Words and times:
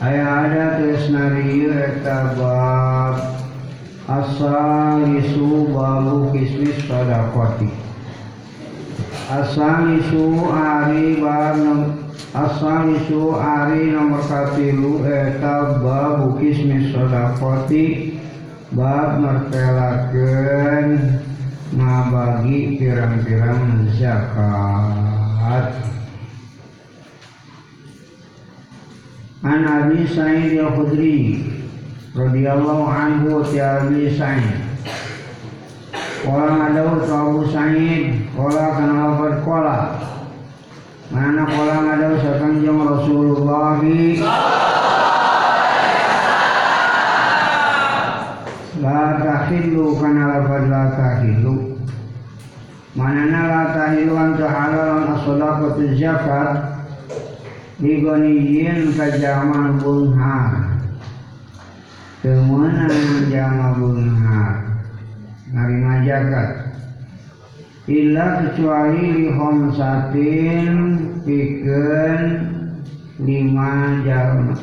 Abu 0.00 0.02
kismis 0.02 0.02
sadaqati 0.02 0.02
Ayah 0.02 0.50
ada 0.50 0.82
tresnari 0.82 1.70
eta 1.70 2.34
bab 2.34 3.14
Asalisu 4.10 5.70
babu 5.70 6.34
kismis 6.34 6.82
sadaqati 6.90 7.70
Asalisu 9.30 10.50
ari 10.50 11.22
bab 11.22 11.94
Asalisu 12.34 13.38
ari 13.38 13.94
nomor 13.94 14.26
katilu 14.26 15.06
eta 15.06 15.78
babu 15.78 16.42
kismis 16.42 16.90
sadaqati 16.90 18.18
bab 18.74 19.22
mertelakeun 19.22 21.22
ngabagi 21.70 22.82
pirang-pirang 22.82 23.94
zakat 23.94 25.93
An 29.44 29.60
Abi 29.68 30.08
Sa'id 30.08 30.56
Al-Khudri 30.56 31.44
radhiyallahu 32.16 32.88
anhu 32.88 33.44
ti 33.44 33.60
Abi 33.60 34.08
Sa'id 34.08 34.56
Kala 36.24 36.48
ngadaw 36.56 37.04
sa 37.04 37.28
Abu 37.28 37.44
Sa'id 37.52 38.24
Kala 38.32 38.72
kana 38.72 38.94
lafad 39.04 39.44
kala 39.44 40.00
Mana 41.12 41.44
kala 41.44 41.76
ngadaw 41.76 42.12
sa 42.24 42.40
kanjeng 42.40 42.80
Rasulullah 42.88 43.84
La 48.80 49.02
tahillu 49.20 49.84
kana 50.00 50.22
lafad 50.40 50.72
la 50.72 50.82
tahillu 50.96 51.84
Manana 52.96 53.40
la 53.44 53.62
tahillu 53.76 54.16
anta 54.16 54.48
halalan 54.48 55.20
as-sadaqatu 55.20 55.92
zakat 56.00 56.73
Digoniyin 57.74 58.94
ka 58.94 59.18
jama 59.18 59.74
bunghar 59.82 60.78
Temenang 62.22 63.26
jama 63.34 63.74
bunghar 63.74 64.62
Narima 65.50 66.06
zakat 66.06 66.50
Illa 67.90 68.46
kecuali 68.46 69.02
li 69.10 69.26
khomsatin 69.34 70.74
Pikeun 71.26 72.22
lima 73.18 73.70
jalma 74.06 74.54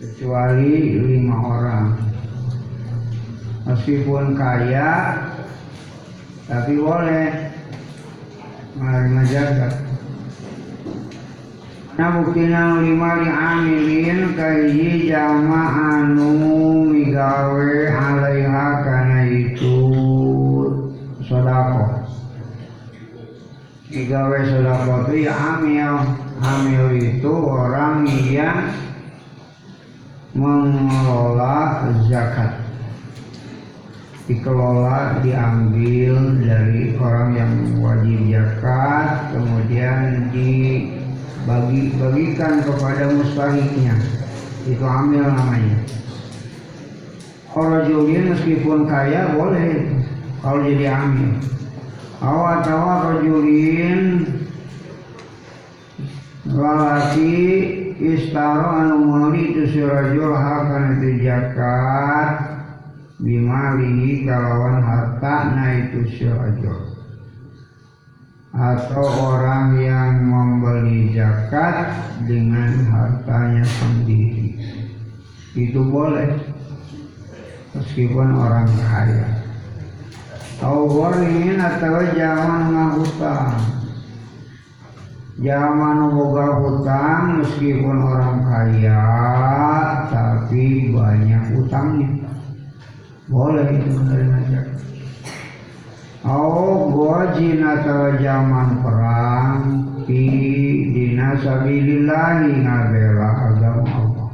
Kecuali 0.00 0.96
lima 0.96 1.36
orang. 1.36 1.88
Meskipun 3.68 4.32
kaya 4.32 5.20
Tapi 6.48 6.80
boleh. 6.80 7.28
Menerima 8.80 9.22
Nah 9.28 9.89
buktina 12.08 12.80
lima 12.80 13.20
li 13.20 13.28
amilin 13.28 14.32
kaiji 14.32 15.12
jama 15.12 15.68
anu 16.00 16.88
migawe 16.88 17.92
alaiha 17.92 18.66
kana 18.80 19.28
itu 19.28 19.76
sodako. 21.20 22.08
Migawe 23.92 24.38
sodako 24.48 24.92
itu 25.12 25.28
ya 25.28 25.34
amil 25.36 26.00
amil 26.40 26.84
itu 26.96 27.32
orang 27.36 28.08
yang 28.32 28.72
mengelola 30.32 31.84
zakat. 32.08 32.64
Dikelola 34.24 35.20
diambil 35.26 36.38
dari 36.38 36.94
orang 36.96 37.28
yang 37.34 37.52
wajib 37.82 38.20
zakat 38.30 39.34
kemudian 39.34 40.30
di 40.30 40.50
bagi 41.48 41.94
bagikan 41.96 42.60
kepada 42.64 43.12
mustahiknya. 43.12 43.96
Itu 44.68 44.84
amil 44.84 45.24
namanya. 45.24 45.78
Rajulin 47.50 48.30
meskipun 48.36 48.86
kaya 48.86 49.34
boleh 49.34 49.90
kalau 50.40 50.62
jadi 50.64 50.86
amil. 50.94 51.34
Awat 52.20 52.68
awat 52.68 53.00
rajulin 53.16 54.28
lalaki 56.46 57.36
istaro 57.96 58.68
anu 58.70 58.96
meuli 59.02 59.56
itu 59.56 59.62
si 59.72 59.80
rajul 59.80 60.36
hakan 60.36 61.00
itu 61.00 61.24
zakat. 61.24 62.60
Bimalihi 63.20 64.24
kalawan 64.24 64.80
harta 64.80 65.52
na 65.52 65.64
itu 65.76 66.08
si 66.08 66.24
rajul 66.24 66.89
atau 68.50 69.06
orang 69.30 69.78
yang 69.78 70.26
membeli 70.26 71.14
zakat 71.14 71.94
dengan 72.26 72.86
hartanya 72.90 73.62
sendiri. 73.62 74.58
Itu 75.54 75.86
boleh. 75.86 76.34
Meskipun 77.70 78.34
orang 78.34 78.66
kaya. 78.82 79.28
Atau 80.60 80.90
goringin 80.90 81.56
atau 81.56 82.04
zaman 82.12 82.62
ngahutang 82.74 83.80
zaman 85.40 86.12
boga 86.12 86.60
hutang 86.60 87.40
meskipun 87.40 87.96
orang 87.96 88.44
kaya 88.44 89.02
tapi 90.12 90.92
banyak 90.92 91.56
hutangnya. 91.56 92.28
Boleh 93.24 93.72
itu 93.72 93.88
menerima 93.88 94.38
zakat 94.52 94.79
Oh 96.20 96.92
gojin 96.92 97.64
atau 97.64 98.12
zaman 98.20 98.84
perang 98.84 99.56
di 100.04 100.28
dina 100.92 101.32
sabilillahi 101.40 102.60
ngabela 102.60 103.30
agama 103.48 103.88
Allah. 103.88 104.30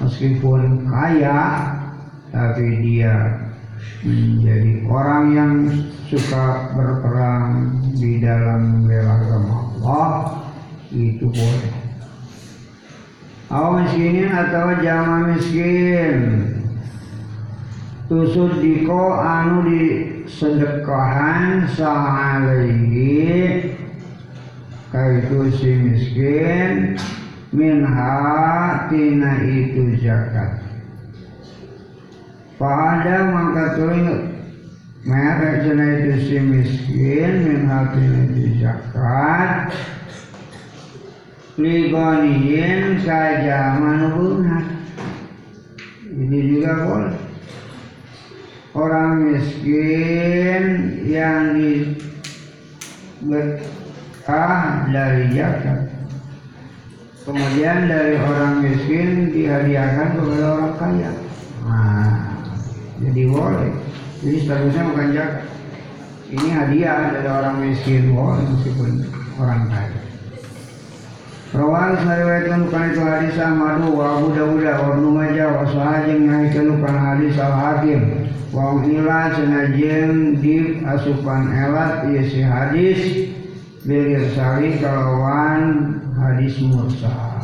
Meskipun 0.00 0.88
kaya 0.88 1.40
tapi 2.32 2.80
dia 2.80 3.44
menjadi 4.08 4.72
orang 4.88 5.24
yang 5.36 5.54
suka 6.08 6.72
berperang 6.72 7.76
di 8.00 8.24
dalam 8.24 8.88
bela 8.88 9.20
agama 9.20 9.54
Allah 9.68 10.12
itu 10.96 11.28
boleh. 11.28 11.76
Oh 13.52 13.76
miskinin 13.76 14.32
atau 14.32 14.80
jama 14.80 15.36
miskin 15.36 16.16
tusud 18.04 18.60
diko 18.60 19.16
anu 19.16 19.64
di 19.64 19.80
sedekahan 20.28 21.64
sa'alaihi 21.72 23.64
kaitu 24.92 25.40
si 25.56 25.70
miskin 25.72 27.00
minha 27.48 28.12
tina 28.92 29.40
itu 29.40 29.96
zakat. 30.04 30.60
Pada 32.60 33.32
mangka 33.32 33.80
tuing 33.80 34.36
merek 35.08 35.64
tina 35.64 35.84
itu 35.96 36.14
si 36.28 36.36
miskin 36.44 37.32
minha 37.40 37.88
tina 37.88 38.20
itu 38.28 38.44
zakat. 38.60 39.72
Ligoniyin 41.54 42.98
saja 43.00 43.78
manubunat 43.78 44.66
ini 46.10 46.38
juga 46.50 46.82
boleh 46.82 47.23
orang 48.74 49.30
miskin 49.30 50.62
yang 51.06 51.54
berkah 53.22 54.90
dari 54.90 55.30
zakat. 55.32 55.80
Kemudian 57.24 57.88
dari 57.88 58.20
orang 58.20 58.60
miskin 58.60 59.32
dihadiahkan 59.32 60.20
kepada 60.20 60.44
orang 60.60 60.74
kaya. 60.76 61.12
Nah, 61.64 62.36
jadi 63.00 63.22
boleh. 63.32 63.72
Jadi 64.20 64.36
statusnya 64.44 64.82
bukan 64.92 65.08
zakat. 65.16 65.46
Ini 66.34 66.48
hadiah 66.50 67.00
dari 67.14 67.28
orang 67.30 67.56
miskin 67.62 68.12
boleh 68.12 68.44
meskipun 68.44 69.08
orang 69.40 69.70
kaya. 69.70 70.03
Rawan 71.54 71.94
sariwayatkan 72.02 72.66
bukan 72.66 72.82
itu 72.90 73.00
hadis 73.06 73.38
Ahmadu 73.38 73.94
wa 73.94 74.18
Abu 74.18 74.34
Dawud 74.34 74.58
wa 74.58 74.90
Ibnu 74.90 75.08
Majah 75.14 75.54
wa 75.54 75.62
Sahajeng 75.70 76.26
ngahikeun 76.26 76.82
bukan 76.82 76.96
hadis 76.98 77.38
Al 77.38 77.54
Hakim. 77.54 78.00
Wong 78.50 78.82
ila 78.90 79.30
senajen 79.38 80.42
di 80.42 80.82
asupan 80.82 81.54
elat 81.54 82.10
ieu 82.10 82.26
si 82.26 82.42
hadis. 82.42 83.30
Bil 83.86 84.18
irsali 84.18 84.82
kalawan 84.82 85.62
hadis 86.18 86.58
mursal 86.58 87.38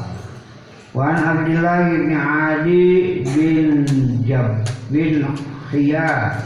Wan 0.90 1.14
Abdullah 1.14 1.86
bin 1.86 2.10
Ali 2.16 3.22
bin 3.22 3.86
Jab 4.26 4.66
bin 4.90 5.22
Khiyar 5.70 6.40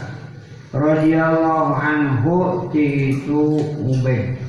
radhiyallahu 0.69 1.79
anhu 1.81 2.69
titu 2.69 3.57
Ubay 3.81 4.44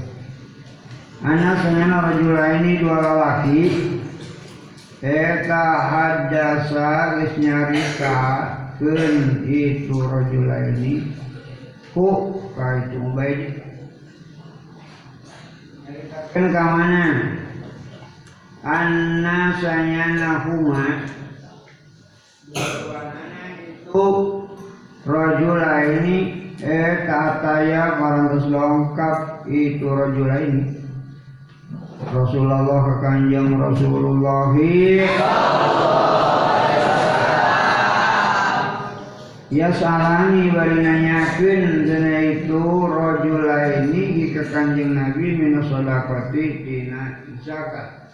Anak 1.25 1.65
senana 1.65 2.13
ini 2.61 2.77
dua 2.77 2.99
lelaki. 3.01 3.63
Eta 5.01 5.65
hadasa 5.89 7.21
geus 7.21 7.35
nyarita 7.41 8.17
keun 8.77 9.45
itu 9.49 9.97
ini 9.97 11.13
ku 11.97 12.37
ka 12.53 12.85
itu 12.85 12.97
Ubay 13.01 13.33
Kan 16.33 16.53
ka 16.53 16.65
mana? 16.77 17.05
anna 18.67 19.57
sanyana 19.57 20.45
huma. 20.45 20.85
Rajula 25.07 25.73
ini 25.87 26.17
eh 26.61 27.07
kataya 27.07 27.97
parantos 27.97 28.45
lengkap 28.51 29.47
itu 29.49 29.87
rajula 29.87 30.37
ini 30.45 30.76
Rasulullah 32.05 32.85
kanjeng 33.01 33.57
Rasulullah 33.57 34.53
Ya 39.49 39.73
salani 39.73 40.53
bari 40.53 40.85
nanyakeun 40.85 41.89
dina 41.89 42.15
itu 42.37 42.61
rajula 42.85 43.89
ini 43.89 44.35
ke 44.37 44.45
kanjeng 44.53 44.93
Nabi 44.93 45.27
min 45.41 45.65
sedekati 45.65 46.45
dina 46.67 47.25
zakat 47.41 48.07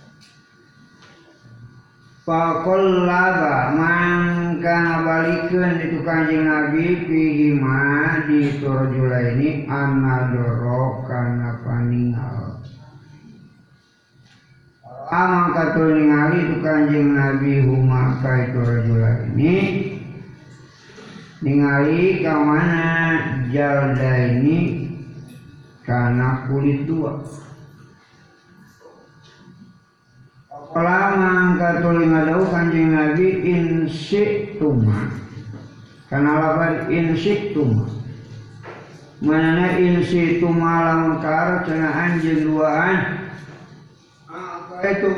Fakollaba 2.23 3.75
mangka 3.75 4.77
ngabalikeun 4.79 5.83
itu 5.83 5.99
kanjeng 6.07 6.47
Nabi 6.47 7.03
fihi 7.11 7.59
ma 7.59 8.23
di 8.31 8.63
turjula 8.63 9.35
ini 9.35 9.67
anadoro 9.67 11.03
kana 11.03 11.59
paningal. 11.67 12.62
Amang 15.13 15.53
katul 15.53 15.93
ningali 15.93 16.41
itu 16.41 16.57
kanjeng 16.65 17.13
Nabi 17.13 17.69
huma 17.69 18.17
itu 18.17 18.61
rajula 18.65 19.29
ini. 19.29 19.57
Ningali 21.45 22.25
ka 22.25 22.33
mana 22.41 22.89
jalda 23.53 24.13
ini 24.33 24.89
karena 25.85 26.49
kulit 26.49 26.89
dua. 26.89 27.21
Lama 30.73 31.61
katuli 31.61 32.09
ngadau 32.09 32.49
kanjeng 32.49 32.97
Nabi 32.97 33.27
insiktuma. 33.53 35.13
Karena 36.09 36.41
lapan 36.41 36.89
insiktuma. 36.89 37.85
Manana 39.21 39.77
insiktuma 39.77 40.73
lamukar 40.89 41.69
Cena 41.69 41.95
anjing 41.95 42.49
duaan 42.49 42.99
Apa 42.99 43.22
itu 44.91 45.11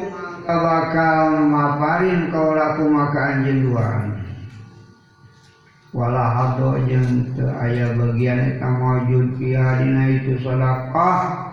maka 0.45 0.61
bakal 0.61 1.41
maparin 1.49 2.29
kau 2.29 2.53
laku 2.53 2.85
maka 2.93 3.33
anjing 3.33 3.65
duaan. 3.65 4.21
Walah 5.97 6.29
hado 6.37 6.85
jeng 6.85 7.33
te 7.33 7.49
ayah 7.65 7.97
bagian 7.97 8.53
Eta 8.53 8.69
mawujud 8.69 9.41
dina 9.41 10.05
itu 10.11 10.37
sadaqah 10.45 11.49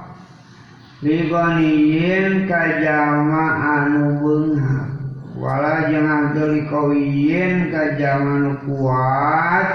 libaniyin 0.99 2.51
kajama 2.51 3.45
anu 3.79 4.19
beunghar 4.19 4.91
wala 5.39 5.87
jangan 5.87 6.35
teli 6.35 6.67
kawiyin 6.67 7.71
kajama 7.71 8.31
anu 8.43 8.53
kuat. 8.67 9.69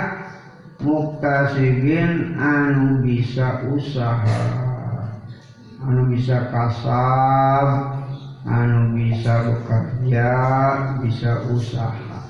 Muktasibin 0.77 2.37
anu 2.37 3.01
bisa 3.01 3.65
usaha. 3.73 4.45
Anu 5.81 6.13
bisa 6.13 6.53
kasab 6.53 7.96
anu 8.47 8.95
bisa 8.95 9.43
bekerja 9.43 10.31
bisa 11.03 11.43
usaha. 11.51 12.23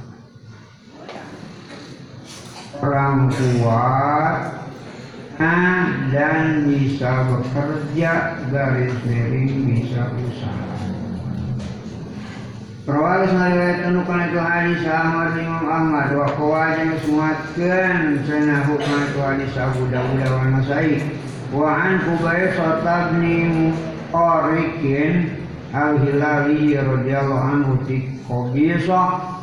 Orang 2.81 3.33
kuat 3.33 4.65
dan 6.09 6.65
bisa 6.73 7.29
bekerja 7.29 8.13
garis 8.49 8.97
miring 9.05 9.53
bisa 9.69 10.09
usaha. 10.17 10.65
Rawal 12.87 13.27
sariwayat 13.27 13.83
tenukan 13.83 14.31
itu 14.31 14.39
hadis 14.39 14.87
Ahmad 14.87 15.35
Imam 15.35 15.67
Ahmad 15.67 16.15
wa 16.15 16.31
kawajan 16.39 16.95
semuatkan 17.03 18.23
sana 18.23 18.63
hukum 18.63 18.95
itu 19.11 19.19
hadis 19.19 19.59
Abu 19.59 19.91
Dawud 19.91 20.23
wa 20.23 20.47
Nasai. 20.55 21.03
Wa 21.51 21.67
an 21.67 21.99
Kubay 22.07 22.55
Sotabni 22.55 23.37
Muqarikin 23.51 25.46
Al-Hilali 25.77 26.73
radhiyallahu 26.73 27.45
anhu 27.45 27.73
tikobisah 27.85 29.37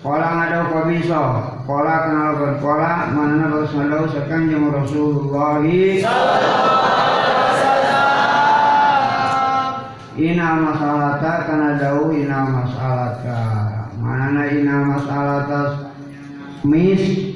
Kala 0.00 0.28
ngadau 0.38 0.64
kabisa 0.70 1.22
Kala 1.66 1.94
kenal 2.06 2.30
kan 2.38 2.54
Kala 2.62 2.92
mana 3.10 3.50
terus 3.50 3.74
ngadau 3.74 4.06
sekanjeng 4.06 4.70
Rasulullah. 4.70 5.60
Ina 10.14 10.48
masalata 10.62 11.32
kana 11.50 11.68
dau 11.82 12.14
ina 12.14 12.38
masalata. 12.48 13.42
Mana 13.98 14.46
ina 14.46 14.76
masalata 14.94 15.90
Mis 16.62 17.34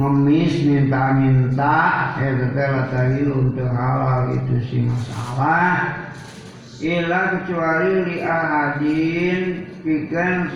Ngemis 0.00 0.64
minta-minta 0.64 1.76
Eh 2.18 2.32
teteh 2.34 2.72
tadi 2.88 3.20
untuk 3.28 3.68
halal 3.68 4.32
itu 4.32 4.56
si 4.64 4.78
masalah 4.88 5.99
Ila 6.80 7.20
kecuali 7.44 7.92
li 8.08 8.16
ahadin 8.24 9.68
Pikan 9.84 10.48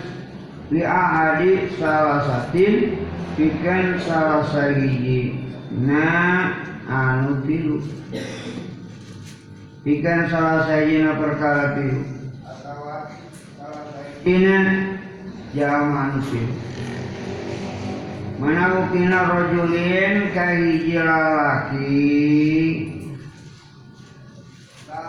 li 0.73 0.81
ahadi 0.81 1.69
salah 1.77 2.25
satin 2.25 2.97
pikan 3.37 4.01
salah 4.01 4.45
sahiji 4.49 5.37
na 5.69 6.05
anu 6.89 7.45
tilu. 7.45 7.81
Pikan 9.85 10.29
salah 10.29 10.65
sahiji 10.65 11.05
na 11.05 11.13
perkara 11.17 11.77
tilu. 11.77 12.01
Ina 14.25 14.57
jaman 15.53 16.25
tilu 16.29 16.65
mana 18.35 18.67
bukina 18.67 19.31
rojulin 19.31 20.35
kahiji 20.35 20.99
lalaki 20.99 21.95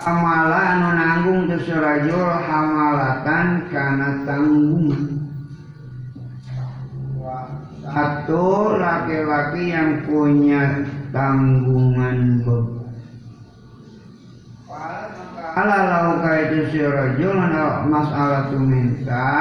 Amala 0.07 0.79
anu 0.79 0.89
nanggung 0.95 1.41
terserajul 1.51 2.31
hamalatan 2.47 3.67
kana 3.75 4.23
tanggungan 4.23 5.17
satu 7.97 8.77
laki-laki 8.77 9.73
yang 9.73 10.05
punya 10.05 10.85
tanggungan 11.15 12.45
beban. 12.45 12.93
Kalau 15.57 15.81
lauka 15.89 16.33
itu 16.45 16.61
si 16.69 16.81
rajul 16.85 17.33
masalah 17.89 18.53
tu 18.53 18.61
minta 18.61 19.33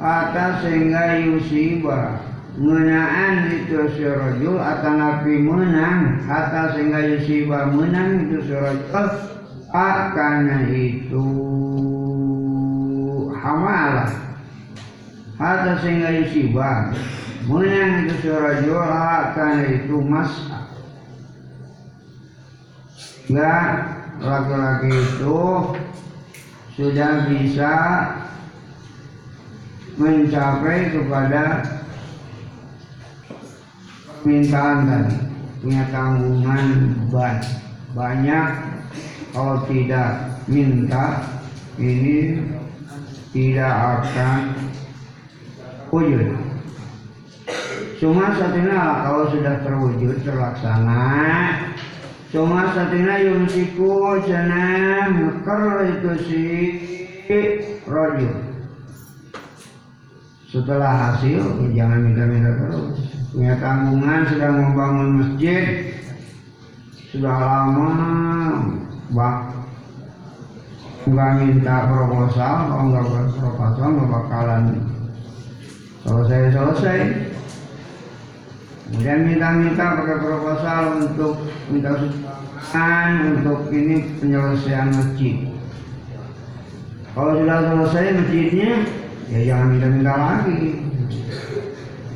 atas 0.00 0.64
sehingga 0.64 1.20
yusiba. 1.20 2.24
Menaan 2.56 3.52
itu 3.52 3.86
si 3.94 4.08
rajul 4.08 4.56
atau 4.56 4.96
nabi 4.96 5.44
menang 5.44 6.24
atas 6.24 6.80
sehingga 6.80 7.04
yusiba 7.04 7.68
menang 7.68 8.32
itu 8.32 8.48
si 8.48 8.54
rajul 8.56 9.06
akan 9.70 10.66
itu 10.70 11.26
hamalah. 13.34 14.12
Atau 15.40 15.74
sehingga 15.80 16.12
yusiba 16.20 16.92
menang 17.48 18.04
itu 18.04 18.14
surah 18.28 18.60
jola 18.60 19.32
karena 19.32 19.64
itu 19.72 19.96
mas. 20.04 20.32
Enggak 23.30 23.70
laki-laki 24.20 24.92
itu 24.92 25.40
sudah 26.76 27.12
bisa 27.32 27.74
mencapai 29.96 30.92
kepada 30.92 31.44
permintaan 34.20 34.78
tadi 34.84 35.16
punya 35.60 35.84
tanggungan 35.92 36.66
banyak 37.92 38.79
kalau 39.30 39.62
tidak 39.70 40.40
minta 40.50 41.24
ini 41.78 42.42
tidak 43.30 43.74
akan 43.74 44.40
wujud 45.90 46.34
Cuma 48.00 48.32
satunya 48.32 49.04
kalau 49.04 49.28
sudah 49.28 49.60
terwujud 49.60 50.24
terlaksana 50.24 51.04
Cuma 52.30 52.70
satina 52.70 53.18
yumsiku 53.26 54.22
cenah 54.22 55.10
meker 55.10 55.66
itu 55.82 56.12
si 56.22 56.44
rojul. 57.90 58.34
Setelah 60.46 60.94
hasil, 61.10 61.42
jangan 61.74 62.06
minta-minta 62.06 62.54
terus. 62.54 63.02
Punya 63.34 63.58
tanggungan 63.58 64.30
sedang 64.30 64.62
membangun 64.62 65.10
masjid, 65.22 65.94
sudah 67.10 67.34
lama 67.34 67.90
bak 69.10 69.36
nggak 71.10 71.32
minta 71.42 71.76
proposal, 71.90 72.54
kalau 72.70 72.84
nggak 72.92 73.06
proposal 73.34 73.86
nggak 73.90 74.10
bakalan 74.10 74.62
selesai-selesai. 76.04 77.00
Kemudian 78.90 79.20
minta-minta 79.22 80.02
pakai 80.02 80.18
proposal 80.18 80.82
untuk 80.98 81.46
minta 81.70 81.94
sumbangan 81.94 83.10
untuk 83.38 83.70
ini 83.70 84.18
penyelesaian 84.18 84.90
masjid. 84.90 85.46
Kalau 87.14 87.38
sudah 87.38 87.58
selesai 87.70 88.18
masjidnya, 88.18 88.72
ya 89.30 89.38
jangan 89.46 89.66
minta-minta 89.74 90.14
lagi. 90.14 90.62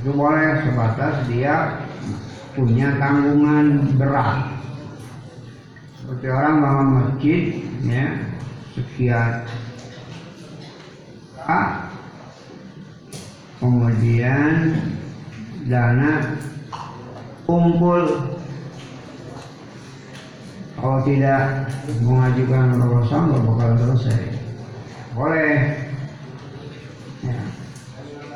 Itu 0.03 0.11
boleh 0.15 0.63
sebatas 0.67 1.15
dia 1.31 1.83
punya 2.55 2.99
tanggungan 3.03 3.95
berat. 3.99 4.54
Seperti 6.05 6.29
orang 6.29 6.61
bangun 6.61 6.89
masjid, 7.01 7.43
ya 7.81 8.07
sekian 8.77 9.49
ah, 11.49 11.89
kemudian 13.57 14.77
dana 15.65 16.37
kumpul. 17.49 18.05
Kalau 20.77 21.01
tidak 21.09 21.73
mengajukan 22.05 22.77
proposal 22.77 23.21
nggak 23.25 23.45
bakal 23.49 23.71
selesai. 23.81 24.21
Boleh. 25.17 25.57
Ya. 27.25 27.41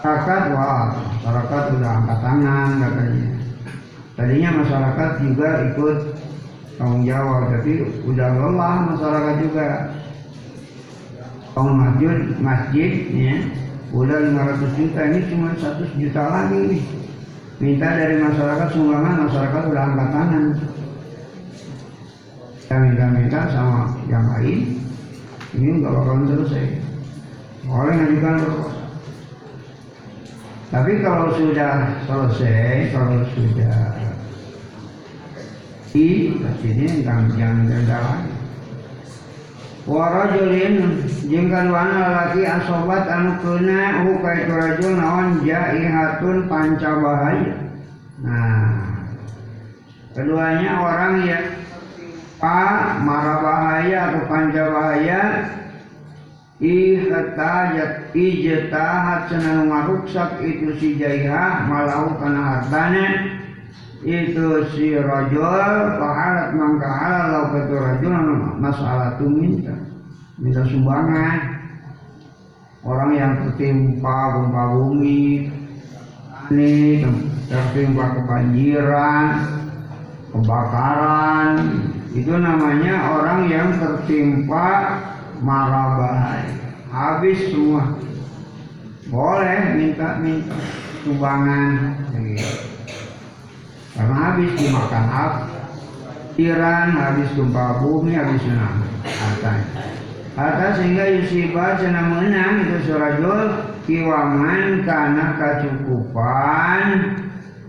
masyarakat 0.01 0.43
wah 0.57 0.97
masyarakat 1.21 1.63
udah 1.77 1.91
angkat 2.01 2.19
tangan 2.25 2.69
katanya. 2.81 3.29
Tadinya 4.17 4.51
masyarakat 4.65 5.11
juga 5.21 5.49
ikut 5.69 5.99
tanggung 6.79 7.05
jawab. 7.05 7.51
Tapi 7.53 7.73
udah 8.07 8.29
lelah 8.39 8.77
masyarakat 8.95 9.35
juga. 9.43 9.69
Kalau 11.53 11.75
masjid 11.75 12.17
masjidnya 12.39 13.35
udah 13.91 14.19
500 14.31 14.79
juta 14.79 15.01
ini 15.11 15.21
cuma 15.27 15.49
100 15.59 16.01
juta 16.01 16.23
lagi. 16.23 16.59
Nih 16.71 16.83
minta 17.59 17.91
dari 17.91 18.23
masyarakat 18.23 18.69
sumbangan 18.71 19.27
masyarakat 19.27 19.63
udah 19.67 19.83
angkat 19.83 20.09
tangan. 20.15 20.45
Kita 22.63 22.77
minta-minta 22.79 23.41
sama 23.51 23.99
yang 24.07 24.25
lain 24.31 24.59
ini 25.59 25.69
nggak 25.83 25.93
bakalan 25.93 26.31
selesai. 26.31 26.65
Boleh 27.67 27.93
ngajukan 27.99 28.37
tapi 30.69 31.01
kalau 31.01 31.33
sudah 31.33 31.97
selesai 32.05 32.93
kalau 32.93 33.25
sudah 33.33 33.89
di 35.89 36.37
ini 36.37 37.01
jangan 37.01 37.65
denda 37.65 37.97
lagi 37.97 38.33
warajulin 39.89 41.01
jeung 41.25 41.49
kaduana 41.49 41.97
lalaki 41.97 42.45
asobat 42.45 43.09
anu 43.09 43.41
kena 43.41 44.05
hu 44.05 44.21
ka 44.21 44.31
itu 44.37 44.53
rajul 44.53 44.93
naon 45.01 45.29
jaihatun 45.49 46.45
pancabahaya 46.45 47.57
nah 48.21 49.09
keduanya 50.13 50.71
orang 50.77 51.15
yang 51.25 51.47
pa 52.37 53.01
mara 53.01 53.41
bahaya 53.41 53.99
atau 54.13 54.23
pancabahaya 54.29 55.23
ihtajat 56.61 58.13
ijtahat 58.13 59.21
cenah 59.33 59.73
ngaruksak 59.73 60.37
itu 60.45 60.69
si 60.77 60.89
jaiha 61.01 61.65
malau 61.65 62.13
kana 62.21 62.61
hartana 62.61 63.38
itu 64.07 64.47
si 64.75 64.95
rajul 64.95 65.99
pahalat 65.99 66.55
mangka 66.55 66.87
halal 66.87 67.27
lau 67.35 67.45
katu 67.51 67.75
rajul 67.75 68.15
masalah 68.63 69.19
tu 69.19 69.27
minta. 69.27 69.75
Minta 70.39 70.63
sumbangan. 70.71 71.59
Orang 72.87 73.11
yang 73.19 73.33
tertimpa 73.43 74.39
gempa 74.39 74.63
bumi 74.71 75.51
ini 76.55 77.03
tertimpa 77.51 78.23
kebanjiran 78.23 79.27
kebakaran. 80.31 81.51
Itu 82.15 82.39
namanya 82.39 83.19
orang 83.19 83.51
yang 83.51 83.83
tertimpa 83.83 84.95
marah 85.43 85.89
bahaya 85.99 86.55
habis 86.95 87.51
semua. 87.51 87.99
Boleh 89.11 89.75
minta 89.75 90.23
minta 90.23 90.55
sumbangan. 91.03 91.99
Gitu 92.15 92.58
karena 93.99 94.15
habis 94.15 94.55
dimakan 94.55 95.07
api 95.11 95.59
Iran 96.39 96.95
habis 96.95 97.35
gempa 97.35 97.83
bumi 97.83 98.15
habis 98.15 98.39
tsunami. 98.47 98.87
Hartanya 99.03 99.67
harta 100.39 100.79
sehingga 100.79 101.05
Yusibah 101.19 101.83
cina 101.83 102.07
menang 102.07 102.63
itu 102.63 102.87
surajul 102.87 103.39
kiwaman 103.91 104.87
karena 104.87 105.35
kecukupan. 105.35 106.83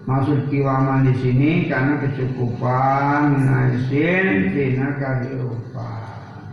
Maksud 0.06 0.54
kiwaman 0.54 1.10
di 1.10 1.14
sini 1.18 1.52
karena 1.66 1.98
kecukupan 1.98 3.42
minasin 3.42 4.54
tina 4.54 5.02
kehidupan. 5.02 6.46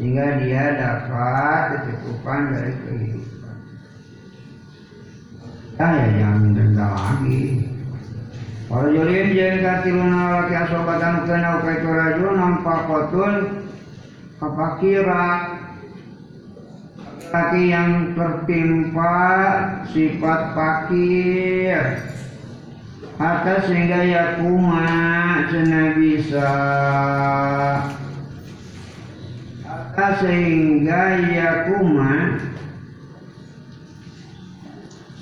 Sehingga 0.00 0.40
dia 0.40 0.64
dapat 0.80 1.60
kecukupan 1.76 2.40
dari 2.56 2.72
kehidupan. 2.72 3.56
Ya 5.76 5.86
ya 5.92 6.06
jangan 6.24 6.40
minta 6.40 6.88
lagi 6.88 7.75
Rajulin 8.66 9.30
jeung 9.30 9.62
katiluna 9.62 10.42
laki 10.42 10.54
asobatan 10.58 11.22
kena 11.22 11.62
ukai 11.62 11.78
itu 11.78 11.86
rajul 11.86 12.30
nampak 12.34 12.80
kotul 12.90 13.32
kapakira. 14.42 15.28
Laki 17.30 17.62
yang 17.70 18.18
tertimpa 18.18 19.14
sifat 19.94 20.40
fakir. 20.50 21.82
Atas 23.16 23.70
sehingga 23.70 24.02
yakuma 24.02 24.90
cina 25.46 25.84
bisa. 25.94 26.52
Atas 29.62 30.14
sehingga 30.26 31.22
yakuma 31.22 32.42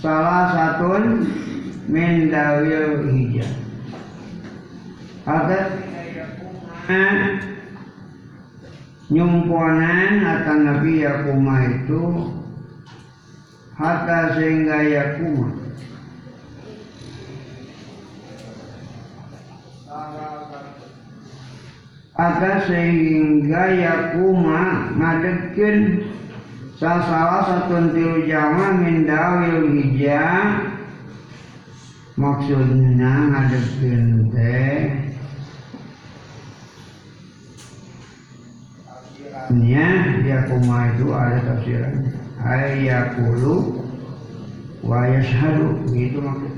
salah 0.00 0.44
satu 0.52 0.90
min 1.88 2.32
dawil 2.32 3.04
hijab 3.12 3.52
ada 5.24 5.60
nyumponan 9.08 10.12
atau 10.20 10.56
Nabi 10.64 11.04
Yakuma 11.04 11.56
itu 11.68 12.02
hatta 13.76 14.36
sehingga 14.36 14.78
Yakuma 14.84 15.64
Hatta 22.14 22.62
sehingga 22.70 23.74
Yakuma 23.74 24.94
ngadekin 24.94 26.06
salah 26.78 27.42
satu 27.42 27.90
tilu 27.90 28.22
jama 28.30 28.78
min 28.78 29.02
dawil 29.02 29.66
hijab 29.74 30.73
maksudnya 32.14 33.12
ngadepin 33.30 34.30
teh 34.30 34.78
nya 39.50 39.88
ya 40.24 40.46
kuma 40.46 40.94
itu 40.94 41.10
ada 41.10 41.38
tafsirannya 41.42 42.14
ayakulu 42.38 43.82
wa 44.84 45.04
yashhadu 45.10 45.84
gitu 45.90 46.20
maksud. 46.22 46.54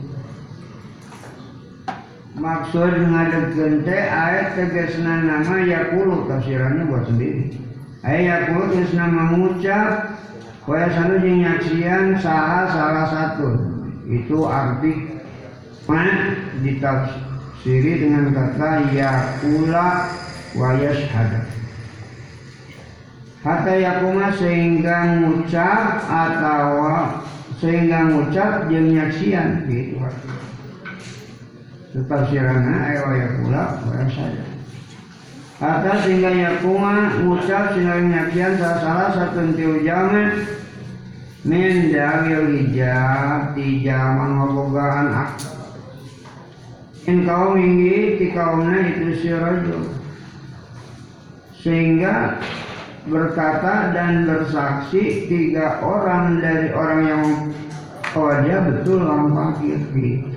Maksud 2.37 2.93
ngadepkeun 3.11 3.75
teh 3.89 4.03
ayat 4.13 4.61
tegasna 4.61 5.25
nama 5.25 5.57
yakulu 5.65 6.29
tafsirannya 6.29 6.85
buat 6.85 7.09
sendiri. 7.09 7.57
Ayat 8.05 8.53
yakulu 8.53 8.77
nama 8.93 9.23
mengucap 9.33 10.15
wa 10.69 10.75
yashhadu 10.85 11.17
jeung 11.25 11.43
nyaksian 11.43 12.21
salah 12.21 12.69
salah 12.71 13.07
satu. 13.09 13.51
Itu 14.07 14.47
arti 14.47 15.16
Ma 15.85 16.03
ditafsiri 16.65 18.09
dengan 18.09 18.33
kata 18.33 18.89
yakula 18.97 20.09
wa 20.57 20.71
yashhada. 20.81 21.45
Hatta 23.45 23.75
yakuma 23.77 24.33
sehingga 24.41 25.21
ngucap 25.21 26.09
atau 26.09 26.73
sehingga 27.61 28.09
ngucap 28.09 28.73
jeung 28.73 28.97
nyaksian 28.97 29.69
gitu. 29.69 30.01
Tafsiranna 32.09 32.75
ayo 32.89 33.05
yakula 33.13 33.85
wa 33.85 33.93
yashhada. 34.01 34.57
atas 35.57 36.05
sehingga 36.05 36.29
yakuma 36.37 37.17
ucap 37.25 37.73
sehingga 37.73 38.05
nyakian 38.05 38.61
salah 38.61 39.09
satu 39.17 39.57
tiu 39.57 39.81
jaman 39.81 40.45
min 41.49 41.89
dalil 41.89 42.53
hijab 42.53 43.57
di 43.57 43.81
zaman 43.81 44.37
ngobogaan 44.37 45.17
akal 45.17 45.56
in 47.07 47.23
kaum 47.23 47.55
ini 47.55 48.19
di 48.19 48.27
kaumnya 48.35 48.79
itu 48.91 49.07
si 49.23 49.29
rajul 49.31 49.83
sehingga 51.63 52.43
berkata 53.07 53.95
dan 53.95 54.27
bersaksi 54.27 55.31
tiga 55.31 55.79
orang 55.83 56.43
dari 56.43 56.75
orang 56.75 57.01
yang 57.07 57.23
oh 58.19 58.31
betul 58.43 59.07
orang 59.07 59.31
fakir 59.35 59.79
gitu. 59.95 60.37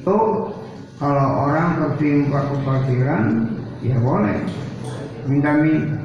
itu 0.00 0.18
kalau 1.00 1.28
orang 1.48 1.80
tertimpa 1.80 2.44
kefakiran, 2.44 3.56
ya 3.80 3.96
boleh 4.04 4.44
minta 5.24 5.56
minta. 5.56 5.96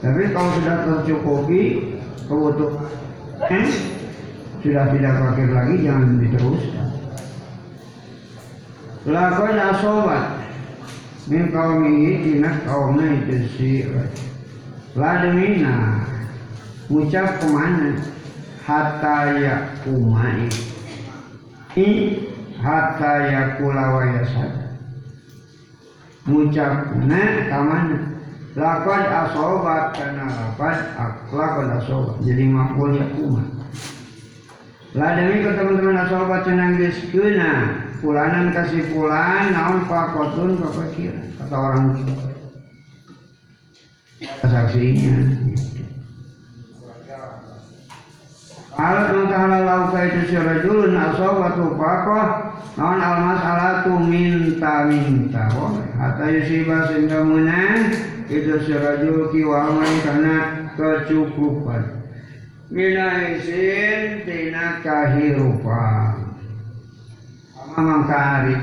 Tapi 0.00 0.32
kalau 0.32 0.50
sudah 0.56 0.76
tercukupi 0.84 1.62
kebutuhan, 2.24 2.88
eh, 3.52 3.68
sudah 4.64 4.84
tidak 4.92 5.14
fakir 5.20 5.48
lagi, 5.52 5.74
jangan 5.84 6.10
diteruskan. 6.20 6.86
Lakon 9.06 9.54
asobat 9.54 10.24
min 11.30 11.54
kaumihi 11.54 12.10
tina 12.26 12.50
kaumnya 12.66 13.06
itu 13.22 13.36
si 13.54 13.70
Lademina 14.98 16.02
ucap 16.90 17.38
ke 17.38 17.46
mana? 17.46 17.94
Hatta 18.66 19.38
ya 19.38 19.62
umai 19.86 20.50
ini 21.78 22.18
hatta 22.58 23.30
yakula 23.30 23.84
wa 23.94 24.02
yasad. 24.10 24.52
Ngucapna 26.26 27.46
kamana 27.46 27.98
lakon 28.58 29.02
asobat 29.06 29.94
karena 29.94 30.26
lakon 31.30 31.68
asobat 31.78 32.16
jadi 32.26 32.50
makul 32.50 32.90
yakuma 32.98 33.55
lah 34.96 35.12
demi 35.12 35.44
ke 35.44 35.52
teman-teman 35.52 36.08
asobat 36.08 36.48
cenang 36.48 36.80
diskuna 36.80 37.84
pulanan 38.00 38.48
kasih 38.48 38.96
pulan 38.96 39.52
naon 39.52 39.84
fakotun 39.84 40.56
kepikiran 40.56 41.36
kata 41.36 41.52
orang 41.52 41.84
saksinya. 44.40 45.16
Alat 48.76 49.08
mengkahala 49.08 49.58
lauka 49.64 50.00
itu 50.04 50.20
si 50.32 50.36
rajulun 50.36 50.96
asobatu 50.96 51.76
pakoh 51.80 52.52
Non 52.76 53.00
almas 53.00 53.40
alatu 53.40 53.96
minta-minta. 54.04 55.48
Hatta 55.96 56.28
yusibah 56.28 56.92
sehingga 56.92 57.24
menang 57.24 57.88
Itu 58.28 58.60
si 58.68 58.76
rajul 58.76 59.32
kiwaman 59.32 59.92
karena 60.04 60.36
kecukupan 60.76 62.05
Mina 62.66 63.30
isin 63.30 64.26
tina 64.26 64.82
kahirupan. 64.82 66.34
Sama 67.54 67.78
mangkari 67.78 68.58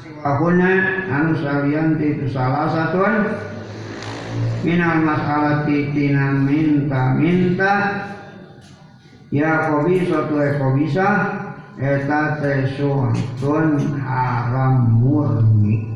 Siwahuna 0.00 1.04
anu 1.12 1.36
sawianti 1.36 2.16
itu 2.16 2.32
salah 2.32 2.72
satuan. 2.72 3.28
Minal 4.64 5.04
masalati 5.04 5.92
tina 5.92 6.32
minta-minta. 6.32 7.74
Ya 9.28 9.68
kobi 9.68 10.08
suatu 10.08 10.40
eko 10.40 10.72
bisa 10.80 11.08
eta 11.76 12.40
tesuantun 12.40 14.00
haram 14.00 14.96
murni. 14.96 15.92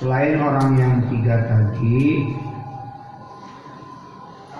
Selain 0.00 0.40
orang 0.40 0.80
yang 0.80 0.96
tiga 1.12 1.44
tadi 1.44 2.32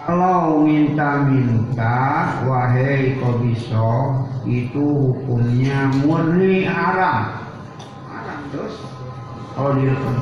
kalau 0.02 0.66
minta-minta 0.66 2.34
wahai 2.42 3.14
kobiso 3.22 4.26
itu 4.42 4.82
hukumnya 4.82 5.94
murni 6.02 6.66
haram. 6.66 7.38
Haram 8.10 8.40
terus? 8.50 8.74
Kalau 9.54 9.78
direkam 9.78 10.16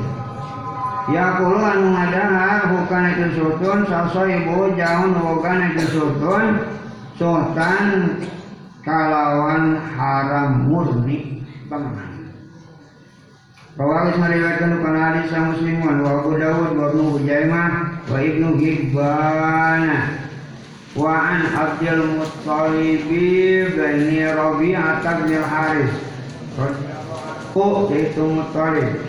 Ya 1.09 1.33
kulo 1.41 1.57
anu 1.65 1.97
ngadahar 1.97 2.69
bukan 2.77 3.03
itu 3.09 3.25
sutun 3.41 3.89
saso 3.89 4.21
ibu 4.29 4.69
jauh 4.77 5.11
bukan 5.17 5.73
itu 5.73 5.83
sutun 5.97 6.61
sultan 7.17 7.85
kalawan 8.85 9.81
haram 9.97 10.69
murni. 10.69 11.41
Bangunan. 11.65 12.11
Rawahis 13.79 14.19
meriwayatkan 14.19 14.77
bukan 14.77 14.95
hadis 14.99 15.25
sang 15.33 15.55
muslimun 15.55 16.05
wa 16.05 16.21
Abu 16.21 16.37
Dawud 16.37 16.75
wa 16.75 16.91
Ibnu 16.91 17.03
Hujaimah 17.17 17.90
Hibban 18.09 19.83
wa 20.95 21.13
an 21.13 21.41
Abdul 21.53 22.19
Muttalib 22.19 23.05
bin 23.07 24.07
Rabi'ah 24.25 25.05
bin 25.25 25.41
Haris. 25.41 25.93
Ku 27.53 27.91
itu 27.93 28.23
Muttalib. 28.25 29.05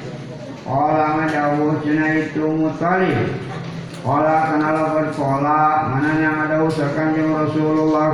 Kala 0.63 1.07
ngadawuh 1.19 1.83
cenah 1.83 2.11
itu 2.21 2.45
Muttalib. 2.47 3.29
Kala 4.03 4.51
kenal 4.51 4.99
berkola 4.99 5.87
mana 5.95 6.11
yang 6.19 6.37
ada 6.47 6.67
usahakan 6.67 7.15
yang 7.15 7.39
Rasulullah 7.39 8.11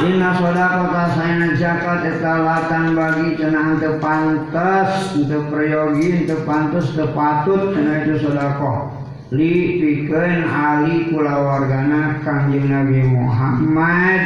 Inna 0.00 0.32
sodakota 0.32 1.12
sayana 1.12 1.52
zakat 1.60 2.08
etalatan 2.08 2.96
bagi 2.96 3.36
cenah 3.36 3.76
te 3.76 3.90
pantas 4.00 5.12
te 5.12 5.38
prayogi 5.52 6.24
te 6.24 6.40
pantas 6.48 6.88
te 6.96 7.04
patut 7.12 7.76
cenah 7.76 8.08
itu 8.08 8.16
sodakoh 8.24 8.96
li 9.30 9.76
pikeun 9.76 10.48
ali 10.48 11.12
kula 11.12 11.36
wargana 11.44 12.16
kanjeng 12.24 12.66
Nabi 12.66 12.98
Muhammad. 13.12 14.24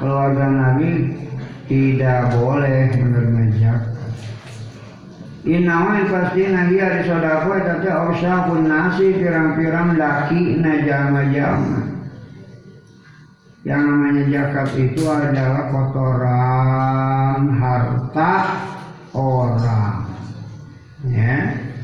Keluarga 0.00 0.46
Nabi 0.48 0.90
tidak 1.70 2.34
boleh 2.34 2.88
menerima 2.96 3.93
zakat. 5.44 5.52
Inawa 5.52 6.00
yang 6.00 6.08
pasti 6.08 6.40
nabi 6.48 6.80
ada 6.80 7.00
sodako 7.04 7.52
tapi 7.60 7.88
pun 8.48 8.60
nasi 8.64 9.06
pirang-pirang 9.12 9.96
laki 10.00 10.40
najama-jama. 10.60 11.80
Yang 13.64 13.80
namanya 13.80 14.22
zakat 14.28 14.68
itu 14.76 15.02
adalah 15.08 15.72
kotoran 15.72 17.40
harta 17.56 18.32
orang. 19.16 20.04
Ya, 21.08 21.36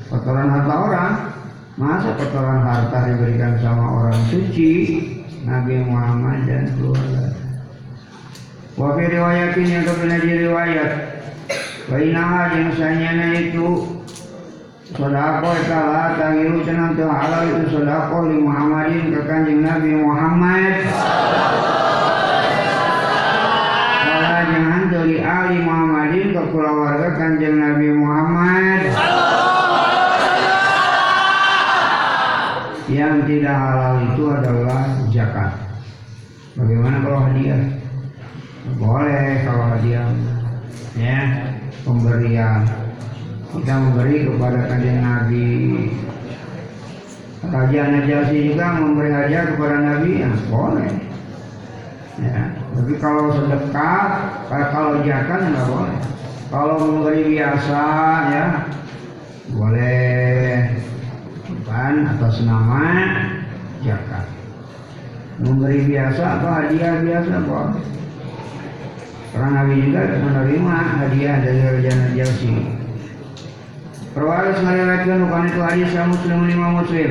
kotoran 0.09 0.49
harta 0.49 0.75
orang. 0.77 1.13
Masa 1.81 2.13
kotoran 2.21 2.61
harta 2.61 3.09
diberikan 3.09 3.57
sama 3.65 4.05
orang 4.05 4.21
suci, 4.29 5.01
Nabi 5.49 5.81
Muhammad 5.81 6.45
dan 6.45 6.69
keluarga. 6.77 7.33
Wafi 8.77 9.05
riwayatin 9.09 9.69
yang 9.73 9.85
kebenar 9.89 10.21
riwayat 10.21 11.10
Wainaha 11.91 12.55
yang 12.55 12.71
sanyana 12.79 13.35
itu 13.35 13.99
Sodako 14.91 15.55
ikalah 15.55 16.19
tangiru 16.19 16.67
cenang 16.67 16.99
tu 16.99 17.07
halal 17.07 17.47
itu 17.47 17.79
sodako 17.79 18.27
li 18.27 18.43
Muhammadin 18.43 19.15
ke 19.15 19.23
kanjeng 19.23 19.63
Nabi 19.63 19.95
Muhammad. 19.95 20.75
Kala 24.03 24.39
jangan 24.51 24.83
dari 24.91 25.17
Ali 25.23 25.63
Muhammadin 25.63 26.35
ke 26.35 26.43
keluarga 26.51 27.09
kanjeng 27.15 27.63
Nabi 27.63 27.89
Muhammad. 27.95 28.81
Yang 32.91 33.15
tidak 33.31 33.57
halal 33.63 33.95
itu 34.11 34.23
adalah 34.27 34.83
zakat. 35.15 35.51
Bagaimana 36.59 36.97
kalau 36.99 37.31
hadiah? 37.31 37.63
Boleh 38.75 39.47
kalau 39.47 39.65
hadiah. 39.71 40.11
Ya 40.99 41.51
pemberian. 41.85 42.67
Kita 43.51 43.75
memberi 43.77 44.27
kepada 44.31 44.61
kanjeng 44.71 45.03
Nabi. 45.03 45.49
Raja 47.41 47.83
Najasi 47.89 48.53
juga 48.53 48.79
memberi 48.79 49.11
hadiah 49.11 49.49
kepada 49.51 49.77
Nabi 49.81 50.11
ya 50.23 50.31
boleh. 50.53 50.93
Ya 52.21 52.53
tapi 52.77 52.93
kalau 53.01 53.33
sedekah 53.33 54.05
kalau 54.47 55.03
zakat 55.03 55.41
nggak 55.51 55.67
boleh. 55.67 55.99
Kalau 56.53 56.77
memberi 56.79 57.23
biasa 57.33 57.83
ya 58.31 58.47
boleh. 59.51 60.79
Bukan 61.51 61.95
atas 62.07 62.37
nama 62.47 62.87
zakat. 63.83 64.27
Memberi 65.41 65.81
biasa 65.89 66.23
atau 66.39 66.51
hadiah 66.55 66.95
biasa 67.03 67.35
boleh 67.49 68.01
karena 69.31 69.49
Nabi 69.63 69.75
juga 69.87 70.03
menerima 70.19 70.75
hadiah 70.99 71.37
dari 71.39 71.61
Raja 71.63 71.93
Najasyi. 71.95 72.55
Perwaris 74.11 74.59
meriwayatkan 74.59 75.23
bukan 75.23 75.45
itu 75.47 75.61
hadis 75.63 75.91
Muslim 75.95 76.39
lima 76.51 76.69
Muslim. 76.83 77.11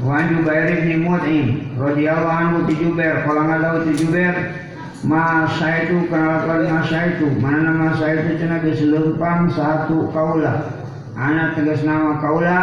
Wa 0.00 0.24
Jubair 0.24 0.80
bin 0.80 1.04
Mut'im 1.04 1.76
radhiyallahu 1.76 2.38
anhu 2.40 2.58
ti 2.64 2.74
Jubair. 2.80 3.20
Qala 3.28 3.42
ngalau 3.44 3.84
ti 3.84 3.92
Jubair 4.00 4.56
masa 5.04 5.84
itu 5.84 6.08
kenalakan 6.08 6.72
masa 6.72 6.98
itu 7.14 7.28
mana 7.36 7.70
masa 7.76 8.16
itu 8.16 8.40
cina 8.40 8.64
geus 8.64 8.80
leumpang 8.80 9.52
satu 9.52 10.08
kaula. 10.08 10.72
Anak 11.20 11.60
tegas 11.60 11.84
nama 11.84 12.16
kaula. 12.24 12.60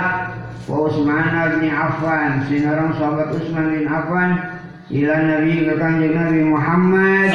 Wa 0.66 0.90
Usman 0.90 1.62
bin 1.62 1.70
Affan. 1.70 2.50
Sinarang 2.50 2.98
sahabat 2.98 3.38
Usman 3.38 3.70
bin 3.70 3.86
Affan 3.86 4.30
ila 4.90 5.14
Nabi 5.14 5.62
ke 5.62 5.74
kanjeng 5.78 6.18
Nabi 6.18 6.42
Muhammad 6.42 7.30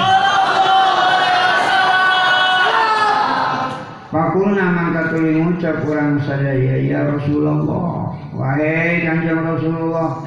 Pakulna 4.30 4.70
mangka 4.70 5.10
tuluy 5.10 5.42
ngucap 5.42 5.82
urang 5.90 6.22
sadaya 6.22 6.78
ya 6.78 7.02
Rasulullah. 7.02 8.14
Wahai 8.30 9.02
kanjeng 9.02 9.42
Rasulullah. 9.42 10.22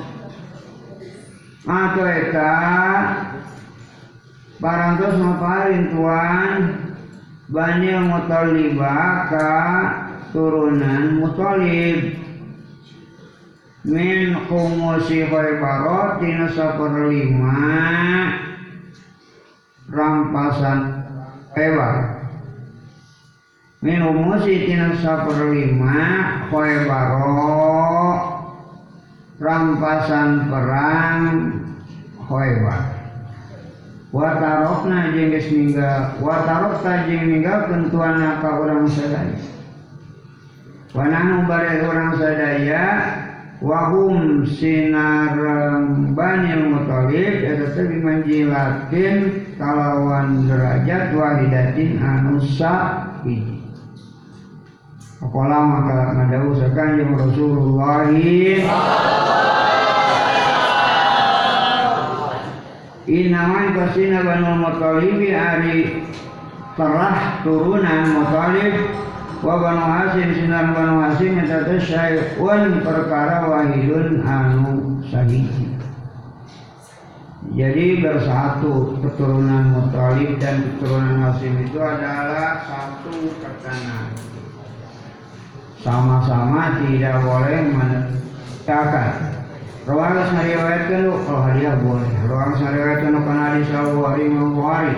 Atau 1.63 2.03
eta 2.03 2.51
Parantos 4.59 5.15
maparin 5.15 5.95
tuan 5.95 6.51
Bani 7.47 7.95
Mutalibah 8.11 9.31
ka 9.31 9.55
turunan 10.35 11.23
Mutalib 11.23 12.19
min 13.87 14.35
kumusi 14.51 15.31
Khaybar 15.31 16.19
tina 16.19 16.51
saperlima 16.51 17.55
rampasan 19.87 20.79
Khaybar 21.55 22.12
min 23.83 23.99
umusi 23.99 24.63
tina 24.63 24.95
saperlima 25.03 26.47
Khaybar 26.47 27.19
rampasan 29.43 30.47
perang 30.47 31.21
Khaybar 32.23 32.83
watarokna 34.15 35.11
jeung 35.11 35.35
geus 35.35 35.51
ninggal 35.51 36.15
watarokta 36.23 37.11
jeung 37.11 37.27
ninggalkeun 37.27 37.91
tuana 37.91 38.39
ka 38.39 38.55
urang 38.63 38.87
sadaya? 38.87 39.51
Wananu 40.95 41.49
bare 41.49 41.83
urang 41.83 42.15
sadaya 42.15 42.85
wahum 43.59 44.47
sinarang 44.47 46.15
Bani 46.15 46.55
Muthalib 46.71 47.35
eta 47.41 47.67
teh 47.75 47.99
manjilatkeun 47.99 49.17
kalawan 49.59 50.47
derajat 50.47 51.11
wahidatin 51.17 51.99
anu 51.99 52.39
hiji 53.27 53.52
Pakola 55.23 55.59
maka 55.63 55.99
ngadau 56.19 56.51
sakanjeng 56.59 57.15
Rasulullah 57.15 58.11
Inaman 63.07 63.71
pasina 63.71 64.19
Banu 64.19 64.51
Muthalib 64.59 65.23
ari 65.23 66.03
terah 66.75 67.39
turunan 67.39 68.03
Muthalib 68.19 68.75
wa 69.39 69.63
Banu 69.63 69.85
Hasim 69.87 70.27
sinar 70.35 70.75
Banu 70.75 70.99
Hasim 71.07 71.39
teh 71.39 71.79
syai'un 71.79 72.83
perkara 72.83 73.47
wahidun 73.47 74.27
anu 74.27 74.99
sahiji. 75.07 75.71
Jadi 77.55 78.03
bersatu 78.03 78.99
keturunan 78.99 79.71
Muthalib 79.71 80.35
dan 80.43 80.67
keturunan 80.67 81.31
Hasim 81.31 81.63
itu 81.63 81.79
adalah 81.79 82.67
satu 82.67 83.31
perkanan. 83.39 84.32
Sama-sama 85.83 86.79
tidak 86.79 87.19
boleh 87.27 87.59
menetapkan 87.75 89.33
Rawang 89.83 90.15
sariwayatkan 90.15 91.11
kalau 91.27 91.43
hadiah 91.43 91.75
boleh. 91.75 92.07
Rawang 92.23 92.55
sariwayatkan 92.55 93.19
kana 93.19 93.43
hadis 93.51 93.67
Abu 93.75 93.99
Hari 93.99 94.31
Bukhari. 94.31 94.95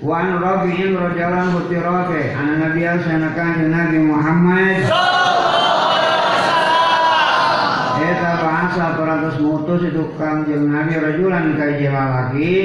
Wa 0.00 0.16
an 0.16 0.40
Rabi'in 0.40 0.96
radhiyallahu 0.96 1.60
anhu 1.60 1.68
Rabi' 1.68 2.32
an 2.32 2.48
Nabi 2.56 2.82
sanakan 3.04 3.68
Nabi 3.68 3.98
Muhammad. 4.00 4.76
Eta 8.00 8.32
bahasa 8.40 8.96
peratus 8.96 9.36
mutus 9.44 9.80
itu 9.84 10.08
kanjeng 10.16 10.72
Nabi 10.72 10.96
rajulan 10.96 11.52
kaji 11.60 11.86
lalaki 11.92 12.56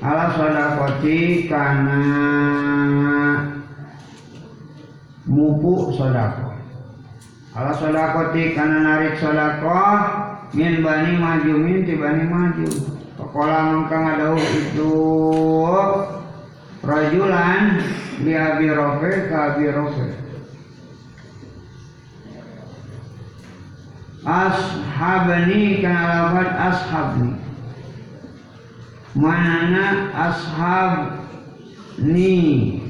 ala 0.00 0.32
sodakoti 0.32 1.52
kana 1.52 2.00
mupu 5.28 5.92
sodako 5.92 6.51
ala 7.52 7.72
sodakoti 7.76 8.56
kana 8.56 8.80
narik 8.80 9.20
sodako 9.20 9.76
min 10.56 10.80
bani 10.80 11.20
maju 11.20 11.52
min 11.60 11.84
ti 11.84 12.00
bani 12.00 12.24
maju. 12.24 12.68
Pakola 13.20 13.58
mangka 13.68 13.96
ngadau 13.96 14.36
itu 14.40 14.94
rajulan 16.80 17.78
di 18.24 18.32
Abi 18.32 18.72
Rofe 18.72 19.28
ke 19.28 19.34
Abi 19.36 19.68
Rofe. 19.68 20.08
Ashabni 24.24 25.84
kana 25.84 26.04
lafad 26.08 26.50
ashabni. 26.56 27.30
Manana 29.12 30.08
ashab 30.16 31.20
ni 32.00 32.80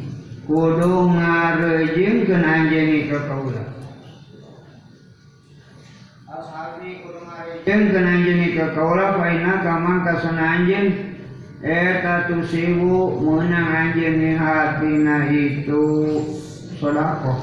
kudu 0.47 1.11
ngarejengkeun 1.19 2.47
anjeun 2.47 3.11
ka 3.11 3.19
Jeng 7.63 7.95
kena 7.95 8.19
anjeun 8.19 8.59
ka 8.59 8.75
kaula 8.75 9.15
paina 9.15 9.63
kamang 9.63 10.03
kasana 10.03 10.59
anjeun 10.59 11.15
eta 11.63 12.27
tusibu 12.27 13.23
menang 13.23 13.71
anjeun 13.71 14.19
ni 14.19 14.31
hatina 14.35 15.31
itu. 15.31 15.87
Sodako. 16.83 17.39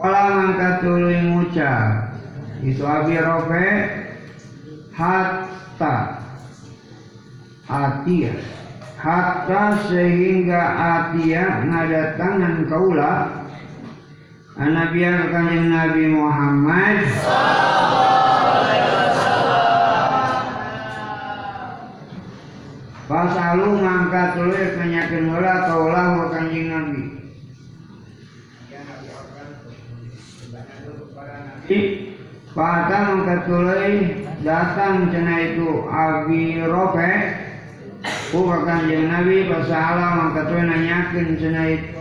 Kala 0.00 0.22
mangka 0.32 0.80
tuluy 0.80 1.20
ngucap 1.28 2.16
itu 2.64 2.80
abi 2.80 3.20
rofe 3.20 3.68
hatta. 4.96 6.24
Atia 7.68 8.32
hatta 8.96 9.62
sehingga 9.86 10.62
atia 10.80 11.68
ngadatangan 11.68 12.64
kaula 14.58 14.66
Nabi 14.74 15.00
kanjeng 15.06 15.66
Nabi 15.70 16.04
Muhammad. 16.10 16.98
Pasalu 23.10 23.68
ngangkat 23.82 24.28
dulu 24.38 24.54
kenyakin 24.78 25.24
wala 25.34 25.54
kaulah 25.66 26.06
wa 26.18 26.26
kanjeng 26.34 26.66
Nabi. 26.70 27.02
Pada 32.50 33.14
mangkat 33.14 33.46
tulai 33.46 33.94
datang 34.42 35.06
cina 35.14 35.38
itu 35.38 35.86
Abi 35.86 36.58
Rofe 36.66 37.12
Ku 38.34 38.42
kanjeng 38.66 39.06
Nabi 39.06 39.46
pasala 39.46 40.18
mangkat 40.18 40.50
tulai 40.50 40.66
nanyakin 40.66 41.28
cina 41.38 41.62
itu 41.70 41.99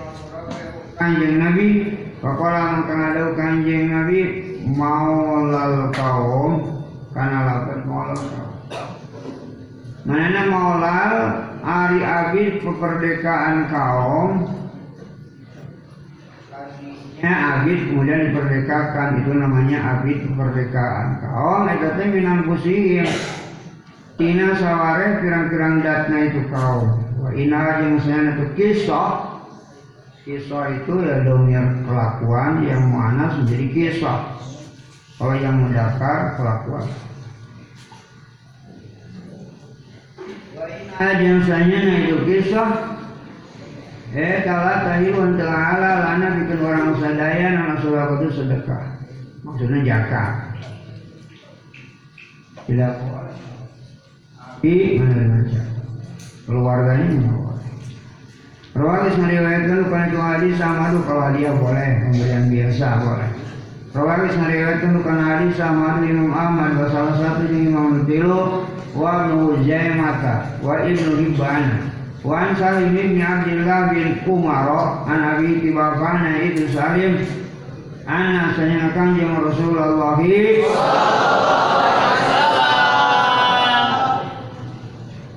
kanjeng 0.99 1.39
Nabi. 1.39 1.67
Pakola 2.19 2.83
mengkenadau 2.83 3.31
kanjeng 3.39 3.95
Nabi 3.95 4.19
maulal 4.75 5.87
kaum 5.95 6.83
karena 7.15 7.39
lakukan 7.47 7.81
maulal 7.87 8.19
kaum. 8.19 8.55
Mana 10.03 10.41
maulal 10.51 11.13
ari 11.63 11.99
abid 12.03 12.51
peperdekaan 12.59 13.71
kaum 13.71 14.31
Ya 17.19 17.59
abid 17.59 17.91
kemudian 17.91 18.31
diperdekakan 18.31 19.19
itu 19.19 19.31
namanya 19.35 19.99
abid 19.99 20.23
peperdekaan 20.23 21.19
kaum. 21.19 21.67
Itu 21.67 21.87
teh 21.99 22.07
minang 22.07 22.47
pusing 22.47 23.03
Tina 24.19 24.51
saware 24.59 25.23
pirang-pirang 25.23 25.79
datna 25.79 26.27
itu 26.27 26.43
kaum. 26.51 26.99
Wa 27.19 27.31
jeung 27.31 27.99
sana 28.03 28.35
itu 28.35 28.45
kisah 28.55 29.28
Kisah 30.29 30.77
itu 30.77 30.93
ya 31.01 31.25
domir 31.25 31.65
kelakuan 31.89 32.61
yang 32.61 32.93
mu'anas 32.93 33.41
menjadi 33.41 33.65
kisah. 33.73 34.37
Kalau 35.17 35.33
yang 35.41 35.57
mendakar 35.57 36.37
kelakuan. 36.37 36.85
Ajansanya 41.01 41.77
nah 41.81 41.97
itu 42.05 42.17
kisah. 42.29 42.69
Eh 44.13 44.45
kala 44.45 44.85
tahirun 44.85 45.41
ta'ala 45.41 45.91
lana 45.97 46.27
bikin 46.37 46.61
orang 46.61 46.93
sadaya 47.01 47.47
nama 47.49 47.81
surah 47.81 48.21
itu 48.21 48.29
sedekah. 48.37 48.85
Maksudnya 49.41 49.81
zakat. 49.81 50.33
Tidak 52.69 52.91
boleh 53.01 53.33
Tapi 54.37 55.01
mana 55.01 55.41
Keluarganya 56.45 57.17
mau 57.17 57.49
Rawat 58.79 59.11
meriwayatkan 59.11 59.91
pada 59.91 60.07
itu 60.07 60.19
hadis 60.23 60.55
sama 60.55 60.95
tuh 60.95 61.03
kalau 61.03 61.35
dia 61.35 61.51
boleh 61.51 61.99
pemberian 61.99 62.47
biasa 62.47 62.87
boleh. 63.03 63.29
Rawabis 63.91 64.33
ngariwayatkan 64.39 65.03
kana 65.03 65.23
hadis 65.27 65.59
sama 65.59 65.99
Imam 65.99 66.31
Ahmad 66.31 66.79
wa 66.79 66.87
salah 66.87 67.19
satu 67.19 67.51
Imam 67.51 68.07
Tilu 68.07 68.63
wa 68.95 69.27
Ibnu 69.27 69.67
Zaimata 69.67 70.55
wa 70.63 70.79
Ibnu 70.79 71.11
Hibban. 71.19 71.91
Wa 72.23 72.35
an 72.39 72.55
Salim 72.55 72.95
bin 72.95 73.19
Abdullah 73.19 73.91
bin 73.91 74.15
Umar 74.23 74.71
an 75.11 75.19
Abi 75.27 75.59
Tibafana 75.59 76.39
itu 76.39 76.71
Salim 76.71 77.19
anna 78.07 78.55
sanya 78.55 78.95
kanjeng 78.95 79.43
Rasulullah 79.43 80.15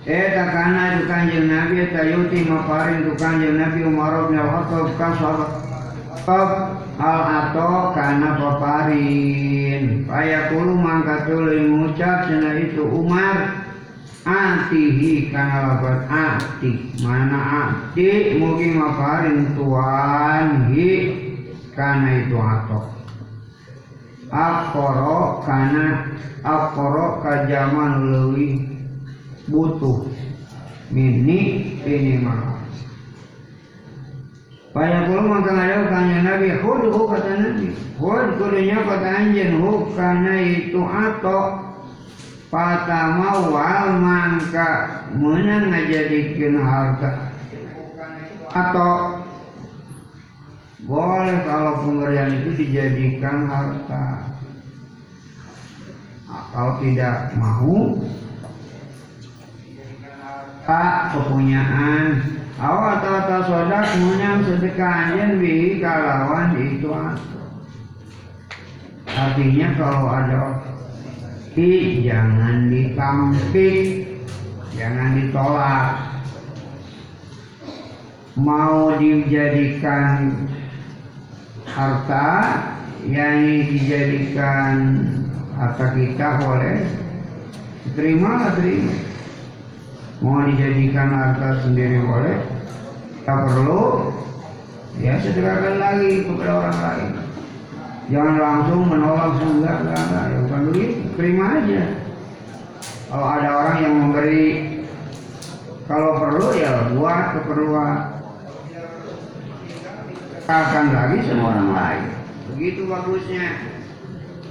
Eta 0.02 0.50
kana 0.50 0.98
itu 0.98 1.06
kanjeng 1.06 1.46
Nabi 1.46 1.86
eta 1.86 2.02
yuti 2.02 2.42
maparin 2.50 3.06
itu 3.06 3.14
kanjeng 3.14 3.54
Nabi 3.54 3.86
Umar 3.86 4.26
bin 4.26 4.34
Al-Khattab 4.34 4.98
kasab 4.98 5.38
al 6.98 7.20
ato 7.22 7.94
kana 7.94 8.34
paparin 8.34 10.02
Paya 10.02 10.50
kulu 10.50 10.74
mangka 10.74 11.30
tuluy 11.30 11.70
ngucap 11.70 12.26
cina 12.26 12.50
itu 12.58 12.82
Umar 12.82 13.62
atihi 14.26 15.30
kana 15.30 15.70
lapat 15.70 16.10
ati 16.10 16.98
mana 16.98 17.38
ati 17.38 18.42
mugi 18.42 18.74
maparin 18.74 19.54
tuan 19.54 20.74
hi 20.74 20.90
kana 21.78 22.26
itu 22.26 22.42
ato. 22.42 22.90
Akoro 24.34 25.46
kana 25.46 26.10
akoro 26.42 27.22
kajaman 27.22 28.10
lewi 28.10 28.71
butuh 29.52 30.08
mini 30.88 31.76
ini 31.84 32.24
mah 32.24 32.52
Banyak 34.72 35.04
pula 35.04 35.20
maka 35.28 35.52
ada 35.52 35.84
kanya 35.84 36.18
Nabi, 36.24 36.48
hud 36.64 36.88
hu 36.88 37.04
kata 37.04 37.32
Nabi, 37.36 37.76
hud 38.00 38.40
kudunya 38.40 38.80
kata 38.80 39.04
anjen 39.04 39.60
hu 39.60 39.92
karena 39.92 40.34
itu 40.40 40.80
atau 40.80 41.60
pada 42.48 43.20
mawal 43.20 44.00
mangka 44.00 45.04
menang 45.12 45.68
ngajadikan 45.68 46.56
harta. 46.56 47.10
Atau 48.48 48.92
boleh 50.88 51.36
kalau 51.44 51.84
pemberian 51.84 52.32
itu 52.32 52.64
dijadikan 52.64 53.52
harta. 53.52 54.04
Kalau 56.52 56.80
tidak 56.80 57.36
mau 57.36 58.00
kepunyaan. 61.16 62.22
Awal 62.62 63.02
tata 63.02 63.38
sodak 63.48 63.86
menyang 63.98 64.46
sedekah 64.46 65.18
bihi 65.34 65.82
kalawan 65.82 66.54
itu 66.62 66.94
artinya 69.12 69.68
kalau 69.74 70.06
ada 70.06 70.62
di 71.58 72.00
jangan 72.06 72.70
ditampik 72.70 74.06
jangan 74.78 75.10
ditolak. 75.18 75.88
Mau 78.38 78.96
dijadikan 78.96 80.32
harta 81.66 82.62
yang 83.04 83.42
dijadikan 83.68 84.76
harta 85.58 85.86
kita 85.98 86.28
boleh 86.40 86.78
terima 87.92 88.54
terima 88.56 89.11
mau 90.22 90.46
dijadikan 90.46 91.10
harta 91.10 91.66
sendiri 91.66 91.98
boleh. 92.06 92.38
Tak 93.26 93.38
perlu. 93.50 94.14
Ya 95.02 95.18
sedekahkan 95.18 95.82
lagi 95.82 96.22
kepada 96.22 96.52
orang 96.62 96.78
lain. 96.78 97.10
Jangan 98.12 98.36
langsung 98.38 98.80
menolak 98.86 99.40
enggak 99.42 99.76
enggak 99.82 100.00
enggak 100.06 100.24
ya 100.30 100.36
bukan 100.46 100.62
begitu. 100.70 100.98
Terima 101.18 101.44
aja. 101.58 101.82
Kalau 103.10 103.26
ada 103.28 103.48
orang 103.50 103.76
yang 103.82 103.94
memberi 103.98 104.46
kalau 105.90 106.10
perlu 106.22 106.46
ya 106.54 106.70
buat 106.94 107.22
keperluan. 107.36 107.96
Akan 110.46 110.86
lagi 110.90 111.18
sama 111.26 111.42
orang 111.50 111.70
lain. 111.74 112.04
Begitu 112.54 112.80
bagusnya. 112.86 113.46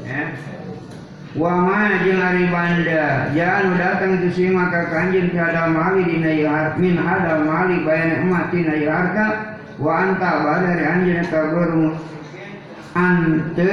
Ya 0.03 0.35
Wama 1.31 2.03
jeung 2.03 2.19
ari 2.19 2.43
banda. 2.51 3.31
Jangan 3.31 3.79
datang 3.79 4.19
itu 4.19 4.29
si 4.35 4.43
maka 4.51 4.91
kanjeng 4.91 5.31
kada 5.31 5.71
mali 5.71 6.03
dina 6.03 6.75
min 6.75 6.99
hada 6.99 7.47
mali 7.47 7.87
bayan 7.87 8.27
emat 8.27 8.51
dina 8.51 8.75
harta 8.83 9.27
wa 9.79 9.91
anta 9.95 10.31
badari 10.43 10.83
anjeun 10.83 11.23
kagur 11.31 11.71
ante 12.91 13.71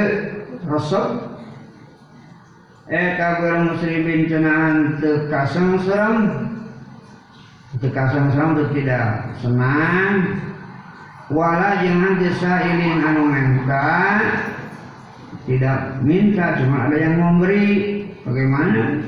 resep 0.71 1.07
eh 2.87 3.19
kagur 3.19 3.75
muslimin 3.75 4.31
cenah 4.31 4.59
ante 4.71 5.11
kasang 5.27 5.83
seram 5.83 6.17
itu 7.75 7.91
kasang 7.91 8.31
seram 8.39 8.55
itu 8.55 8.65
tidak 8.79 9.35
senang. 9.43 10.15
Wala 11.27 11.83
jeung 11.83 12.07
ante 12.07 12.31
sailin 12.39 13.03
anu 13.03 13.27
mengka 13.27 13.99
tidak 15.49 16.05
minta 16.05 16.61
cuma 16.61 16.93
ada 16.93 16.97
yang 17.01 17.17
memberi 17.17 17.65
bagaimana? 18.21 19.01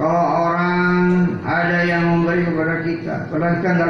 Kalau 0.00 0.24
orang 0.48 1.36
ada 1.44 1.78
yang 1.84 2.04
memberi 2.16 2.48
kepada 2.48 2.76
kita 2.80 3.14
padahal 3.28 3.60
kita 3.60 3.86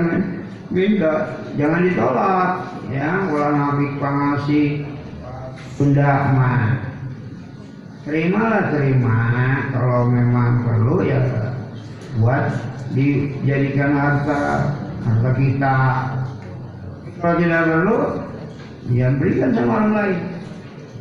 minta 0.75 1.15
jangan 1.55 1.87
ditolak. 1.87 2.51
Ya 2.91 3.25
ulah 3.31 3.55
nabi 3.55 3.87
pangasih 4.03 4.85
benda 5.79 6.35
mah 6.35 6.63
terimalah 8.03 8.75
terima 8.75 9.19
kalau 9.71 10.11
memang 10.11 10.67
perlu 10.67 11.07
ya 11.07 11.23
buat 12.19 12.51
dijadikan 12.99 13.95
harta 13.95 14.75
harta 15.07 15.31
kita. 15.39 15.77
Kalau 17.23 17.39
tidak 17.39 17.63
perlu 17.71 17.99
ya 18.91 19.15
berikan 19.15 19.55
sama 19.55 19.71
orang 19.79 19.93
lain 19.95 20.32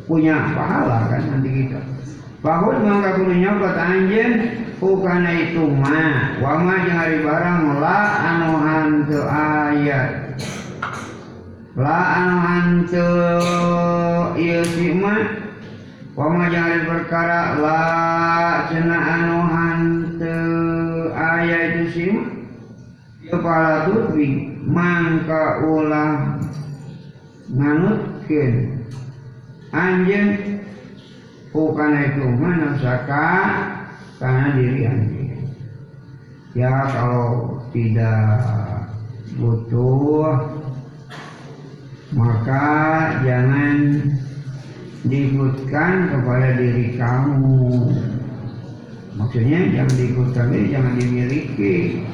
punya 0.06 0.52
pahala 0.56 1.06
kan 1.10 1.22
nanti 1.30 1.50
kita. 1.50 1.80
Bahwa 2.42 2.74
mangka 2.82 3.22
kudunya 3.22 3.54
kata 3.54 3.82
anjen 3.86 4.30
bukan 4.82 5.22
itu 5.30 5.62
ma 5.78 6.34
wama 6.42 6.74
jeung 6.82 6.98
ari 6.98 7.22
barang 7.22 7.78
la 7.78 8.00
anu 8.18 8.50
hanteu 8.58 9.22
ayat. 9.30 10.10
La 11.78 11.98
anu 12.18 12.36
hanteu 12.42 13.14
ieu 14.34 14.66
si 14.74 14.90
ma 14.98 15.22
wama 16.18 16.50
jeung 16.50 16.66
ari 16.66 16.80
perkara 16.82 17.62
la 17.62 17.82
cenah 18.66 19.02
anu 19.06 19.38
hanteu 19.46 21.14
ayat 21.14 21.78
itu 21.78 21.86
si 21.94 22.04
ma 22.10 22.26
kepala 23.22 23.86
tutwi 23.86 24.58
mangka 24.66 25.62
ulah 25.62 26.42
nganutkeun 27.54 28.81
anjing 29.72 30.60
bukan 31.50 31.92
itu. 31.96 32.24
Mana 32.36 32.78
saka 32.78 33.28
karena 34.22 34.46
diri 34.54 34.80
anjing 34.86 35.22
ya 36.52 36.84
kalau 36.92 37.58
tidak 37.72 38.44
butuh 39.40 40.36
maka 42.12 42.68
jangan 43.24 44.04
diikutkan 45.08 46.12
kepada 46.12 46.48
diri 46.60 47.00
kamu. 47.00 47.88
Maksudnya 49.16 49.60
jangan 49.72 49.94
diikutkan 49.96 50.46
jangan 50.68 50.94
dimiliki. 51.00 52.04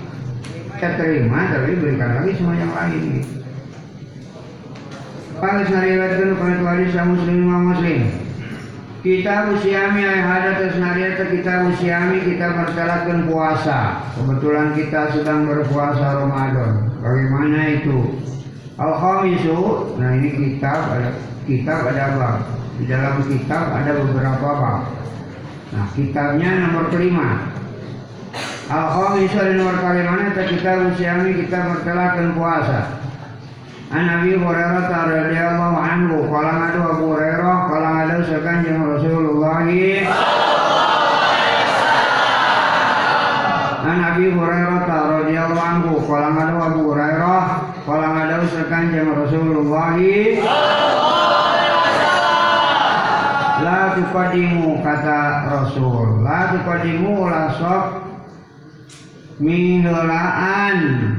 Kita 0.79 0.95
terima 0.95 1.51
tapi 1.51 1.75
berikan 1.83 2.23
lagi 2.23 2.39
semua 2.39 2.55
yang 2.55 2.71
lain. 2.71 3.03
gitu. 3.19 3.38
Kalau 5.39 5.63
nariwayatkeun 5.63 6.35
kana 6.35 6.67
hadis 6.67 6.99
muslim 7.07 7.47
Imam 7.47 7.71
Muslim. 7.71 8.11
Kita 9.07 9.55
usiami 9.55 10.03
ay 10.03 10.19
hadat 10.19 10.75
nariwayat 10.83 11.31
kita 11.31 11.71
usiami 11.71 12.27
kita 12.27 12.59
mertelakan 12.59 13.31
puasa. 13.31 14.03
Kebetulan 14.19 14.75
kita 14.75 15.15
sedang 15.15 15.47
berpuasa 15.47 16.27
Ramadan. 16.27 16.91
Bagaimana 16.99 17.79
itu? 17.79 18.19
Al 18.83 18.99
khamisu, 18.99 19.95
nah 20.03 20.19
ini 20.19 20.59
kitab 20.59 20.91
ada 20.91 21.15
kitab 21.47 21.87
ada 21.87 22.05
bab. 22.19 22.37
Di 22.83 22.91
dalam 22.91 23.23
kitab 23.23 23.71
ada 23.71 23.91
beberapa 23.95 24.49
bab. 24.59 24.91
Nah, 25.71 25.87
kitabnya 25.95 26.67
nomor 26.67 26.91
kelima. 26.91 27.55
Al 28.67 28.87
khamisu 28.91 29.55
nomor 29.55 29.79
kalimana 29.79 30.35
kita 30.35 30.91
usiami 30.91 31.47
kita 31.47 31.59
mertelakan 31.63 32.35
puasa. 32.35 32.98
An 33.89 34.05
Abi 34.05 34.37
Hurairah 34.37 34.85
radhiyallahu 34.85 35.77
anhu 35.81 36.29
qala 36.29 36.53
ngadu 36.61 36.81
Abu 36.93 37.05
Hurairah 37.17 37.57
qala 37.73 37.89
ngadu 37.97 38.21
sakanjeng 38.29 38.85
Rasulullah 38.85 39.65
An 43.89 43.99
Abi 44.13 44.29
Hurairah 44.29 44.85
radhiyallahu 44.85 45.65
anhu 45.73 46.05
qala 46.05 46.29
ngadu 46.37 46.57
Abu 46.61 46.81
Hurairah 46.93 47.45
qala 47.89 48.07
ngadu 48.13 48.47
sakanjeng 48.53 49.09
Rasulullah 49.09 49.97
la 53.65 53.81
tuqaddimu 53.97 54.85
kata 54.85 55.21
Rasul 55.49 56.29
la 56.29 56.53
tuqaddimu 56.53 57.25
la 57.25 57.45
sok 57.57 57.85
minggulaan 59.41 61.18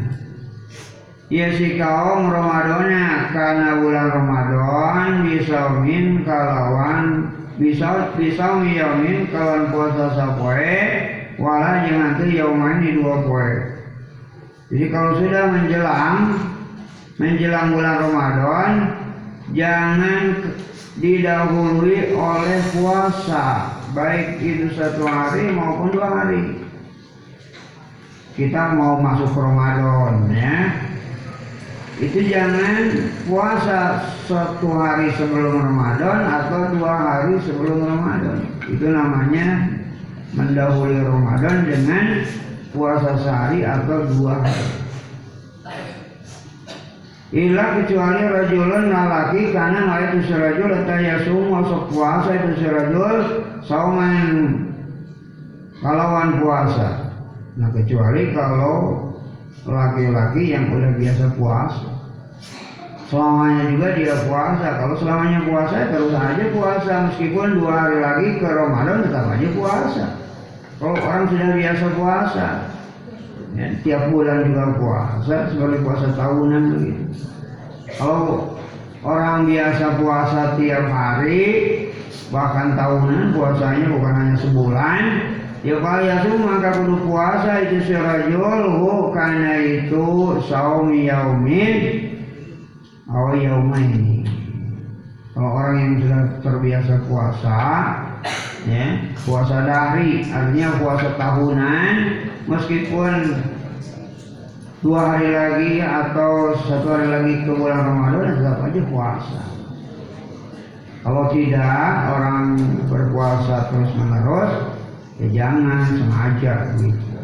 Ya 1.29 1.53
si 1.53 1.77
kaum 1.77 2.33
Ramadana 2.33 3.29
karena 3.29 3.77
bulan 3.77 4.07
Ramadan 4.17 5.29
bisa 5.29 5.77
min 5.77 6.25
kalawan 6.25 7.29
bisa 7.53 8.17
bisa 8.17 8.57
miyamin 8.57 9.29
kalawan 9.29 9.69
puasa 9.69 10.17
sapoe 10.17 10.81
wala 11.37 11.85
jangan 11.85 12.17
tuh 12.17 12.33
yauman 12.33 12.81
di 12.81 12.97
dua 12.97 13.21
poe. 13.29 13.53
Jadi 14.73 14.85
kalau 14.89 15.21
sudah 15.21 15.43
menjelang 15.53 16.17
menjelang 17.21 17.77
bulan 17.77 17.97
Ramadan 18.09 18.71
jangan 19.53 20.49
didahului 20.97 22.09
oleh 22.17 22.59
puasa 22.73 23.69
baik 23.93 24.41
itu 24.41 24.73
satu 24.73 25.05
hari 25.05 25.53
maupun 25.53 25.93
dua 25.93 26.09
hari. 26.09 26.57
Kita 28.33 28.73
mau 28.73 28.97
masuk 28.97 29.29
Ramadan 29.37 30.25
ya 30.33 30.89
itu 31.99 32.31
jangan 32.31 32.95
puasa 33.27 34.07
satu 34.23 34.71
hari 34.71 35.11
sebelum 35.19 35.59
Ramadan 35.59 36.23
atau 36.23 36.71
dua 36.71 36.95
hari 36.95 37.35
sebelum 37.43 37.83
Ramadan. 37.83 38.39
Itu 38.71 38.87
namanya 38.87 39.67
mendahului 40.31 41.03
Ramadan 41.03 41.67
dengan 41.67 42.23
puasa 42.71 43.19
sehari 43.19 43.67
atau 43.67 44.07
dua 44.15 44.39
hari. 44.39 44.67
Ila 47.29 47.83
kecuali 47.83 48.21
rajulun 48.25 48.89
lalaki 48.89 49.51
karena 49.51 49.85
la 49.85 49.97
itu 50.09 50.25
serajul 50.31 50.71
tayasum 50.87 51.51
masuk 51.51 51.81
puasa 51.93 52.31
itu 52.31 52.63
serajul 52.63 53.15
sauman 53.67 54.25
kalawan 55.83 56.41
puasa. 56.41 57.11
Nah 57.59 57.69
kecuali 57.75 58.31
kalau 58.31 59.08
laki-laki 59.67 60.55
yang 60.55 60.71
udah 60.71 60.91
biasa 60.95 61.25
puasa 61.35 61.99
selamanya 63.09 63.63
juga 63.73 63.87
dia 63.97 64.15
puasa. 64.29 64.67
Kalau 64.77 64.95
selamanya 65.01 65.39
puasa 65.49 65.75
terus 65.89 66.13
aja 66.13 66.45
puasa. 66.53 66.93
Meskipun 67.09 67.47
dua 67.57 67.73
hari 67.73 67.97
lagi 67.99 68.27
ke 68.37 68.47
Ramadan 68.47 68.97
tetap 69.09 69.25
aja 69.33 69.47
puasa. 69.57 70.05
Kalau 70.79 70.95
orang 70.95 71.25
sudah 71.27 71.49
biasa 71.59 71.85
puasa 71.97 72.47
ya, 73.57 73.67
tiap 73.83 74.03
bulan 74.13 74.47
juga 74.47 74.63
puasa 74.79 75.35
seperti 75.51 75.77
puasa 75.83 76.07
tahunan 76.15 76.63
begitu. 76.77 77.03
Kalau 77.97 78.55
orang 79.03 79.49
biasa 79.49 79.85
puasa 79.99 80.41
tiap 80.55 80.85
hari 80.87 81.43
bahkan 82.29 82.77
tahunan 82.77 83.33
puasanya 83.33 83.85
bukan 83.89 84.13
hanya 84.13 84.35
sebulan 84.37 85.01
Ya 85.59 85.75
itu 85.75 86.39
maka 86.39 86.71
kudu 86.71 87.03
puasa 87.03 87.67
itu 87.67 87.83
sirajul 87.83 88.79
hu 88.79 89.11
karena 89.11 89.59
itu 89.59 90.39
saum 90.47 90.87
yaumin 90.95 92.15
atau 93.03 93.35
yaumaini. 93.35 94.23
Kalau 95.35 95.51
orang 95.51 95.75
yang 95.75 95.93
sudah 95.99 96.23
terbiasa 96.39 96.93
puasa, 97.11 97.59
ya 98.71 99.03
puasa 99.27 99.55
dari 99.67 100.23
artinya 100.31 100.79
puasa 100.79 101.07
tahunan, 101.19 101.93
meskipun 102.47 103.11
dua 104.79 105.01
hari 105.11 105.29
lagi 105.35 105.71
atau 105.83 106.55
satu 106.55 106.87
hari 106.87 107.07
lagi 107.11 107.33
ke 107.43 107.51
bulan 107.51 107.83
Ramadan 107.83 108.39
tetap 108.39 108.63
aja 108.63 108.81
puasa. 108.87 109.43
Kalau 111.03 111.23
tidak 111.35 111.87
orang 112.15 112.59
berpuasa 112.87 113.71
terus 113.71 113.91
menerus 113.95 114.51
ya 115.19 115.27
jangan 115.35 115.85
sengaja 115.99 116.55
gitu. 116.79 117.19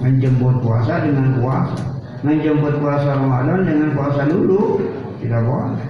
Menjemput 0.00 0.64
puasa 0.64 1.04
dengan 1.04 1.40
puasa. 1.40 1.80
Menjemput 2.20 2.80
puasa 2.80 3.16
Ramadan 3.16 3.64
dengan 3.64 3.88
puasa 3.96 4.28
dulu. 4.28 4.80
Tidak 5.20 5.42
boleh. 5.44 5.84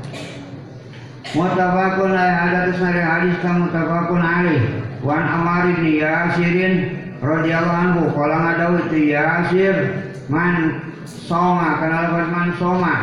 Mutafakun 1.31 2.11
ay 2.11 2.33
ada 2.51 2.75
kesari 2.75 2.99
hadis 2.99 3.39
kamu 3.39 3.71
mutafakun 3.71 4.19
alih 4.19 4.83
Wan 5.07 5.23
Amar 5.23 5.71
bin 5.79 6.03
Yasirin 6.03 6.75
radhiyallahu 7.23 7.79
anhu 7.87 8.03
qala 8.19 8.51
ngadaw 8.51 8.73
itu 8.91 9.15
Yasir 9.15 9.75
man 10.27 10.83
soma 11.07 11.79
kenal 11.79 12.11
man 12.35 12.51
soma. 12.59 12.97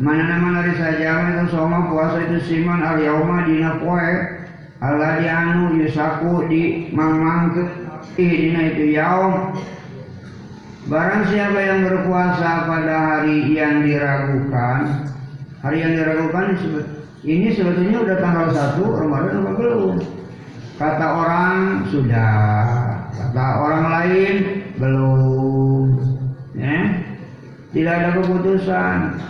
Mana 0.00 0.24
nama 0.32 0.64
dari 0.64 0.74
saja 0.80 1.28
itu 1.28 1.52
soma 1.52 1.92
puasa 1.92 2.24
itu 2.24 2.40
siman 2.48 2.80
al 2.80 2.96
yauma 2.96 3.44
dina 3.44 3.76
poe 3.84 4.41
Allah 4.82 5.22
anu 5.22 5.78
yusaku 5.78 6.50
di 6.50 6.90
mamang 6.90 7.54
ke 7.54 7.62
dina 8.18 8.74
itu 8.74 8.98
yaum. 8.98 9.54
Barang 10.90 11.30
siapa 11.30 11.62
yang 11.62 11.86
berpuasa 11.86 12.66
pada 12.66 13.22
hari 13.22 13.54
yang 13.54 13.86
diragukan 13.86 15.06
Hari 15.62 15.78
yang 15.78 15.94
diragukan 15.94 16.58
ini 17.22 17.54
sebetulnya 17.54 18.02
udah 18.02 18.18
tanggal 18.18 18.50
1 18.50 18.82
Ramadan 18.82 19.46
apa 19.46 19.50
belum? 19.54 19.94
Kata 20.74 21.06
orang 21.06 21.86
sudah. 21.86 22.34
Kata 23.14 23.44
orang 23.62 23.84
lain 23.94 24.34
belum. 24.82 25.86
Ya? 26.58 27.06
Tidak 27.70 27.94
ada 27.94 28.10
keputusan. 28.18 29.22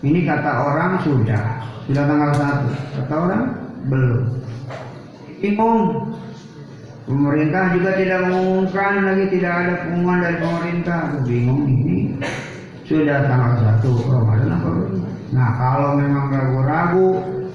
Ini 0.00 0.24
kata 0.24 0.52
orang 0.64 0.92
sudah. 1.04 1.44
Sudah 1.84 2.04
tanggal 2.08 2.32
1 2.32 2.96
Kata 3.04 3.14
orang 3.20 3.61
belum. 3.86 4.22
Bingung. 5.42 5.80
Pemerintah 7.02 7.74
juga 7.74 7.98
tidak 7.98 8.30
mengumumkan 8.30 8.92
lagi 9.02 9.26
tidak 9.34 9.52
ada 9.52 9.74
pengumuman 9.82 10.18
dari 10.22 10.38
pemerintah. 10.38 11.00
Bingung 11.26 11.62
ini. 11.66 11.96
Sudah 12.86 13.26
tanggal 13.26 13.78
1 13.82 13.82
Ramadan 14.10 14.50
apa? 14.54 14.70
Nah 15.32 15.48
kalau 15.56 15.90
memang 15.96 16.28
ragu-ragu 16.28 17.10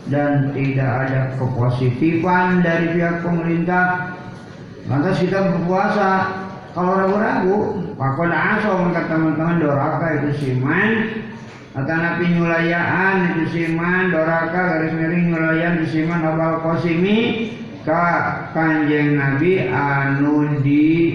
dan 0.07 0.51
tidak 0.55 0.91
ada 1.07 1.19
kepositifan 1.35 2.63
dari 2.63 2.95
pihak 2.95 3.21
pemerintah, 3.21 4.15
lantas 4.87 5.19
kita 5.19 5.51
berpuasa. 5.51 6.11
Kalau 6.77 6.93
ragu-ragu, 6.93 7.57
pakon 7.97 8.29
aso 8.29 8.93
kata 8.93 9.09
teman-teman 9.09 9.57
doraka 9.57 10.07
itu 10.21 10.29
siman 10.37 10.89
Kata 11.77 11.93
Nabi 11.93 12.33
nyulayaan 12.33 13.37
itu 13.37 13.53
siman 13.53 14.09
doraka 14.09 14.49
garis 14.65 14.97
miring 14.97 15.29
nyulayan 15.29 15.77
itu 15.77 16.01
siman 16.01 16.25
abal 16.25 16.57
kosimi 16.65 17.53
ka 17.85 18.49
kanjeng 18.49 19.13
Nabi 19.13 19.61
anu 19.69 20.57
di 20.65 21.13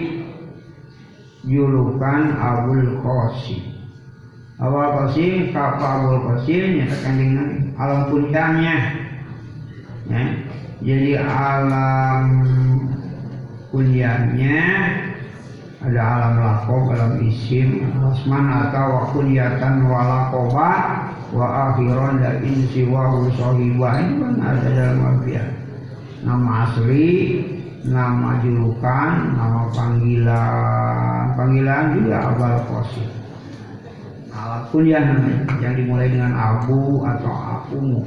julukan 1.43 2.39
Abul 2.39 2.95
Qasim. 3.03 3.75
Abul 4.63 4.87
Qasim 4.87 5.51
ka 5.51 5.83
Abul 5.83 6.31
Qasim 6.31 6.79
nyata 6.79 6.97
kanjeng 7.11 7.33
Nabi 7.35 7.55
alam 7.75 8.01
puncaknya. 8.07 8.77
Ya. 10.15 10.23
Jadi 10.79 11.11
alam 11.19 12.27
kuliahnya 13.75 14.63
ada 15.83 15.99
alam 15.99 16.35
lakob, 16.39 16.95
alam 16.95 17.19
isim, 17.27 17.83
asman 17.99 18.47
atau 18.47 19.11
kuliatan 19.11 19.83
walakoba 19.91 20.71
wa 21.35 21.75
akhiran 21.75 22.23
dan 22.23 22.39
insi 22.47 22.87
wa 22.87 23.11
sohiba 23.35 23.99
ini 23.99 24.15
kan 24.23 24.35
ada 24.39 24.69
dalam 24.71 25.03
Alfian. 25.03 25.49
Nama 26.23 26.51
asli, 26.71 27.11
nama 27.83 28.39
julukan, 28.47 29.11
nama 29.35 29.75
panggilan, 29.75 31.35
panggilan 31.35 31.85
juga 31.99 32.17
abal 32.31 32.55
kosim. 32.71 33.11
Alat 34.31 34.71
kuliah 34.71 35.03
namanya, 35.03 35.51
yang 35.59 35.75
dimulai 35.75 36.09
dengan 36.15 36.33
abu 36.39 37.03
atau 37.03 37.35
akumu. 37.35 38.07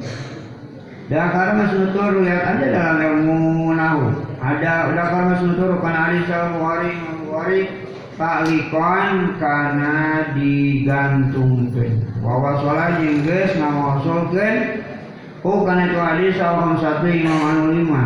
Dan 1.05 1.27
karena 1.29 1.53
masih 1.59 1.91
lihat 2.23 2.43
aja 2.55 2.65
dalam 2.71 2.97
ilmu 3.03 3.77
nahu. 3.77 4.09
Ada 4.41 4.89
udah 4.89 5.05
karena 5.11 5.27
masih 5.37 5.47
kan 5.83 5.93
ada 5.93 6.49
Bukhari 6.57 7.14
Bukhari 7.35 7.67
taklikon 8.15 9.35
karena 9.43 10.23
digantungkan. 10.39 11.91
Bahwa 12.23 12.63
sholat 12.63 13.03
jengges 13.03 13.59
nama 13.59 13.99
usulkan. 13.99 14.87
Oh 15.43 15.67
karena 15.67 15.91
itu 15.91 15.99
hadis 15.99 16.39
saham 16.39 16.79
satu 16.79 17.03
imam 17.11 17.35
anu 17.35 17.75
lima. 17.75 18.03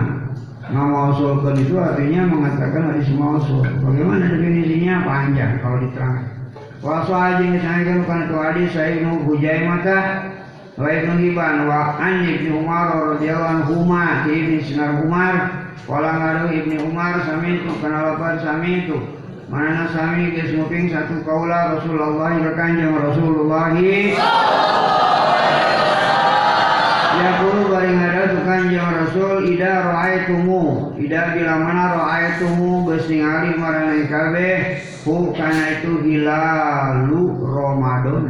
Nama 0.74 1.14
usulkan 1.14 1.62
itu 1.62 1.78
artinya 1.78 2.26
mengatakan 2.26 2.90
hadis 2.90 3.06
usul. 3.14 3.70
Bagaimana 3.86 4.34
definisinya 4.34 5.06
panjang 5.06 5.62
kalau 5.62 5.78
diterangkan. 5.78 6.26
Waso 6.82 7.14
aja 7.14 7.46
misalnya 7.46 8.02
kan 8.10 8.26
itu 8.26 8.36
hadis 8.42 8.68
saya 8.74 8.98
nu 9.06 9.30
hujai 9.30 9.62
mata 9.62 10.26
wa 10.74 10.90
ibnu 10.90 11.22
Hibban 11.22 11.70
wa 11.70 12.02
an 12.02 12.26
ibni 12.26 12.50
Umar 12.50 13.14
radhiyallahu 13.14 13.54
anhu 13.62 13.86
ma 13.86 14.26
ibni 14.26 14.58
Sinar 14.66 15.06
Umar 15.06 15.54
wala 15.86 16.18
ngadu 16.18 16.50
ibni 16.50 16.82
Umar 16.82 17.22
sami 17.30 17.62
itu 17.62 17.78
kana 17.78 18.16
lapan 18.16 18.42
sami 18.42 18.88
itu 18.88 19.19
mana 19.50 19.90
sami 19.90 20.38
geus 20.38 20.54
nguping 20.54 20.94
satu 20.94 21.26
kaula 21.26 21.74
Rasulullah 21.74 22.38
ka 22.38 22.52
kanjeng 22.54 22.94
Rasulullah. 22.94 23.74
Ya 27.20 27.30
guru 27.42 27.74
bari 27.74 27.90
ngada 27.98 28.30
suka 28.30 28.46
kanjeng 28.46 28.86
Rasul 28.86 29.50
ida 29.50 29.90
ra'aitumu. 29.90 30.94
Ida 31.02 31.34
bila 31.34 31.54
mana 31.66 31.98
ra'aitumu 31.98 32.94
geus 32.94 33.10
ningali 33.10 33.58
marane 33.58 34.06
kabeh 34.06 34.86
hu 35.02 35.34
kana 35.34 35.82
itu 35.82 35.98
hilalu 36.06 37.22
Ramadan. 37.42 38.26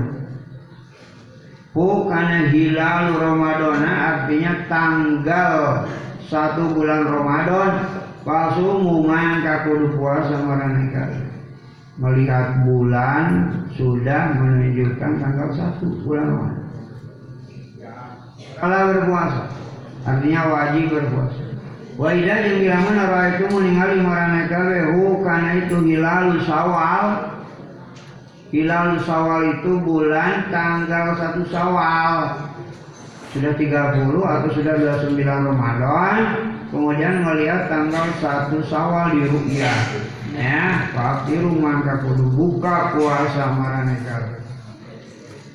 Hu 1.75 2.07
kana 2.07 2.47
hilalu 2.47 3.11
Ramadan. 3.19 3.83
Artinya 3.83 4.71
tanggal 4.71 5.83
satu 6.31 6.71
bulan 6.71 7.03
Ramadan 7.11 7.98
pasumu 8.27 9.07
mangka 9.07 9.67
kudu 9.67 9.95
puasa 9.95 10.35
kabeh 10.39 11.27
melihat 11.99 12.63
bulan 12.63 13.25
sudah 13.75 14.35
menunjukkan 14.39 15.11
tanggal 15.19 15.49
satu 15.51 15.87
bulan 16.07 16.31
Ramadan 16.31 16.69
kalau 18.59 18.91
berpuasa. 18.91 19.43
Artinya 20.03 20.41
wajib 20.51 20.91
berpuasa. 20.91 21.43
Wa 21.99 22.15
idza 22.15 22.35
jeung 22.47 22.63
mana 22.67 23.03
raaitu 23.11 23.55
ningali 23.55 23.99
marana 23.99 24.47
kabeh 24.47 24.95
hu 24.95 25.19
kana 25.23 25.63
itu 25.63 25.83
hilal 25.83 26.39
sawal 26.47 27.35
hilal 28.55 28.95
sawal 29.03 29.59
itu 29.59 29.71
bulan 29.83 30.47
tanggal 30.47 31.11
1 31.19 31.43
sawal 31.51 32.39
sudah 33.35 33.51
30 33.51 34.15
atau 34.15 34.49
sudah 34.55 34.73
29 34.79 35.19
Ramadan 35.27 36.19
kemudian 36.69 37.25
melihat 37.25 37.69
tanggal 37.69 38.05
1 38.21 38.53
sawal 38.69 39.13
di 39.17 39.25
ru'yah 39.25 39.79
ya 40.33 40.89
fakiru 40.93 41.57
mangka 41.57 42.05
kudu 42.05 42.25
buka 42.33 42.93
puasa 42.93 43.57
marana 43.57 43.97
kabeh 44.05 44.39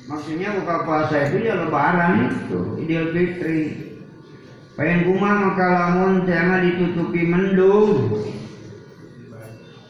Maksudnya 0.05 0.53
buka 0.61 0.85
puasa 0.85 1.15
itu 1.25 1.49
ya 1.49 1.65
lebaran 1.65 2.29
itu, 2.29 2.77
Idul 2.85 3.09
Fitri. 3.09 3.61
Payen 4.77 5.07
kuma 5.09 5.49
maka 5.49 5.65
lamun 5.65 6.29
tema 6.29 6.61
ditutupi 6.61 7.25
mendung. 7.25 8.13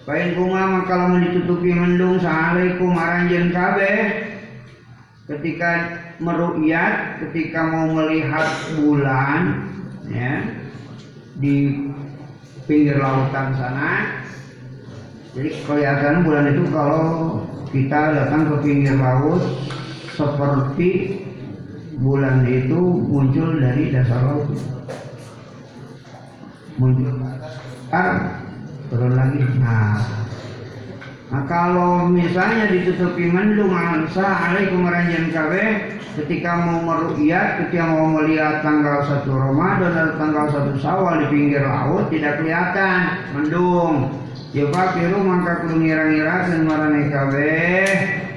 Payen 0.07 0.39
kuma 0.39 0.79
maka 0.79 0.93
lamun 0.95 1.19
ditutupi 1.19 1.75
mendung 1.75 2.21
Assalamualaikum 2.23 2.95
aranjeun 2.95 3.51
kabeh. 3.51 3.99
Ketika 5.25 5.71
meru'yat, 6.21 7.19
ketika 7.27 7.59
mau 7.65 7.91
melihat 7.91 8.45
bulan 8.77 9.67
ya 10.07 10.63
di 11.39 11.87
pinggir 12.65 12.97
lautan 12.99 13.55
sana. 13.55 14.23
Jadi 15.35 15.51
kelihatan 15.67 16.23
bulan 16.23 16.45
itu 16.55 16.63
kalau 16.71 17.05
kita 17.75 18.01
datang 18.15 18.47
ke 18.47 18.55
pinggir 18.63 18.95
laut 18.95 19.43
seperti 20.15 21.19
bulan 21.99 22.47
itu 22.47 22.79
muncul 23.03 23.59
dari 23.59 23.91
dasar 23.91 24.23
laut. 24.23 24.47
Muncul 26.79 27.19
sekarang 27.87 28.19
turun 28.87 29.13
lagi. 29.15 29.39
Nah 29.59 30.14
Nah 31.25 31.41
kalau 31.49 32.05
misalnya 32.05 32.69
ditutupi 32.69 33.25
mendung 33.33 33.73
angsa 33.73 34.21
alaikum 34.21 34.85
ranjan 34.85 35.33
kabe 35.33 35.97
ketika 36.21 36.53
mau 36.53 36.85
meru'yat 36.85 37.65
ketika 37.65 37.97
mau 37.97 38.13
melihat 38.13 38.61
tanggal 38.61 39.01
1 39.01 39.25
Ramadan 39.25 39.89
atau 39.89 40.15
tanggal 40.21 40.45
1 40.77 40.77
Syawal 40.85 41.25
di 41.25 41.27
pinggir 41.33 41.65
laut 41.65 42.13
tidak 42.13 42.37
kelihatan 42.37 42.99
mendung. 43.33 44.13
Ya 44.55 44.69
biru 44.71 45.19
maka 45.19 45.65
kudu 45.65 45.83
ngira-ngira 45.83 46.47
marane 46.63 47.11
kabeh. 47.11 47.89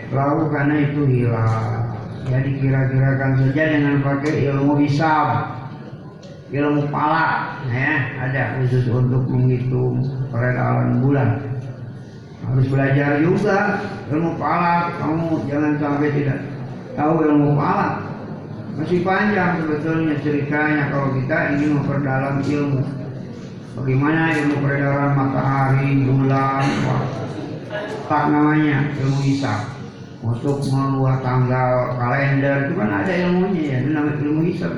Lalu 0.09 0.43
karena 0.51 0.75
itu 0.83 1.01
hilang. 1.05 1.95
Ya 2.27 2.41
dikira-kirakan 2.41 3.33
saja 3.37 3.63
dengan 3.69 4.01
pakai 4.01 4.49
ilmu 4.49 4.81
hisab 4.81 5.29
ilmu 6.49 6.89
pala 6.89 7.61
ya. 7.69 8.17
Ada 8.25 8.59
khusus 8.59 8.89
untuk 8.89 9.29
menghitung 9.29 10.03
peredaran 10.33 11.05
bulan 11.05 11.48
harus 12.49 12.67
belajar 12.73 13.21
juga 13.21 13.85
ilmu 14.09 14.41
pala 14.41 14.97
kamu 14.97 15.45
jangan 15.53 15.73
sampai 15.77 16.09
tidak 16.17 16.39
tahu 16.97 17.15
ilmu 17.29 17.55
pala. 17.55 18.09
Masih 18.79 19.03
panjang 19.03 19.59
sebetulnya 19.59 20.15
ceritanya 20.23 20.89
kalau 20.89 21.11
kita 21.19 21.37
ingin 21.55 21.83
memperdalam 21.83 22.41
ilmu. 22.47 22.83
Bagaimana 23.79 24.35
ilmu 24.39 24.57
peredaran 24.63 25.13
matahari 25.15 26.03
bulan 26.07 26.65
tak 28.09 28.25
namanya 28.33 28.91
ilmu 28.97 29.21
hisab. 29.23 29.61
Untuk 30.19 30.67
membuat 30.67 31.23
tanggal 31.23 31.95
kalender 31.95 32.67
itu 32.67 32.75
kan 32.75 32.91
ada 32.91 33.13
ilmunya 33.13 33.63
ya 33.63 33.77
itu 33.87 33.89
namanya 33.95 34.19
ilmu 34.19 34.43
hisab 34.51 34.75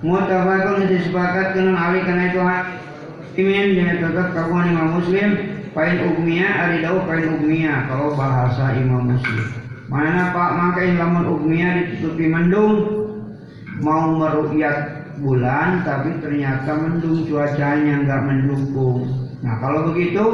Mu'tafakun 0.00 0.88
disepakatkan 0.90 1.76
alih 1.76 2.02
karena 2.02 2.24
itu 2.32 2.40
Imin 3.38 3.78
dengan 3.78 3.96
tetap 4.02 4.34
kaguan 4.34 4.74
Imam 4.74 4.98
Muslim 4.98 5.49
Pain 5.70 5.96
ugmiyah 6.02 6.52
ari 6.66 6.76
daun 6.82 7.06
pain 7.06 7.26
ugmiyah 7.38 7.86
kalau 7.86 8.18
bahasa 8.18 8.74
Imam 8.74 9.14
Muslim. 9.14 9.46
Mana 9.86 10.34
Pak? 10.34 10.50
Maka 10.58 10.82
lamun 10.98 11.24
ugmiyah 11.38 11.70
ditutupi 11.86 12.26
mendung. 12.26 12.74
Mau 13.80 14.12
merukyat 14.18 15.08
bulan 15.22 15.86
tapi 15.86 16.20
ternyata 16.20 16.74
mendung 16.76 17.24
cuacanya 17.24 18.02
nggak 18.02 18.22
mendukung. 18.28 19.08
Nah 19.40 19.56
kalau 19.62 19.94
begitu 19.94 20.24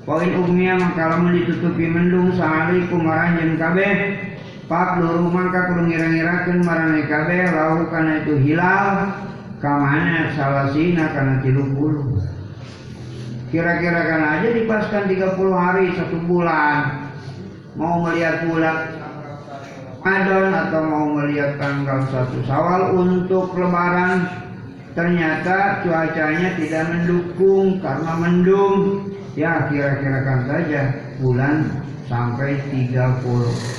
Poin 0.00 0.32
umumnya 0.32 0.80
maka 0.80 1.12
lamun 1.12 1.38
ditutupi 1.38 1.84
mendung 1.84 2.32
sehari 2.32 2.88
kumaranjeun 2.88 3.60
kabeh 3.60 4.16
pak 4.64 4.96
luru 4.96 5.28
mangka 5.28 5.70
kudu 5.70 5.92
ngira-ngirakeun 5.92 6.64
marane 6.64 7.04
kabeh 7.04 7.52
lau 7.52 7.84
kana 7.92 8.24
itu 8.24 8.34
hilal 8.40 9.12
kamana 9.60 10.32
salasina 10.32 11.12
kana 11.12 11.44
30 11.44 11.76
kira-kira 13.50 14.00
kan 14.06 14.22
aja 14.38 14.48
dipaskan 14.54 15.02
30 15.10 15.50
hari 15.54 15.84
satu 15.98 16.16
bulan. 16.26 17.10
Mau 17.74 18.02
melihat 18.06 18.46
bulan 18.46 18.76
Ramadan 20.00 20.50
atau 20.54 20.82
mau 20.86 21.06
melihat 21.18 21.58
tanggal 21.58 22.02
satu 22.10 22.40
Sawal 22.46 22.94
untuk 22.96 23.52
lebaran 23.58 24.26
ternyata 24.94 25.86
cuacanya 25.86 26.56
tidak 26.58 26.84
mendukung 26.94 27.82
karena 27.82 28.12
mendung. 28.18 29.06
Ya 29.38 29.70
kira-kirakan 29.70 30.50
saja 30.50 30.82
bulan 31.22 31.70
sampai 32.10 32.58
30 32.74 33.78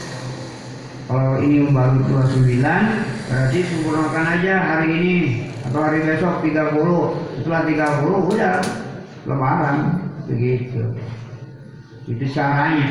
kalau 1.11 1.43
ini 1.43 1.67
baru 1.75 1.99
29 2.07 2.63
berarti 3.27 3.59
sempurnakan 3.67 4.25
aja 4.39 4.53
hari 4.63 4.87
ini. 4.95 5.17
Atau 5.67 5.83
hari 5.83 6.07
besok 6.07 6.39
30 6.39 7.43
setelah 7.43 7.61
30 7.67 8.31
udah 8.31 8.55
lebaran 9.25 10.01
begitu. 10.25 10.95
Itu 12.09 12.25
caranya. 12.33 12.89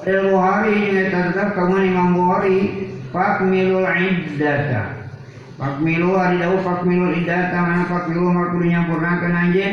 Ilmu 0.00 0.36
hari 0.36 0.72
ini 0.72 1.12
tetap 1.12 1.52
kamu 1.52 1.92
Imam 1.92 2.16
Bukhari 2.16 2.88
fakmilul 3.12 3.84
iddata. 3.84 4.96
Fakmilu 5.60 6.16
hari 6.16 6.40
dahulu 6.40 6.64
fakmilul 6.64 7.12
iddata 7.20 7.52
mana 7.60 7.84
fakmilu 7.84 8.32
makudu 8.32 8.64
nyampurnakan 8.64 9.32
anjen 9.36 9.72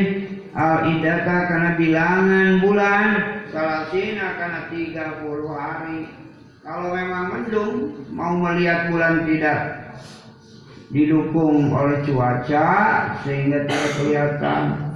al 0.52 0.84
idata 0.84 1.48
karena 1.48 1.70
bilangan 1.80 2.48
bulan 2.60 3.06
salasina 3.48 4.36
karena 4.36 4.60
30 4.68 5.48
hari. 5.48 6.00
Kalau 6.60 6.92
memang 6.92 7.24
mendung 7.32 7.72
mau 8.12 8.36
melihat 8.36 8.92
bulan 8.92 9.24
tidak 9.24 9.60
didukung 10.92 11.72
oleh 11.72 12.04
cuaca 12.04 12.68
sehingga 13.24 13.64
tidak 13.64 13.92
kelihatan 13.96 14.87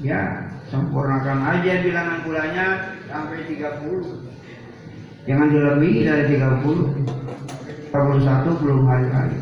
ya 0.00 0.50
sempurnakan 0.68 1.38
aja 1.56 1.72
bilangan 1.80 2.18
bulannya 2.26 2.66
sampai 3.08 3.48
30 3.48 5.28
jangan 5.28 5.48
lebih 5.52 5.94
dari 6.04 6.24
30 6.36 7.92
31 7.92 8.60
belum 8.60 8.80
hari-hari 8.84 9.38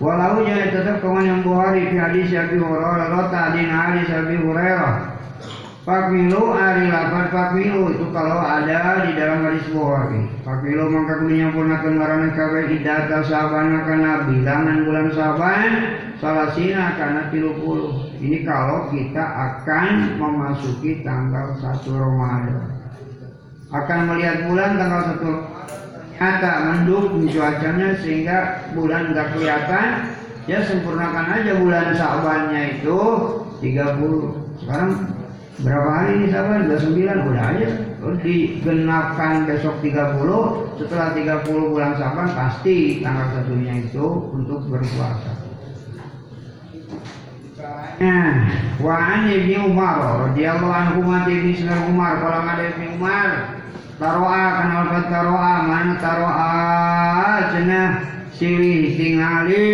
Walau 0.00 0.40
jangan 0.48 0.72
tetap 0.72 1.04
kawan 1.04 1.28
yang 1.28 1.40
Bukhari 1.44 1.92
fi 1.92 1.96
hadis 2.00 2.32
Abi 2.32 2.56
Hurairah 2.56 3.28
tadi 3.28 3.68
hadis 3.68 4.08
Abi 4.08 4.40
Hurairah. 4.40 5.12
Fakmilu 5.84 6.56
ari 6.56 6.88
lapan 6.88 7.28
fakmilu 7.28 7.92
itu 7.92 8.08
kalau 8.08 8.40
ada 8.40 9.04
di 9.04 9.12
dalam 9.12 9.44
hadis 9.44 9.68
Bukhari. 9.68 10.24
Fakmilu 10.40 10.88
maka 10.88 11.20
menyempurnakan 11.20 11.92
marana 12.00 12.32
kabeh 12.32 12.80
idata 12.80 13.28
sabana 13.28 13.84
kana 13.84 14.24
bilangan 14.24 14.88
bulan 14.88 15.08
Saban 15.12 15.72
salasina 16.16 16.96
kana 16.96 17.28
30. 17.28 18.09
Ini 18.20 18.44
kalau 18.44 18.92
kita 18.92 19.24
akan 19.24 20.20
memasuki 20.20 21.00
tanggal 21.00 21.56
1 21.56 21.88
Ramadan. 21.88 22.68
Akan 23.72 24.12
melihat 24.12 24.44
bulan 24.44 24.76
tanggal 24.76 25.16
1 25.16 25.24
Ramadan 25.24 25.60
ternyata 26.20 26.52
mendukung 26.68 27.24
cuacanya 27.32 27.96
sehingga 27.96 28.68
bulan 28.76 29.16
nggak 29.16 29.32
kelihatan. 29.32 30.12
Ya 30.44 30.60
sempurnakan 30.68 31.40
aja 31.40 31.56
bulan 31.64 31.96
Sa'bannya 31.96 32.84
itu 32.84 33.00
30 33.64 34.60
sekarang 34.60 35.16
berapa 35.64 35.88
hari 35.88 36.10
ini 36.20 36.26
sabar 36.28 36.60
29 36.68 37.24
udah 37.24 37.44
aja. 37.56 37.70
Digenapkan 38.20 39.48
besok 39.48 39.80
30 39.80 40.76
setelah 40.76 41.16
30 41.16 41.72
bulan 41.72 41.96
sabar 41.96 42.28
pasti 42.36 43.00
tanggal 43.00 43.32
satunya 43.32 43.80
itu 43.80 44.04
untuk 44.36 44.68
berpuasa 44.68 45.39
Nah, 48.00 48.48
wa 48.80 49.28
ibni 49.28 49.60
Umar. 49.60 50.00
Radhiyallahu 50.32 50.72
anhu 50.72 51.04
mati 51.04 51.52
Sinar 51.52 51.84
Umar. 51.84 52.16
Kalau 52.16 52.48
ada 52.48 52.64
ibni 52.72 52.96
Umar 52.96 53.60
taroa 54.00 54.44
kenal 54.56 54.84
kan 54.88 55.04
taroa 55.12 55.54
mana 55.68 55.94
taroa 56.00 56.52
cenah 57.52 58.00
silih 58.32 58.96
tingali 58.96 59.68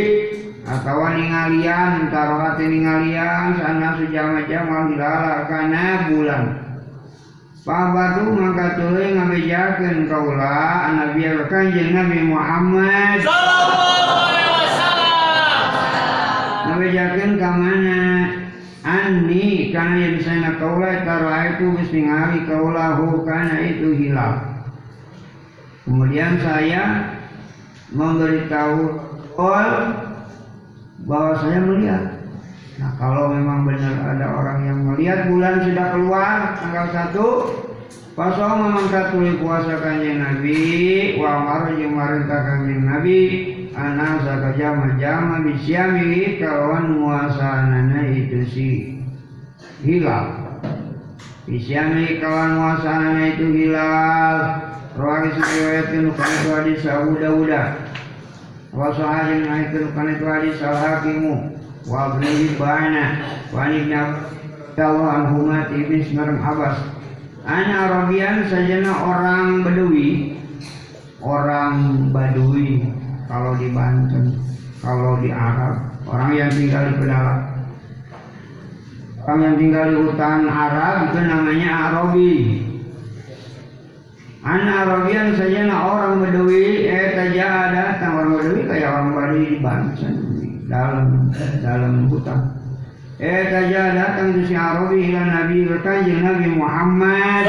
atau 0.66 1.06
ningalian 1.06 2.10
taroa 2.10 2.58
ningalian. 2.58 3.62
Sana 3.62 3.94
sejama-jama 4.02 4.90
hilala 4.90 5.46
kana 5.46 6.10
bulan. 6.10 6.44
Pabatu 7.62 8.34
maka 8.34 8.74
tuluy 8.74 9.14
ngabejakeun 9.14 10.10
kaula 10.10 10.90
Nabi 10.98 11.30
kanjeng 11.46 11.94
Nabi 11.94 12.18
Muhammad. 12.26 13.22
Sallallahu 13.22 13.95
ngabejakeun 16.66 17.32
ka 17.38 17.50
mana 17.54 18.02
Ani 18.86 19.74
karena 19.74 19.98
yang 19.98 20.14
bisa 20.14 20.30
nak 20.38 20.62
kaula 20.62 21.02
itu 21.02 21.66
mesti 21.74 22.06
ngali 22.06 22.46
kaulahu 22.46 23.26
karena 23.26 23.58
itu 23.66 23.90
hilang. 23.98 24.62
Kemudian 25.82 26.38
saya 26.38 26.82
memberitahu 27.90 28.94
all 29.34 29.70
bahwa 31.02 31.32
saya 31.42 31.58
melihat. 31.66 32.04
Nah 32.78 32.94
kalau 32.94 33.34
memang 33.34 33.66
benar 33.66 34.14
ada 34.14 34.26
orang 34.38 34.58
yang 34.70 34.78
melihat 34.86 35.34
bulan 35.34 35.66
sudah 35.66 35.86
keluar 35.90 36.54
tanggal 36.54 36.86
satu, 36.94 37.28
pasal 38.14 38.70
memang 38.70 38.86
katuli 38.86 39.34
puasa 39.42 39.82
kanjeng 39.82 40.22
Nabi, 40.22 40.62
wa 41.18 41.42
amar 41.42 41.74
jeung 41.74 41.98
marintah 41.98 42.54
kanjeng 42.54 42.86
Nabi, 42.86 43.18
anak 43.76 44.24
saka 44.24 44.56
jama-jama 44.56 45.44
bisyami 45.44 46.40
kawan 46.40 46.96
muasanana 46.96 48.08
itu 48.08 48.40
si 48.48 48.68
hilal. 49.84 50.56
Bisyami 51.44 52.16
kawan 52.24 52.56
muasanana 52.56 53.36
itu 53.36 53.46
hilal. 53.52 54.36
Rawagi 54.96 55.28
riwayatkeun 55.36 56.08
kana 56.16 56.32
itu 56.40 56.48
hadis 56.56 56.82
Abu 56.88 57.20
Dawud 57.20 57.52
wa 58.72 58.88
sahih 58.96 59.44
naikkeun 59.44 59.92
kana 59.92 60.16
itu 60.16 60.24
hadis 60.24 60.56
al 60.64 60.72
hakimu 60.72 61.52
wa 61.84 62.16
ibnu 62.16 62.24
Hibban 62.24 62.96
wa 63.52 63.68
ibn 63.68 63.92
Allah 63.92 65.08
anhuma 65.20 65.68
ibn 65.68 66.00
Ismail 66.00 66.40
Abbas. 66.40 66.80
Ana 67.44 67.92
Arabian 67.92 68.48
sajana 68.48 68.92
orang 69.04 69.68
Badui 69.68 70.40
orang 71.20 72.08
Badui 72.08 72.88
kalau 73.26 73.58
di 73.58 73.68
Banten, 73.74 74.38
kalau 74.78 75.18
di 75.18 75.30
Arab, 75.34 75.74
orang 76.06 76.30
yang 76.34 76.50
tinggal 76.54 76.82
di 76.90 76.94
pedalaman. 76.98 77.54
Orang 79.26 79.40
yang 79.42 79.56
tinggal 79.58 79.84
di 79.90 79.96
hutan 80.06 80.46
Arab 80.46 81.10
itu 81.10 81.18
namanya 81.26 81.70
Arabi. 81.90 82.34
Anak 84.46 84.76
Arabian 84.86 85.34
saja 85.34 85.66
orang 85.66 86.22
Badui, 86.22 86.86
eh 86.86 87.18
saja 87.18 87.44
ada 87.66 87.98
orang 88.06 88.38
Badui 88.38 88.62
kayak 88.70 88.90
orang 88.94 89.10
Badui 89.18 89.46
di 89.50 89.58
Banten, 89.58 90.14
dalam 90.70 91.34
dalam 91.58 92.06
hutan. 92.06 92.54
Eh 93.18 93.50
saja 93.50 93.96
datang 93.98 94.46
si 94.46 94.54
Arabi 94.54 95.10
ila 95.10 95.22
Nabi 95.26 95.66
berkanjeng 95.66 96.22
Nabi 96.22 96.46
Muhammad. 96.54 97.44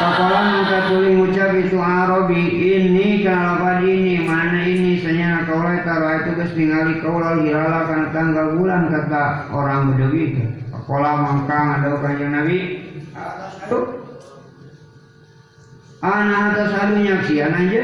Pakolan 0.00 0.64
maka 0.64 0.88
tuling 0.88 1.28
ucap 1.28 1.52
itu 1.60 1.76
Arabi 1.76 2.40
ini 2.56 3.20
kalau 3.20 3.84
ini 3.84 4.24
mana 4.24 4.64
ini 4.64 4.96
senyana 4.96 5.44
kaulah 5.44 5.84
taruh 5.84 6.24
itu 6.24 6.30
kes 6.40 6.56
ningali 6.56 7.04
kaulah 7.04 7.36
hilala 7.36 7.84
karena 7.84 8.08
tanggal 8.08 8.46
bulan 8.56 8.88
kata 8.88 9.52
orang 9.52 9.92
Bedawi 9.92 10.20
itu. 10.32 10.44
Pakola 10.72 11.20
mangkang 11.20 11.84
ada 11.84 12.00
kanjeng 12.00 12.32
Nabi. 12.32 12.58
Anak 16.00 16.56
atas 16.56 16.68
satu 16.72 16.96
nyaksian 16.96 17.52
aja. 17.52 17.82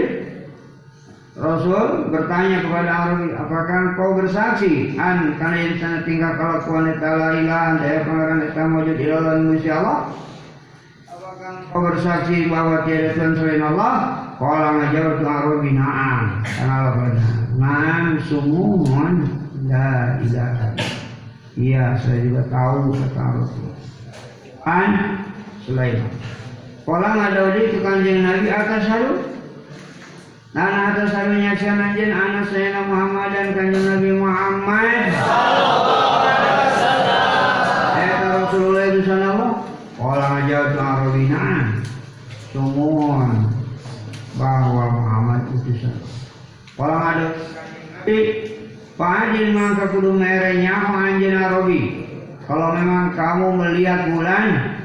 Rasul 1.37 2.09
bertanya 2.09 2.65
kepada 2.65 2.91
Arabi, 2.97 3.29
apakah 3.37 3.93
kau 3.93 4.17
bersaksi? 4.17 4.97
An, 4.97 5.37
karena 5.37 5.69
yang 5.69 5.77
sana 5.77 6.01
tinggal 6.09 6.33
kalau 6.41 6.65
wanita 6.65 7.09
la 7.13 7.29
ilaha 7.37 7.77
daya 7.77 8.09
pengaran 8.09 8.41
kita 8.49 8.63
wujud 8.73 8.97
ilalah 9.05 9.37
Allah 9.37 9.61
kau 9.61 10.01
bersaksi 11.85 12.49
bahwa 12.49 12.85
tiada 12.87 13.13
Tuhan 13.17 13.33
selain 13.37 13.63
Allah 13.65 13.97
Kala 14.37 14.69
ngajawab 14.81 15.15
tu 15.21 15.25
Arabi 15.25 15.71
na'am 15.73 16.25
Karena 16.45 16.77
benar 16.93 17.35
Na'am 17.57 18.07
sumuhun 18.29 19.15
La 19.67 20.21
ilaha 20.21 20.77
Iya 21.57 21.97
saya 22.01 22.19
juga 22.21 22.43
tahu 22.53 22.93
kata 22.93 23.21
Arabi 23.21 23.61
An 24.65 24.91
selain 25.65 26.05
Kala 26.87 27.19
ngadaudi 27.19 27.61
itu 27.67 27.83
kanjeng 27.83 28.23
Nabi 28.23 28.47
atas 28.47 28.87
halu. 28.87 29.19
Nah 30.55 30.95
atas 30.95 31.11
halunya 31.19 31.59
sian 31.59 31.83
anjen 31.83 32.15
anak 32.15 32.47
saya 32.47 32.79
Muhammad 32.87 33.35
dan 33.35 33.59
kanjeng 33.59 33.91
Nabi 33.91 34.11
Muhammad. 34.15 35.11
Eh 35.11 36.36
Kala 40.07 40.39
ngajawab 40.39 40.71
tu 40.71 40.79
Arabi 40.79 41.23
na'am 41.27 41.83
semua 42.55 43.27
bahwa 44.39 44.85
Muhammad 44.95 45.51
utusan. 45.51 45.99
Kalau 46.79 46.95
ada 46.95 47.35
tapi 47.99 48.19
Fadil 48.95 49.51
maka 49.51 49.91
kudu 49.91 50.15
merenya 50.15 50.79
anjena 50.95 51.59
Robi. 51.59 52.07
Kalau 52.47 52.79
memang 52.79 53.19
kamu 53.19 53.47
melihat 53.59 54.15
bulan, 54.15 54.79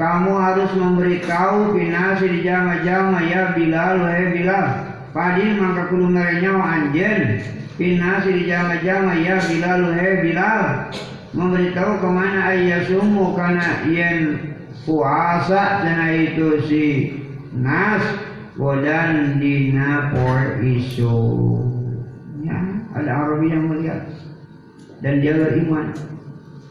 kamu 0.00 0.32
harus 0.32 0.72
memberitahu 0.72 1.76
binasi 1.76 2.32
di 2.32 2.40
jama-jama 2.40 3.20
ya 3.28 3.52
Bilal, 3.52 4.00
wahai 4.00 4.32
Bilal. 4.32 4.66
Fadil 5.12 5.60
maka 5.60 5.92
kudu 5.92 6.08
merenya 6.08 6.56
anjen 6.56 7.44
binasi 7.76 8.32
di 8.32 8.42
jama-jama 8.48 9.12
ya 9.12 9.44
Bilal, 9.44 9.92
wahai 9.92 10.24
Bilal. 10.24 10.88
Memberitahu 11.38 12.02
ke 12.02 12.08
mana 12.10 12.50
ayah 12.50 12.82
sumu 12.82 13.38
karena 13.38 13.86
yen 13.86 14.42
puasa 14.82 15.86
cina 15.86 16.10
itu 16.10 16.48
si 16.66 16.86
nas 17.54 18.02
wadan 18.58 19.38
dina 19.38 20.10
por 20.10 20.58
isu. 20.58 21.14
Ya 22.42 22.58
ada 22.90 23.10
Arabi 23.22 23.54
yang 23.54 23.70
melihat. 23.70 24.10
Dan 24.98 25.22
dia 25.22 25.38
beriman 25.38 25.94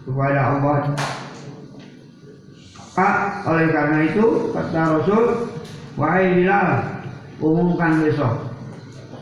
kepada 0.03 0.59
Allah. 0.59 0.91
Pak, 2.91 3.47
oleh 3.47 3.72
karena 3.72 3.97
itu 4.03 4.51
kata 4.51 4.99
Rasul 4.99 5.47
wahai 5.95 6.43
Bilal 6.43 6.82
umumkan 7.39 8.03
besok 8.03 8.51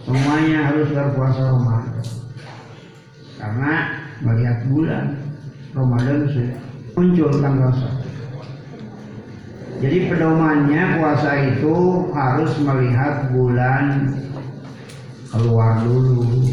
semuanya 0.10 0.74
harus 0.74 0.90
berpuasa 0.90 1.54
Ramadan. 1.54 2.08
Karena 3.38 3.74
melihat 4.24 4.58
bulan 4.72 5.25
Ramadan 5.76 6.32
sudah 6.32 6.60
muncul 6.96 7.32
tanggal 7.44 7.72
satu 7.76 8.06
jadi 9.84 10.08
pedomannya 10.08 10.98
puasa 10.98 11.32
itu 11.52 11.76
harus 12.16 12.52
melihat 12.64 13.28
bulan 13.36 14.08
keluar 15.36 15.84
dulu. 15.84 16.48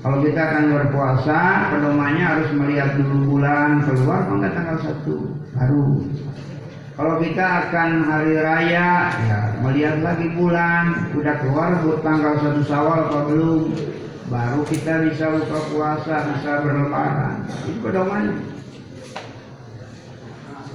Kalau 0.00 0.20
kita 0.24 0.40
akan 0.40 0.64
berpuasa, 0.72 1.40
pedomannya 1.76 2.24
harus 2.24 2.48
melihat 2.56 2.96
dulu 2.96 3.36
bulan 3.36 3.84
keluar, 3.84 4.24
enggak 4.32 4.52
tanggal 4.56 4.76
satu 4.80 5.16
baru. 5.52 6.08
Kalau 6.94 7.14
kita 7.20 7.44
akan 7.68 7.90
hari 8.06 8.34
raya, 8.38 9.12
ya 9.12 9.40
melihat 9.60 9.96
lagi 10.00 10.28
bulan, 10.32 11.12
udah 11.12 11.34
keluar 11.44 11.68
buat 11.84 12.00
tanggal 12.00 12.32
satu 12.40 12.62
sawal 12.64 12.98
atau 13.10 13.20
belum, 13.28 13.60
baru 14.28 14.64
kita 14.64 15.08
bisa 15.10 15.28
buka 15.32 15.58
puasa, 15.72 16.14
bisa 16.32 16.50
berlebaran. 16.64 17.44
Itu 17.68 17.78
pedomannya. 17.84 18.36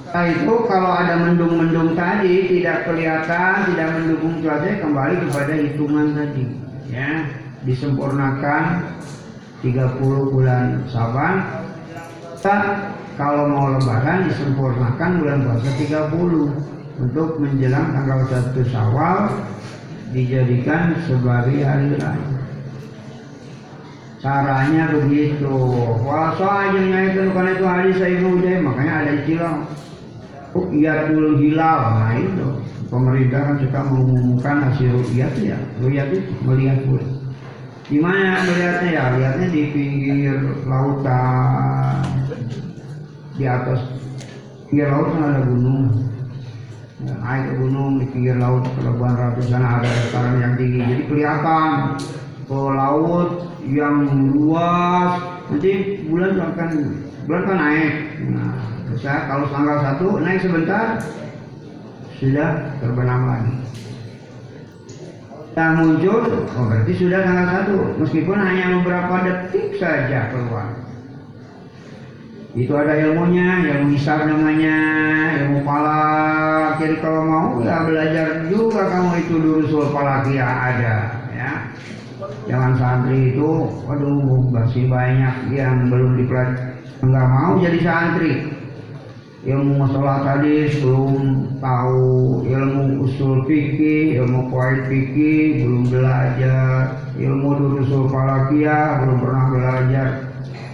Setelah 0.10 0.26
itu 0.34 0.54
kalau 0.66 0.90
ada 0.90 1.16
mendung-mendung 1.22 1.94
tadi 1.94 2.50
tidak 2.50 2.90
kelihatan, 2.90 3.54
tidak 3.70 3.90
mendukung 3.94 4.42
cuaca 4.42 4.70
kembali 4.82 5.16
kepada 5.30 5.54
hitungan 5.54 6.08
tadi. 6.18 6.46
Ya, 6.90 7.30
disempurnakan 7.62 8.90
30 9.62 10.34
bulan 10.34 10.82
Saban. 10.90 11.46
Kita 12.34 12.58
kalau 13.22 13.52
mau 13.54 13.70
lebaran 13.78 14.32
disempurnakan 14.34 15.10
bulan 15.22 15.40
puasa 15.46 15.70
30 15.78 17.06
untuk 17.06 17.30
menjelang 17.38 17.94
tanggal 17.94 18.20
1 18.26 18.66
Syawal 18.66 19.30
dijadikan 20.10 20.98
sebagai 21.06 21.62
hari 21.62 22.00
raya. 22.02 22.39
Caranya 24.20 24.92
begitu. 24.94 25.56
Puasa 26.04 26.48
aja 26.70 26.80
nyaitkan 26.80 27.32
karena 27.32 27.52
itu 27.56 27.66
hadis 27.66 27.96
saya 28.00 28.18
Hujaim 28.24 28.62
makanya 28.68 28.94
ada 29.04 29.12
istilah. 29.24 29.56
Ru'yatul 30.56 31.40
hilal 31.40 31.82
nah 31.98 32.14
itu. 32.16 32.48
Pemerintah 32.90 33.40
kan 33.46 33.56
suka 33.62 33.80
mengumumkan 33.86 34.56
hasil 34.66 34.90
ru'yat 34.92 35.34
ya. 35.40 35.58
Ru'yat 35.78 36.10
itu 36.10 36.34
melihat 36.42 36.82
bulan 36.90 37.20
di 37.90 37.98
mana 37.98 38.46
melihatnya 38.46 38.90
ya? 38.94 39.04
Lihatnya 39.18 39.48
di 39.50 39.62
pinggir 39.74 40.38
lautan. 40.70 42.06
Di 43.34 43.50
atas 43.50 43.82
pinggir 44.70 44.94
laut 44.94 45.10
kan 45.18 45.24
ada 45.26 45.42
gunung. 45.42 45.90
Ya, 47.02 47.16
naik 47.18 47.44
ke 47.50 47.54
gunung 47.58 47.92
di 47.98 48.06
pinggir 48.14 48.38
laut 48.38 48.62
pelabuhan 48.78 49.18
ratusan 49.18 49.64
ada 49.66 49.90
dataran 49.90 50.38
yang 50.38 50.54
tinggi. 50.54 50.86
Jadi 50.86 51.04
kelihatan. 51.10 51.98
Ke 52.46 52.62
laut 52.62 53.30
yang 53.70 54.10
luas 54.34 55.22
nanti 55.50 56.02
bulan 56.10 56.34
akan 56.38 56.70
bulan 57.30 57.42
kan 57.46 57.58
naik. 57.58 57.94
Nah 58.34 58.54
saya 58.98 59.30
kalau 59.30 59.46
tanggal 59.54 59.78
satu 59.86 60.08
naik 60.20 60.42
sebentar 60.42 60.98
sudah 62.20 62.76
terbenam 62.84 63.22
lagi 63.32 63.54
tak 65.56 65.76
muncul 65.80 66.20
oh 66.56 66.66
berarti 66.68 66.94
sudah 67.00 67.20
tanggal 67.24 67.48
satu 67.48 67.78
meskipun 68.02 68.38
hanya 68.38 68.80
beberapa 68.82 69.14
detik 69.24 69.78
saja 69.78 70.34
keluar. 70.34 70.74
Itu 72.58 72.74
ada 72.74 72.98
ilmunya 72.98 73.62
ilmu 73.62 73.94
hisab 73.94 74.26
namanya 74.26 74.78
ilmu 75.38 75.62
palak 75.62 76.82
jadi 76.82 76.96
kalau 76.98 77.22
mau 77.24 77.50
ya. 77.62 77.86
belajar 77.86 78.28
juga 78.50 78.90
kamu 78.90 79.12
itu 79.22 79.36
dulu 79.38 79.94
palak 79.94 80.26
ya 80.34 80.48
ada. 80.48 80.80
ya 80.82 80.98
jangan 82.50 82.74
santri 82.80 83.36
itu 83.36 83.70
waduh 83.86 84.50
masih 84.50 84.90
banyak 84.90 85.54
yang 85.54 85.88
belum 85.88 86.18
dipelajari 86.20 86.80
nggak 87.00 87.28
mau 87.32 87.56
jadi 87.64 87.80
santri. 87.80 88.34
Ilmu 89.40 89.80
masalah 89.80 90.20
tadi 90.28 90.68
belum 90.84 91.16
tahu 91.64 92.44
ilmu 92.44 93.08
usul 93.08 93.48
fikih 93.48 94.20
ilmu 94.20 94.52
kuait 94.52 94.84
fikih 94.92 95.64
belum 95.64 95.84
belajar. 95.88 97.00
Ilmu 97.16 97.80
usul 97.80 98.12
falakia 98.12 99.00
belum 99.00 99.18
pernah 99.24 99.46
belajar. 99.48 100.08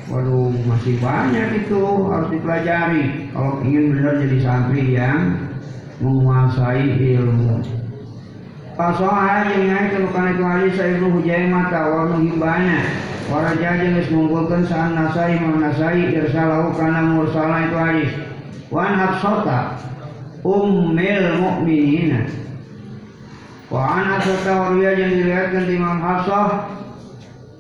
Waduh, 0.06 0.54
masih 0.70 0.98
banyak 1.02 1.66
itu 1.66 1.82
harus 2.10 2.30
dipelajari. 2.30 3.30
Kalau 3.34 3.62
ingin 3.66 3.94
benar 3.94 4.14
jadi 4.22 4.38
santri 4.42 4.98
yang 4.98 5.46
menguasai 6.02 6.90
ilmu. 7.22 7.85
Pasoha 8.76 9.48
yang 9.48 9.72
naik 9.72 9.96
ke 9.96 9.98
bukan 10.04 10.36
itu 10.36 10.44
hari 10.44 10.70
saya 10.76 11.00
ibnu 11.00 11.24
mata 11.48 11.82
wa 11.96 12.12
menghibana. 12.12 12.84
Waraja 13.32 13.82
yang 13.82 14.04
mengumpulkan 14.12 14.68
saan 14.68 15.00
nasai 15.00 15.40
mau 15.40 15.56
nasai 15.56 16.12
irsalahu 16.12 16.76
karena 16.76 17.08
mursalah 17.08 17.72
itu 17.72 17.78
hadis. 17.80 18.12
Wan 18.68 19.00
hafsota 19.00 19.80
ummil 20.44 21.40
mu'minina. 21.40 22.28
Wa 23.72 23.96
an 23.96 24.04
hafsota 24.20 24.52
waria 24.60 24.92
yang 24.94 25.24
dilihatkan 25.24 25.66
Imam 25.72 25.98
Hafsah 26.04 26.70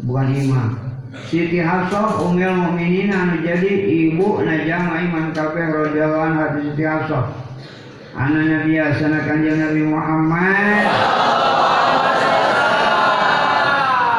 bukan 0.05 0.27
imam 0.37 0.69
Siti 1.31 1.63
Hafsah 1.63 2.21
umil 2.27 2.51
mukminin 2.53 3.09
anu 3.09 3.39
jadi 3.39 3.71
ibu 3.87 4.43
najama 4.43 4.99
iman 4.99 5.31
kabeh 5.31 5.63
radhiyallahu 5.63 6.25
anha 6.27 6.45
Siti 6.59 6.83
Hafsah. 6.83 7.44
Ana 8.15 8.47
Nabi 8.47 8.79
asana 8.79 9.27
kanjeng 9.27 9.59
Nabi 9.59 9.83
Muhammad. 9.91 10.87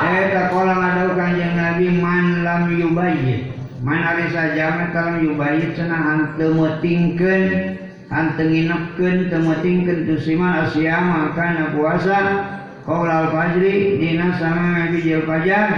Eh 0.04 0.24
takola 0.36 0.74
ngadau 0.76 1.16
kanjeng 1.16 1.56
Nabi 1.56 1.96
man 1.96 2.44
lam 2.44 2.76
yubayyit. 2.76 3.56
Man 3.80 4.04
ari 4.04 4.28
saja 4.28 4.92
lam 4.92 5.24
yubayyit 5.24 5.80
cenah 5.80 5.96
hanteu 6.12 6.52
metingkeun 6.52 7.44
hanteu 8.12 8.52
nginepkeun 8.52 9.32
teu 9.32 9.40
metingkeun 9.40 10.04
tu 10.04 10.20
siman 10.20 10.68
asyama 10.68 11.32
kana 11.32 11.72
puasa 11.72 12.18
qaulal 12.84 13.32
fajri 13.32 13.96
dina 13.96 14.36
sama 14.36 14.92
bijil 14.92 15.24
fajar 15.24 15.72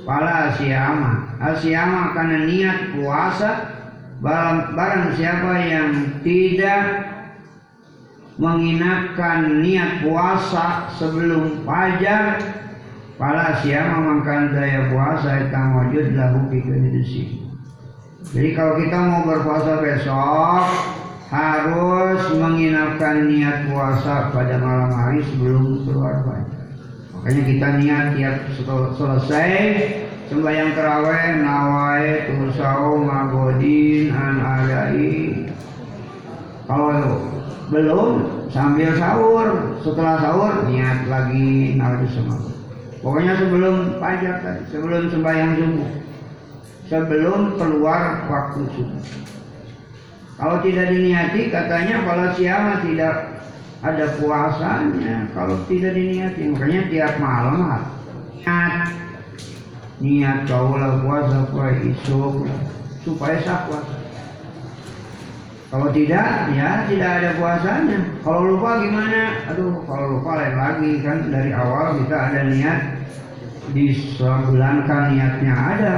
Pala 0.00 0.50
asyama 0.50 1.38
Asyama 1.38 2.16
karena 2.16 2.48
niat 2.48 2.78
puasa 2.96 3.50
barang, 4.20 4.76
barang 4.76 5.04
siapa 5.16 5.52
yang 5.60 5.88
tidak 6.24 6.82
menginapkan 8.38 9.64
niat 9.64 10.04
puasa 10.04 10.92
sebelum 11.00 11.66
fajar 11.66 12.38
Pala 13.20 13.52
asyama 13.52 14.24
makan 14.24 14.56
daya 14.56 14.88
puasa 14.88 15.44
itu 15.44 15.52
wajud 15.52 16.06
lahu 16.16 16.40
sini. 17.04 17.52
Jadi 18.32 18.56
kalau 18.56 18.80
kita 18.80 18.96
mau 18.96 19.28
berpuasa 19.28 19.76
besok 19.84 20.64
harus 21.28 22.22
menginapkan 22.40 23.28
niat 23.28 23.68
puasa 23.68 24.32
pada 24.32 24.56
malam 24.56 24.88
hari 24.96 25.20
sebelum 25.28 25.84
keluar 25.84 26.24
fajar. 26.24 26.64
Makanya 27.12 27.42
kita 27.44 27.68
niat 27.76 28.06
tiap 28.16 28.36
selesai 28.96 29.52
sembahyang 30.32 30.72
terawih 30.72 31.44
nawai 31.44 32.24
tusau 32.24 33.04
magodin 33.04 34.16
an 34.16 34.34
adai. 34.40 35.44
Kalau 36.64 37.20
belum 37.70 38.08
sambil 38.50 38.98
sahur, 38.98 39.78
setelah 39.80 40.18
sahur 40.18 40.54
niat 40.66 41.06
lagi 41.06 41.78
nawai 41.78 42.06
semua. 42.10 42.50
Pokoknya 43.00 43.32
sebelum 43.38 43.96
pajak 43.96 44.36
tadi, 44.44 44.62
sebelum 44.74 45.08
sembahyang 45.08 45.52
subuh, 45.56 45.90
sebelum 46.90 47.40
keluar 47.56 48.26
waktu 48.28 48.60
subuh. 48.76 49.04
Kalau 50.40 50.56
tidak 50.64 50.88
diniati 50.88 51.52
katanya 51.52 52.00
kalau 52.04 52.26
siapa 52.32 52.80
tidak 52.84 53.14
ada 53.80 54.06
puasanya. 54.16 55.28
Kalau 55.36 55.56
tidak 55.68 55.92
diniati 55.92 56.42
makanya 56.48 56.82
tiap 56.88 57.12
malam 57.20 57.56
niat. 58.40 58.88
Niat 60.00 60.48
kaulah 60.48 61.04
puasa 61.04 61.44
puasa 61.52 61.76
isu 61.84 62.48
supaya 63.04 63.36
sah 63.44 63.68
puasa 63.68 63.99
kalau 65.70 65.86
tidak 65.94 66.50
ya 66.50 66.82
tidak 66.90 67.10
ada 67.22 67.30
puasanya. 67.38 67.98
Kalau 68.26 68.42
lupa 68.42 68.82
gimana? 68.82 69.38
Aduh 69.54 69.86
kalau 69.86 70.18
lupa 70.18 70.42
lain 70.42 70.56
lagi 70.58 70.92
kan 70.98 71.30
dari 71.30 71.54
awal 71.54 71.94
kita 72.02 72.16
ada 72.18 72.40
niat 72.50 72.80
disebulankan 73.70 75.14
niatnya 75.14 75.54
ada. 75.54 75.96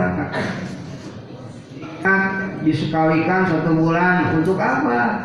Disekalikan 2.61 3.49
satu 3.49 3.73
bulan 3.73 4.45
untuk 4.45 4.61
apa? 4.61 5.25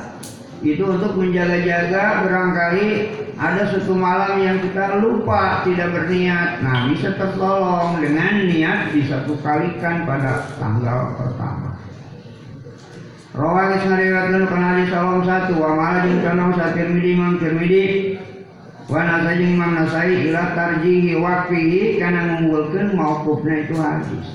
Itu 0.64 0.96
untuk 0.96 1.20
menjaga-jaga 1.20 2.24
barangkali 2.24 2.88
ada 3.36 3.68
suatu 3.68 3.94
malam 4.00 4.40
yang 4.40 4.64
kita 4.64 5.04
lupa 5.04 5.68
tidak 5.68 5.92
berniat. 5.92 6.64
Nah 6.64 6.88
bisa 6.88 7.20
tertolong 7.20 8.00
dengan 8.00 8.48
niat 8.48 8.96
disatu 8.96 9.36
kalikan 9.44 10.08
pada 10.08 10.48
tanggal 10.56 11.20
pertama 11.20 11.67
Rawang 13.38 13.78
isnariwatkan 13.78 14.50
kana 14.50 14.66
hadis 14.74 14.90
salam 14.90 15.22
satu 15.22 15.62
wa 15.62 15.78
malah 15.78 16.10
jeung 16.10 16.26
kana 16.26 16.58
satir 16.58 16.90
midi 16.90 17.14
tirmidhi 17.38 17.86
wa 18.90 18.98
nasai 19.06 19.46
imam 19.46 19.78
nasai 19.78 20.26
ila 20.26 20.58
tarjihi 20.58 21.22
waqfihi 21.22 22.02
kana 22.02 22.34
mengunggulkeun 22.34 22.98
mauqufna 22.98 23.54
itu 23.62 23.78
hadis. 23.78 24.26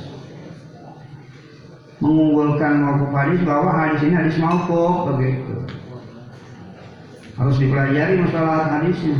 Mengunggulkan 1.98 2.78
mauquf 2.78 3.10
hadis 3.10 3.42
bahwa 3.42 3.74
hadis 3.74 4.06
ini 4.06 4.14
hadis 4.14 4.38
mauquf 4.38 5.10
begitu. 5.10 5.66
Harus 7.34 7.58
dipelajari 7.58 8.22
masalah 8.22 8.70
hadisnya. 8.70 9.18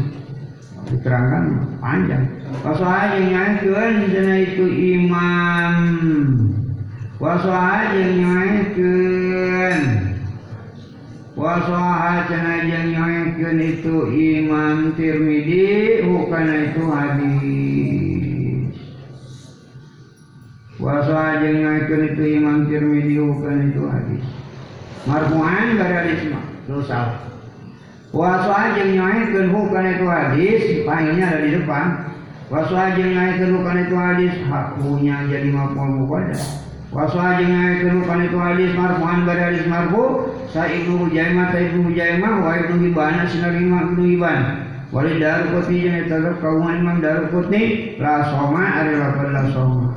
Diterangkan 0.94 1.74
panjang. 1.82 2.30
Aja 2.62 3.18
nyakeun 3.18 4.14
dina 4.14 4.46
itu 4.46 4.64
imam 4.94 5.74
aja 11.36 12.36
nyakeun 12.36 12.44
aja 12.44 12.78
nyakeun 12.86 13.58
itu 13.62 13.96
imam 14.12 14.92
Tirmidzi 14.94 16.02
bukan 16.06 16.46
itu 16.70 16.82
hadis. 16.92 18.76
Aja 20.82 21.48
nyakeun 21.48 22.02
itu 22.14 22.22
imam 22.36 22.58
Tirmidzi 22.68 23.16
bukan 23.16 23.56
itu 23.72 23.82
hadis. 23.88 24.24
Marfu'an 25.02 25.80
dari 25.80 25.94
hadis 25.98 26.20
mah 26.30 26.44
salah. 26.86 27.32
Wasa 28.12 28.76
yang 28.76 28.92
nyaitkan 28.92 29.48
bukan 29.56 29.84
itu 29.88 30.04
hadis, 30.04 30.84
pahinya 30.84 31.32
ada 31.32 31.40
di 31.48 31.56
depan. 31.56 32.12
Wasa 32.52 32.92
yang 32.92 33.08
nyaitkan 33.16 33.56
bukan 33.56 33.76
itu 33.88 33.96
hadis, 33.96 34.32
haknya 34.52 35.16
jadi 35.32 35.48
maful 35.48 36.04
muqaddam. 36.04 36.61
Wasa 36.92 37.40
yang 37.40 37.48
nyaitkan 37.48 38.04
bukan 38.04 38.20
itu 38.28 38.36
hadis, 38.36 38.70
marfu'an 38.76 39.24
pada 39.24 39.48
hadis 39.48 39.64
marfu, 39.64 40.28
sa 40.52 40.68
ibnu 40.68 41.08
Hujaimah, 41.08 41.48
sa 41.48 41.58
ibnu 41.64 41.88
Hujaimah, 41.88 42.32
wa 42.44 42.52
ibnu 42.52 42.74
Hibban, 42.84 43.24
sinar 43.32 43.56
ibnu 43.56 44.04
Hibban. 44.04 44.70
Wali 44.92 45.16
Daruqutni 45.16 45.88
jeung 45.88 45.96
eta 46.04 46.36
kaungan 46.36 46.84
Imam 46.84 47.00
Daruqutni 47.00 47.96
la 47.96 48.28
soma 48.28 48.76
ari 48.76 49.00
lapan 49.00 49.28
la 49.32 49.42
soma. 49.48 49.88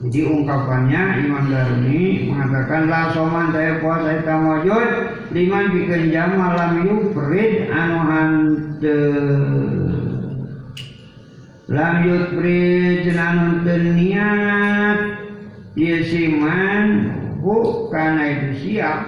Jadi 0.00 0.24
ungkapannya 0.24 1.20
Imam 1.20 1.52
Daruni 1.52 2.32
mengatakan 2.32 2.88
la 2.88 3.12
soman 3.12 3.52
saya 3.52 3.76
puasa 3.84 4.24
eta 4.24 4.34
wajud 4.40 4.88
liman 5.36 5.76
bikin 5.76 6.10
jam 6.16 6.40
malam 6.40 6.80
yufrid 6.80 7.68
anu 7.70 7.98
hante 8.08 8.98
lam 11.68 11.94
yufrid 12.02 13.04
anu 13.12 13.62
niat 13.68 15.21
yesiman 15.78 16.86
hu 17.40 17.88
kana 17.88 18.22
itu 18.28 18.48
siap. 18.60 19.00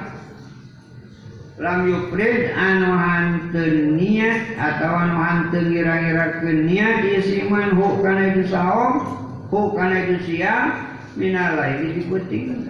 Lam 1.55 1.87
yufrid 1.87 2.51
anu 2.51 2.91
hante 2.99 3.95
niat 3.95 4.59
atau 4.59 4.91
anu 4.91 5.17
hante 5.23 5.59
ngira-ngira 5.63 6.43
ke 6.43 6.51
niat 6.67 7.07
yesiman 7.07 7.79
hu 7.79 8.03
kana 8.03 8.35
itu 8.35 8.51
saum 8.51 9.07
hu 9.55 9.71
kana 9.79 10.03
itu 10.09 10.17
siap 10.27 10.95
minalai 11.15 11.79
ini 11.79 12.03
dipenting 12.03 12.67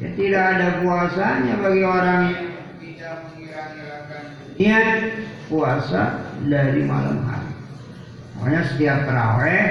ya 0.00 0.08
tidak 0.16 0.44
ada 0.56 0.68
puasanya 0.80 1.54
bagi 1.60 1.84
orang 1.84 2.20
yang 2.32 2.48
tidak 2.80 3.12
mengira-ngirakan 3.28 4.24
niat 4.56 4.88
puasa 5.46 6.02
dari 6.48 6.82
malam 6.88 7.20
hari. 7.28 7.52
Makanya 8.40 8.62
setiap 8.72 8.98
terawih 9.06 9.68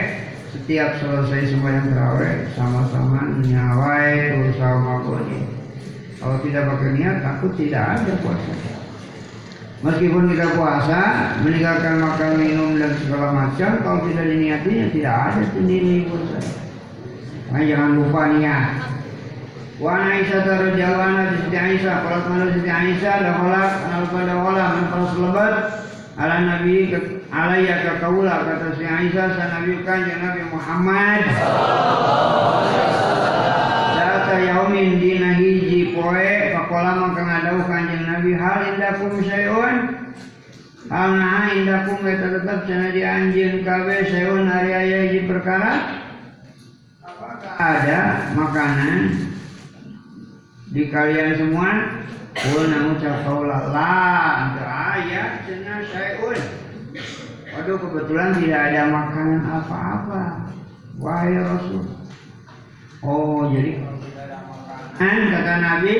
setiap 0.53 1.01
selesai 1.01 1.49
sembahyang 1.49 1.89
terawih 1.89 2.45
sama-sama 2.53 3.41
nyawai 3.41 4.53
sama 4.55 5.01
bodi 5.01 5.41
kalau 6.21 6.37
tidak 6.45 6.69
pakai 6.69 6.89
niat 6.93 7.15
takut 7.25 7.51
tidak 7.57 7.83
ada 7.99 8.13
puasa 8.21 8.53
Meskipun 9.83 10.31
kita 10.31 10.55
puasa, 10.55 10.99
meninggalkan 11.43 11.99
makan 11.99 12.39
minum 12.39 12.79
dan 12.79 12.95
segala 13.03 13.35
macam, 13.35 13.83
kalau 13.83 14.07
tidak 14.07 14.31
diniatinya 14.31 14.87
tidak 14.95 15.15
ada 15.27 15.43
sendiri 15.51 16.07
puasa. 16.07 16.39
Nah, 17.51 17.61
jangan 17.67 17.99
lupa 17.99 18.31
niat. 18.31 18.93
Wa 19.83 19.99
Aisyah 20.07 20.47
radhiyallahu 20.47 21.03
anha 21.03 21.35
Siti 21.35 21.57
Aisyah 21.59 21.95
kalau 22.07 22.19
kalau 22.31 22.47
Siti 22.55 22.71
Aisyah 22.71 23.15
dakhala 23.27 23.63
al 23.91 24.05
pada 24.07 24.33
wala 24.39 24.65
man 24.79 24.85
lebat 25.19 25.55
ala 26.15 26.35
nabi 26.39 26.93
alaiya 27.33 27.81
ka 27.81 27.93
kaula 27.97 28.45
kata 28.45 28.77
Siti 28.77 28.85
Aisyah 28.85 29.27
sa 29.33 29.45
nabi 29.57 29.81
Nabi 29.81 30.41
Muhammad. 30.53 31.21
Data 33.97 34.35
yaumin 34.37 35.01
dina 35.01 35.33
hiji 35.33 35.97
poe 35.97 36.53
pakola 36.53 36.91
mangka 37.01 37.25
ngadau 37.25 37.65
kanjeng 37.65 38.05
Nabi 38.05 38.37
hal 38.37 38.59
indakum 38.77 39.17
syai'un? 39.25 39.75
Hal 40.93 41.09
nah 41.17 41.49
indakum 41.57 42.05
eta 42.05 42.27
tetep 42.37 42.59
cenah 42.69 42.91
di 42.93 43.01
anjeun 43.01 43.65
kabeh 43.65 43.99
syai'un 44.13 44.45
ari 44.45 44.71
aya 44.77 44.97
hiji 45.09 45.25
perkara. 45.25 46.05
Ada 47.57 48.29
makanan 48.37 48.97
di 50.69 50.85
kalian 50.93 51.33
semua? 51.41 51.69
Pun 52.33 52.65
namun 52.65 52.97
cakaulah 52.97 53.69
lah 53.69 54.57
ayat 54.97 55.45
cina 55.45 55.85
syai'un 55.85 56.63
Waduh 57.53 57.77
kebetulan 57.77 58.29
tidak 58.41 58.61
ada 58.73 58.81
makanan 58.89 59.41
apa-apa 59.45 60.23
Wahai 60.97 61.37
Rasul 61.37 61.85
Oh 63.05 63.49
jadi 63.53 63.77
kalau 63.81 63.97
tidak 64.01 65.29
kata 65.33 65.53
Nabi 65.61 65.95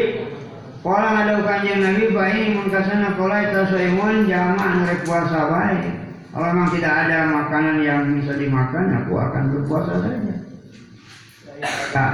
Pola 0.84 1.24
ada 1.24 1.40
kanjeng 1.48 1.80
Nabi 1.80 2.12
baik 2.12 2.60
mengkasana 2.60 3.16
pola 3.16 3.40
itu 3.40 3.72
saimun 3.72 4.28
jamaah 4.28 4.84
nurek 4.84 5.08
puasa 5.08 5.48
baik. 5.48 5.96
Kalau 6.36 6.52
memang 6.52 6.70
tidak 6.76 6.94
ada 7.08 7.18
makanan 7.32 7.78
yang 7.88 8.00
bisa 8.20 8.36
dimakan, 8.36 8.92
aku 9.00 9.16
akan 9.16 9.44
berpuasa 9.54 10.04
saja 10.04 10.20
ya, 10.20 12.08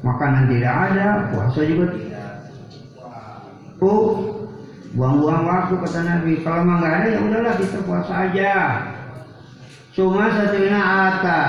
makanan 0.00 0.48
tidak 0.48 0.74
ada, 0.88 1.06
puasa 1.28 1.60
juga 1.68 1.84
tidak. 1.92 2.28
Oh, 3.84 4.37
buang-buang 4.94 5.44
waktu 5.44 5.74
kata 5.82 6.00
Nabi. 6.04 6.32
Kalau 6.40 6.64
memang 6.64 6.78
nggak 6.80 6.94
ada 6.94 7.08
ya 7.08 7.18
udahlah 7.24 7.54
kita 7.60 7.78
puasa 7.84 8.12
aja. 8.28 8.54
Cuma 9.92 10.30
satunya 10.30 10.78
ata 10.78 11.42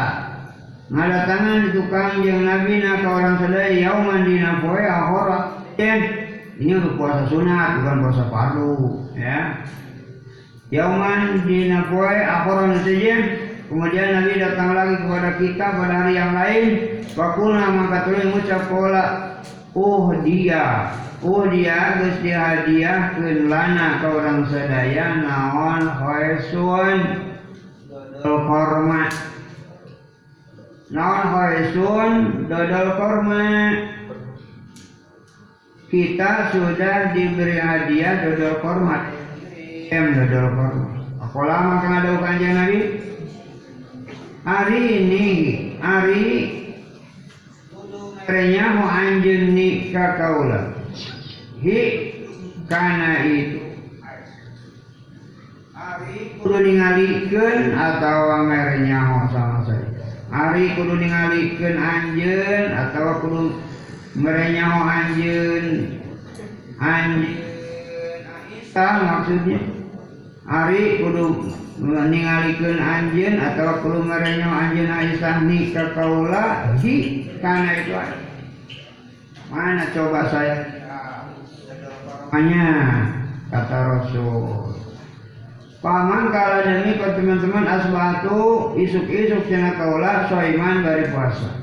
tangan 0.90 1.70
itu 1.70 1.86
kanjeng 1.94 2.50
Nabi 2.50 2.82
nak 2.82 3.06
orang 3.06 3.38
sedaya 3.38 3.70
yauman 3.78 4.26
dina 4.26 4.60
poe 4.60 4.82
ahora. 4.82 5.40
Ini 6.60 6.72
untuk 6.76 7.00
puasa 7.00 7.24
sunat 7.32 7.80
bukan 7.80 7.98
puasa 8.04 8.24
fardu 8.28 8.72
ya. 9.16 9.64
Yauman 10.74 11.46
dina 11.46 11.88
poe 11.88 12.18
ahora 12.20 12.74
saja 12.82 13.16
Kemudian 13.70 14.18
Nabi 14.18 14.42
datang 14.42 14.74
lagi 14.74 14.98
kepada 14.98 15.30
kita 15.38 15.66
pada 15.78 15.94
hari 15.94 16.18
yang 16.18 16.34
lain. 16.34 16.66
Fakuna 17.14 17.70
maka 17.70 18.10
tulis 18.10 18.26
mengucap 18.26 18.66
pola. 18.66 19.06
Oh 19.78 20.10
dia, 20.26 20.90
oh 21.24 21.43
dia 21.51 21.99
gus 21.99 22.15
dia 22.24 22.39
hadiah 22.39 23.15
lana 23.47 23.99
ke 23.99 24.07
orang 24.07 24.47
sedaya 24.47 25.20
naon 25.20 25.84
hoesun 25.88 26.97
dodol 27.91 28.38
korma. 28.47 29.03
Naon 30.89 31.26
hoesun 31.36 32.11
dodol 32.47 32.89
korma. 32.95 33.45
Kita 35.89 36.53
sudah 36.53 37.11
diberi 37.11 37.57
hadiah 37.59 38.24
dodol 38.24 38.55
korma. 38.63 39.11
Em 39.91 40.05
dodol 40.15 40.47
korma. 40.55 40.88
Apa 41.20 41.39
lama 41.45 41.74
kan 41.84 41.93
ada 41.99 42.11
kanjeng 42.24 42.55
Nabi? 42.55 42.80
hari 44.49 44.82
ini 45.03 45.28
hari 45.78 46.26
merenya 48.26 48.65
mau 48.74 48.88
anjun 48.89 49.53
ni 49.53 49.93
kakaula 49.93 50.79
hi 51.60 51.80
karena 52.72 53.28
itu 53.28 53.70
kudu 56.39 56.57
ningalikeun 56.64 57.76
atawa 57.76 58.47
merenyaho 58.47 59.28
sama 59.32 59.68
saja. 59.68 59.91
Ari 60.32 60.78
kudu 60.80 60.95
ningalikeun 60.95 61.76
anjeun 61.76 62.72
atawa 62.72 63.20
kudu 63.20 63.60
merenyaho 64.16 64.80
anjeun. 64.88 65.66
Anjeun 66.80 68.20
Aisyah 68.24 68.95
maksudnya. 69.03 69.60
Ari 70.47 71.03
kudu 71.03 71.51
ningalikeun 71.84 72.80
anjeun 72.80 73.36
atawa 73.36 73.84
kudu 73.84 73.99
merenyaho 74.07 74.55
anjeun 74.55 74.91
Aisyah 74.91 75.43
ni 75.43 75.76
kakaula 75.76 76.76
hi 76.80 76.95
kana 77.43 77.72
itu 77.84 77.93
mana 79.49 79.89
coba 79.91 80.30
saya? 80.30 80.79
Hanya 82.30 82.66
kata 83.50 83.78
Rasul 83.78 84.78
Paman 85.80 86.36
kala 86.36 86.68
demi 86.68 87.00
kau 87.00 87.16
teman-teman 87.16 87.64
asbatu 87.64 88.76
isuk-isuk 88.76 89.48
cina 89.48 89.80
kaula 89.80 90.28
soiman 90.28 90.84
dari 90.84 91.08
puasa. 91.08 91.56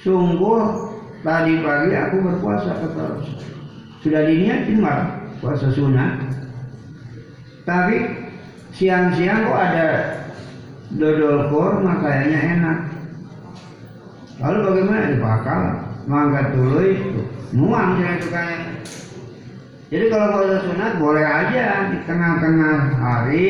Sungguh 0.00 0.88
tadi 1.20 1.60
pagi 1.60 1.92
aku 1.92 2.24
berpuasa 2.24 2.72
kata 2.72 3.00
Rasul. 3.04 3.38
Sudah 4.00 4.24
diniatin 4.24 4.80
malah 4.80 5.28
puasa 5.44 5.68
sunat. 5.76 6.24
Tapi 7.68 8.28
siang-siang 8.72 9.44
kok 9.44 9.60
ada 9.60 9.88
dodol 10.96 11.52
kurma 11.52 12.00
kayaknya 12.00 12.38
enak 12.56 12.78
lalu 14.40 14.58
bagaimana 14.72 15.12
dibakar 15.12 15.60
mangga 16.08 16.48
itu 16.48 17.20
muang 17.52 18.00
saya 18.00 18.16
itu 18.16 18.77
jadi 19.88 20.04
kalau 20.12 20.36
puasa 20.36 20.68
sunat 20.68 20.92
boleh 21.00 21.24
aja 21.24 21.88
di 21.88 21.98
tengah-tengah 22.04 22.76
hari 23.00 23.48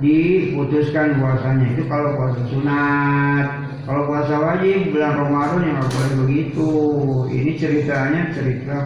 diputuskan 0.00 1.20
puasanya. 1.20 1.76
Itu 1.76 1.84
kalau 1.92 2.16
puasa 2.16 2.40
sunat 2.48 3.46
kalau 3.84 4.08
puasa 4.08 4.40
wajib 4.40 4.96
bulan 4.96 5.12
Ramadan 5.12 5.60
yang 5.60 5.76
nggak 5.76 5.92
boleh 5.92 6.12
begitu. 6.24 6.70
Ini 7.28 7.50
ceritanya 7.60 8.32
cerita 8.32 8.76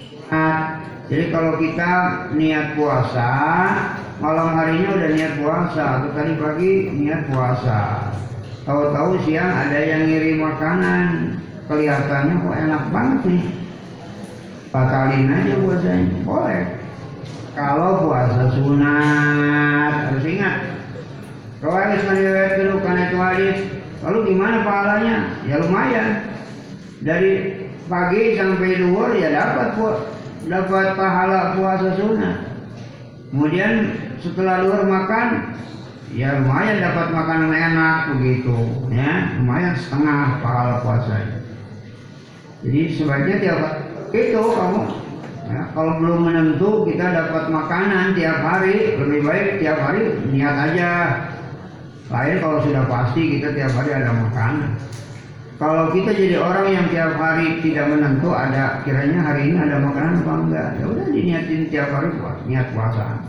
sunat. 0.00 0.64
Jadi 1.12 1.24
kalau 1.28 1.60
kita 1.60 1.92
niat 2.32 2.72
puasa 2.72 3.30
malam 4.16 4.56
harinya 4.56 4.96
udah 4.96 5.10
niat 5.12 5.32
puasa. 5.44 5.84
Atau 6.00 6.10
tadi 6.16 6.32
pagi 6.40 6.72
niat 7.04 7.28
puasa. 7.28 7.80
Tahu-tahu 8.64 9.28
siang 9.28 9.52
ada 9.52 9.76
yang 9.76 10.08
ngirim 10.08 10.40
makanan. 10.40 11.36
Kelihatannya 11.68 12.34
kok 12.40 12.56
enak 12.64 12.82
banget 12.88 13.20
nih 13.28 13.65
batalin 14.76 15.32
aja 15.32 15.54
puasanya. 15.64 16.20
Boleh. 16.28 16.62
Kalau 17.56 18.04
puasa 18.04 18.52
sunat. 18.52 19.92
Harus 20.12 20.26
ingat. 20.28 20.56
Hadis 21.66 22.04
meriwayat 22.06 22.52
dulu 22.62 22.74
karena 22.84 23.02
itu 23.10 23.16
hadis 23.18 23.58
lalu 24.04 24.18
gimana 24.30 24.62
pahalanya? 24.62 25.16
Ya 25.48 25.56
lumayan. 25.64 26.08
Dari 27.00 27.32
pagi 27.88 28.36
sampai 28.36 28.84
luar 28.84 29.16
ya 29.16 29.32
dapat 29.32 29.74
dapat 30.46 30.86
pahala 30.94 31.56
puasa 31.56 31.96
sunat. 31.96 32.36
Kemudian 33.32 33.98
setelah 34.22 34.62
luar 34.62 34.86
makan, 34.86 35.58
ya 36.14 36.38
lumayan 36.38 36.78
dapat 36.78 37.10
makanan 37.10 37.50
enak 37.50 37.98
begitu, 38.14 38.54
ya. 38.94 39.34
Lumayan 39.42 39.74
setengah 39.74 40.38
pahala 40.40 40.80
puasanya. 40.86 41.42
Jadi 42.62 42.80
sebaiknya 42.94 43.36
tiap 43.42 43.60
itu 44.14 44.42
kamu 44.42 44.82
ya, 45.50 45.60
kalau 45.74 45.92
belum 46.02 46.18
menentu 46.26 46.70
kita 46.86 47.06
dapat 47.10 47.50
makanan 47.50 48.14
tiap 48.14 48.38
hari 48.42 48.98
lebih 48.98 49.20
baik 49.26 49.46
tiap 49.62 49.78
hari 49.82 50.20
niat 50.30 50.56
aja. 50.70 50.90
Lain 52.06 52.38
kalau 52.38 52.62
sudah 52.62 52.86
pasti 52.86 53.38
kita 53.38 53.50
tiap 53.50 53.72
hari 53.74 53.90
ada 53.90 54.14
makanan. 54.14 54.78
Kalau 55.56 55.88
kita 55.90 56.12
jadi 56.12 56.36
orang 56.36 56.68
yang 56.68 56.86
tiap 56.92 57.16
hari 57.16 57.64
tidak 57.64 57.88
menentu 57.88 58.30
ada 58.30 58.84
kiranya 58.84 59.24
hari 59.24 59.50
ini 59.50 59.56
ada 59.56 59.80
makanan 59.80 60.20
apa 60.20 60.32
enggak, 60.44 60.68
ya 60.78 60.84
udah 60.84 61.06
diniatin 61.10 61.62
tiap 61.72 61.88
hari 61.90 62.12
buat 62.20 62.36
niat 62.46 62.66
puasa. 62.76 63.24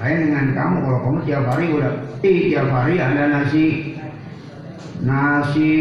Lain 0.00 0.18
dengan 0.30 0.46
kamu 0.56 0.76
kalau 0.82 0.98
kamu 1.04 1.18
tiap 1.28 1.44
hari 1.52 1.66
udah 1.70 1.92
tiap 2.24 2.66
hari 2.72 2.94
ada 2.98 3.22
nasi 3.28 3.94
nasi 5.04 5.72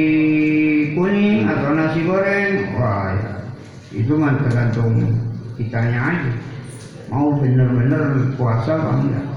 kuning 0.94 1.50
atau 1.50 1.70
nasi 1.74 2.00
goreng, 2.06 2.78
wah 2.78 3.16
ya 3.16 3.37
itu 3.92 4.14
mah 4.16 4.36
tergantung 4.44 5.16
kitanya 5.56 6.16
aja. 6.16 6.32
Mau 7.08 7.40
bener-bener 7.40 8.36
puasa 8.36 8.76
apa 8.76 8.92
enggak. 9.00 9.28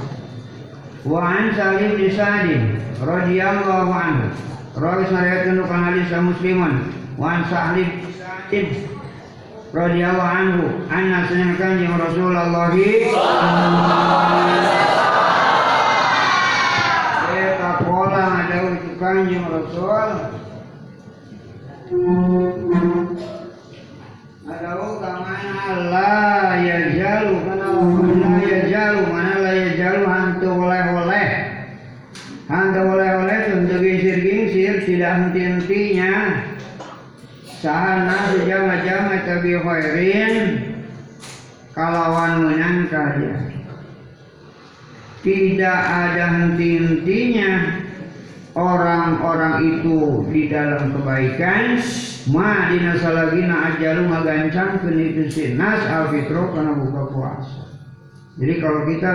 Wa 1.07 1.21
an 1.23 1.45
Salim 1.55 1.95
bin 1.95 2.11
Sa'din 2.11 2.63
radhiyallahu 2.99 3.91
anhu. 3.95 4.29
Rawi 4.71 5.03
syariatkan 5.11 5.59
bukan 5.67 5.81
hadis 5.83 6.15
musliman 6.23 6.87
Wan 7.19 7.43
sahli 7.51 7.85
sa'id 8.17 8.87
radhiyallahu 9.75 10.25
anhu. 10.25 10.65
Anna 10.89 11.27
sunnah 11.29 11.59
kanjeng 11.59 11.93
Rasulullah. 11.99 12.73
Eta 17.35 17.71
pola 17.83 18.25
ada 18.47 18.59
itu 18.73 18.91
kanjeng 18.97 19.45
Rasul 19.53 20.09
jalu 28.67 29.07
mana 29.07 29.39
hantu 30.11 30.49
oleh-oleh. 30.51 31.29
Hantu 32.51 32.81
oleh-oleh 32.83 33.39
tidak 34.83 35.13
henti-hentinya. 35.23 36.15
Sahana 37.61 38.35
sejama-jama 38.35 39.23
tabi 39.23 39.53
khairin 39.61 40.35
kalawan 41.77 42.49
menang 42.49 42.89
kaya 42.89 43.37
tidak 45.21 45.81
ada 45.85 46.25
henti-hentinya 46.41 47.53
orang-orang 48.61 49.55
itu 49.65 50.29
di 50.29 50.53
dalam 50.53 50.93
kebaikan 50.93 51.81
ma 52.29 52.69
dina 52.69 53.01
salagina 53.01 53.73
ajalu 53.73 54.05
magancang 54.05 54.85
itu 54.85 55.33
sinas 55.33 55.81
alfitro 55.89 56.53
karena 56.53 56.77
buka 56.77 57.03
puasa. 57.09 57.65
Jadi 58.37 58.55
kalau 58.61 58.85
kita 58.85 59.13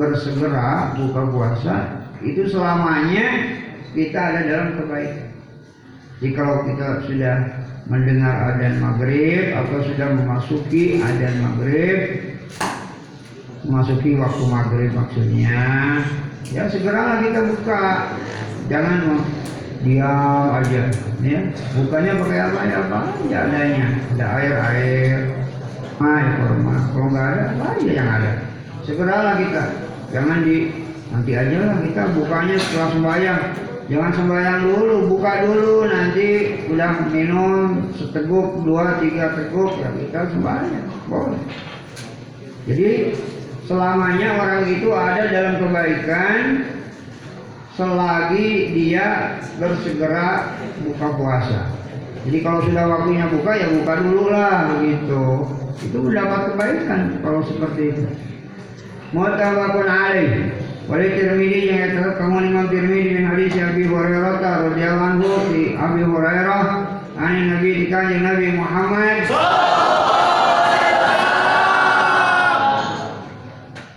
bersegera 0.00 0.96
buka 0.96 1.22
puasa 1.28 1.74
itu 2.24 2.48
selamanya 2.48 3.52
kita 3.92 4.16
ada 4.16 4.40
dalam 4.48 4.68
kebaikan. 4.80 5.28
Jadi 6.16 6.30
kalau 6.32 6.64
kita 6.64 7.04
sudah 7.04 7.36
mendengar 7.86 8.56
adzan 8.56 8.80
maghrib 8.80 9.52
atau 9.52 9.78
sudah 9.84 10.08
memasuki 10.16 11.04
adzan 11.04 11.36
maghrib 11.44 11.98
memasuki 13.62 14.16
waktu 14.18 14.44
maghrib 14.46 14.90
maksudnya 14.94 15.58
ya 16.50 16.66
segeralah 16.70 17.22
kita 17.22 17.40
buka 17.46 17.82
jangan 18.66 19.22
diam 19.86 20.46
aja 20.58 20.82
ya. 21.22 21.40
Bukannya 21.78 22.12
pakai 22.18 22.38
apa 22.42 22.60
ya? 22.66 22.76
Apa 22.82 23.00
ya 23.30 23.38
adanya 23.46 23.86
ada 24.16 24.26
air 24.40 24.54
air. 24.74 25.18
Air 25.96 26.28
kurma 26.36 26.76
kalau 26.92 27.08
nggak 27.08 27.26
ada 27.32 27.42
apa 27.56 27.64
aja 27.78 27.90
yang 27.90 28.08
ada. 28.08 28.32
Segeralah 28.84 29.34
kita. 29.40 29.64
Jangan 30.12 30.38
di 30.44 30.56
nanti 31.08 31.32
aja 31.32 31.56
lah 31.62 31.78
kita 31.80 32.02
bukanya 32.12 32.56
setelah 32.60 32.88
sembahyang. 32.92 33.42
Jangan 33.86 34.12
sembahyang 34.18 34.58
dulu 34.66 34.94
buka 35.08 35.32
dulu. 35.46 35.74
Nanti 35.88 36.28
udah 36.68 36.92
minum 37.08 37.88
seteguk 37.96 38.66
dua 38.66 38.98
tiga 39.00 39.38
teguk 39.38 39.72
ya 39.80 39.88
kita 39.94 40.20
sembahyang. 40.36 40.88
Boleh. 41.08 41.42
Jadi 42.66 43.14
selamanya 43.64 44.28
orang 44.42 44.62
itu 44.68 44.88
ada 44.90 45.22
dalam 45.30 45.54
kebaikan 45.62 46.38
selagi 47.76 48.72
dia 48.72 49.36
bersegera 49.60 50.56
buka 50.80 51.08
puasa. 51.12 51.60
Jadi 52.24 52.38
kalau 52.42 52.64
sudah 52.64 52.84
waktunya 52.88 53.28
buka 53.28 53.52
ya 53.52 53.68
buka 53.70 53.92
dulu 54.00 54.24
lah 54.32 54.74
begitu. 54.74 55.24
Itu 55.84 55.98
mendapat 56.00 56.56
kebaikan 56.56 57.20
kalau 57.20 57.44
seperti 57.44 57.82
itu. 57.92 58.04
Mutabakun 59.12 59.86
alaih. 59.86 60.56
Wali 60.86 61.18
Tirmidzi 61.18 61.60
yang 61.66 61.98
terdapat 61.98 62.14
kamu 62.22 62.36
Imam 62.46 62.66
Tirmidzi 62.70 63.10
bin 63.18 63.26
hadis 63.26 63.58
Abi 63.58 63.84
Hurairah 63.90 64.38
radhiyallahu 64.38 65.08
anhu 65.18 65.30
di 65.50 65.74
Abi 65.74 66.02
Hurairah 66.06 66.64
ani 67.18 67.40
Nabi 67.50 67.70
di 67.74 67.86
kanjeng 67.90 68.22
Nabi 68.22 68.46
Muhammad 68.54 69.26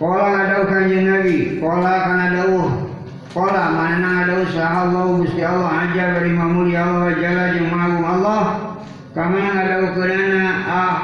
Kola 0.02 0.26
ada 0.34 0.66
kanjeng 0.66 1.04
Nabi, 1.06 1.62
kola 1.62 1.94
kana 2.10 2.26
dawuh 2.34 2.70
Kola 2.72 2.89
mana 3.34 4.26
ada 4.26 4.42
usaha 4.42 4.90
Allah 4.90 5.22
Gusti 5.22 5.38
Allah 5.38 5.70
aja 5.86 6.18
dari 6.18 6.34
mulia 6.34 6.82
Allah 6.82 7.14
jala 7.14 7.44
jeung 7.54 7.70
magung 7.70 8.02
Allah. 8.02 8.42
Kama 9.14 9.38
ukurana 9.90 10.46
ah 10.66 10.96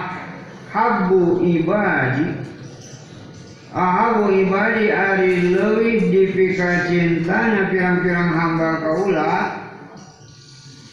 habbu 0.75 1.43
ibadi. 1.47 2.43
Ahabu 3.77 4.33
ibadi 4.33 4.89
ari 4.89 5.53
leuwih 5.53 6.09
dipika 6.09 6.89
cintana 6.89 7.69
pirang-pirang 7.69 8.31
hamba 8.33 8.81
kaula. 8.81 9.33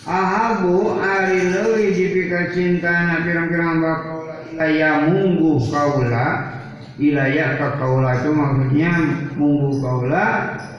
Ahabu 0.04 1.00
ari 1.00 1.48
leuwih 1.48 1.96
dipika 1.96 2.52
cintana 2.52 3.24
pirang-pirang 3.24 3.80
hamba 3.80 3.94
kaula. 4.04 4.36
Ilaya 4.54 4.92
mungguh 5.10 5.64
kaula. 5.72 6.28
Ilaya 7.00 7.58
ka 7.58 7.82
kaula 7.82 8.22
itu 8.22 8.30
maksudnya 8.36 8.94
mungguh 9.34 9.82
kaula 9.82 10.28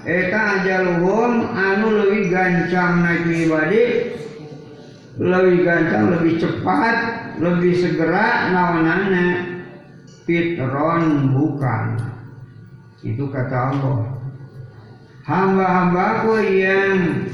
eta 0.04 0.60
ajaluhum 0.60 1.48
anu 1.56 2.04
lebih 2.04 2.28
gancang 2.28 3.00
naik 3.00 3.24
pribadi 3.24 3.84
lebih 5.16 5.64
gancang 5.64 6.04
lebih 6.12 6.36
cepat 6.36 6.96
lebih 7.40 7.72
segera 7.72 8.52
nawanana 8.52 9.54
fitron 10.28 11.32
bukan. 11.32 12.00
Itu 13.04 13.28
kata 13.28 13.76
Allah. 13.76 13.98
Hamba-hambaku 15.24 16.34
yang 16.52 17.28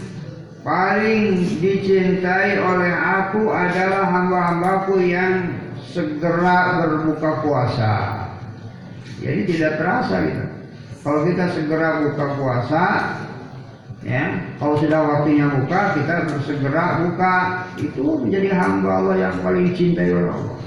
paling 0.62 1.42
dicintai 1.58 2.58
oleh 2.58 2.92
aku 2.94 3.50
adalah 3.50 4.06
hamba-hambaku 4.14 5.02
yang 5.02 5.58
segera 5.90 6.86
berbuka 6.86 7.30
puasa. 7.42 7.94
Jadi 9.18 9.40
tidak 9.46 9.72
terasa 9.78 10.16
gitu 10.22 10.59
kalau 11.00 11.24
kita 11.24 11.48
segera 11.56 12.04
buka 12.04 12.26
puasa, 12.36 12.84
ya, 14.04 14.36
kalau 14.60 14.76
sudah 14.76 15.00
waktunya 15.00 15.48
buka, 15.48 15.96
kita 15.96 16.28
bersegera 16.28 17.00
buka, 17.00 17.36
itu 17.80 18.04
menjadi 18.04 18.52
hamba 18.52 19.00
Allah 19.00 19.16
yang 19.16 19.36
paling 19.40 19.72
cintai 19.72 20.12
oleh 20.12 20.28
Allah. 20.28 20.58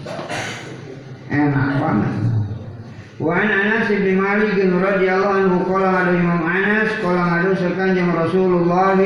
Enak 1.30 1.70
banget. 1.78 2.14
Wa 3.22 3.34
an 3.38 3.50
Anas 3.50 3.88
bin 3.94 4.18
Malik 4.18 4.58
radhiyallahu 4.58 5.38
anhu 5.38 5.58
qala 5.70 5.90
ada 6.02 6.14
Imam 6.18 6.42
Anas 6.42 6.90
qala 6.98 7.22
ngadu 7.30 7.52
sekanjeng 7.54 8.10
Rasulullah 8.10 8.98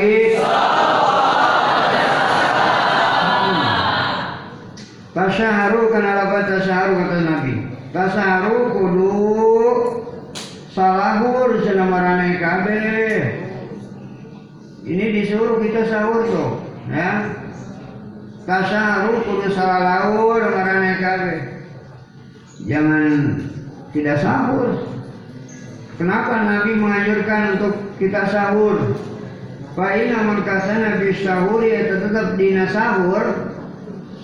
Tasyaharu 5.12 5.90
kana 5.92 6.10
lapat 6.24 6.46
tasyaharu 6.46 6.92
kata 6.94 7.16
Nabi. 7.26 7.54
Tasyaharu 7.90 8.56
kudu 8.70 9.12
salahur 10.78 11.58
senamarane 11.66 12.38
kabeh. 12.38 13.18
Ini 14.86 15.04
disuruh 15.10 15.58
kita 15.58 15.90
sahur 15.90 16.22
tuh 16.30 16.50
ya. 16.86 17.34
Tasaru 18.46 19.26
kudu 19.26 19.50
salahur 19.50 20.38
marane 20.38 20.92
kabeh. 21.02 21.38
Jangan 22.62 23.42
tidak 23.90 24.22
sahur. 24.22 24.86
Kenapa 25.98 26.46
Nabi 26.46 26.78
menganjurkan 26.78 27.58
untuk 27.58 27.74
kita 27.98 28.30
sahur? 28.30 28.94
Fa 29.74 29.98
inna 29.98 30.22
man 30.22 30.46
kasana 30.46 31.02
sahur 31.10 31.58
ya 31.66 31.90
tetap 31.90 32.38
dina 32.38 32.70
sahur 32.70 33.47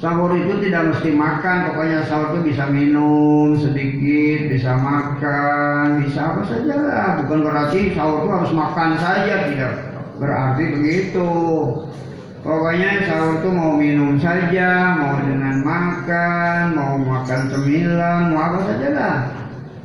Sahur 0.04 0.36
itu 0.36 0.60
tidak 0.68 0.92
mesti 0.92 1.16
makan, 1.16 1.72
pokoknya 1.72 2.04
sahur 2.04 2.36
itu 2.36 2.52
bisa 2.52 2.68
minum 2.68 3.56
sedikit, 3.56 4.52
bisa 4.52 4.76
makan, 4.76 6.04
bisa 6.04 6.28
apa 6.28 6.44
saja 6.44 6.76
lah. 6.76 7.08
Bukan 7.24 7.40
berarti 7.40 7.96
sahur 7.96 8.20
itu 8.20 8.28
harus 8.28 8.52
makan 8.52 9.00
saja, 9.00 9.48
tidak 9.48 9.72
berarti 10.20 10.76
begitu. 10.76 11.32
Pokoknya 12.44 13.08
sahur 13.08 13.40
itu 13.40 13.48
mau 13.48 13.80
minum 13.80 14.20
saja, 14.20 14.92
mau 15.00 15.16
dengan 15.24 15.64
makan, 15.64 16.76
mau 16.76 17.00
makan 17.00 17.40
cemilan, 17.48 18.36
mau 18.36 18.40
apa 18.44 18.58
saja 18.68 18.88
lah. 18.92 19.16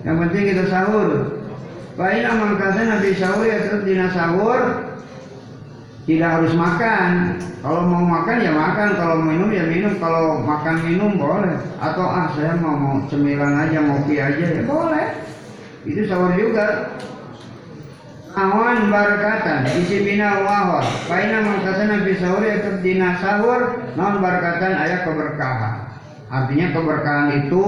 Yang 0.04 0.16
penting 0.20 0.44
kita 0.52 0.64
sahur. 0.68 1.10
Baiklah 1.96 2.36
mangkasnya 2.36 2.84
Nabi 2.92 3.10
sahur 3.16 3.48
ya 3.48 3.72
terus 3.72 3.88
dina 3.88 4.12
sahur 4.12 4.89
tidak 6.10 6.41
harus 6.41 6.53
makan. 6.57 7.38
Kalau 7.62 7.86
mau 7.86 8.01
makan 8.01 8.41
ya 8.41 8.49
makan, 8.49 8.89
kalau 8.97 9.22
minum 9.22 9.53
ya 9.53 9.70
minum, 9.70 9.93
kalau 10.01 10.41
makan 10.41 10.82
minum 10.82 11.22
boleh. 11.22 11.62
Atau 11.78 12.01
ah 12.01 12.34
saya 12.34 12.57
mau, 12.57 12.74
mau 12.74 12.97
cemilan 13.14 13.53
aja, 13.53 13.78
kopi 13.78 14.18
aja 14.18 14.45
ya 14.57 14.66
boleh. 14.66 15.05
Itu 15.86 16.10
sahur 16.10 16.34
juga. 16.34 16.97
Awan 18.34 18.89
barakatan. 18.89 19.70
Isi 19.86 20.01
bina 20.01 20.41
wahwa. 20.41 20.82
Paina 21.05 21.45
nabi 21.45 22.18
sahur 22.18 22.41
ya 22.41 22.57
terdina 22.57 23.14
sahur. 23.22 23.78
Non 23.93 24.18
barakatan 24.18 24.74
ayat 24.82 25.05
keberkahan. 25.05 25.93
Artinya 26.30 26.68
keberkahan 26.74 27.28
itu 27.45 27.66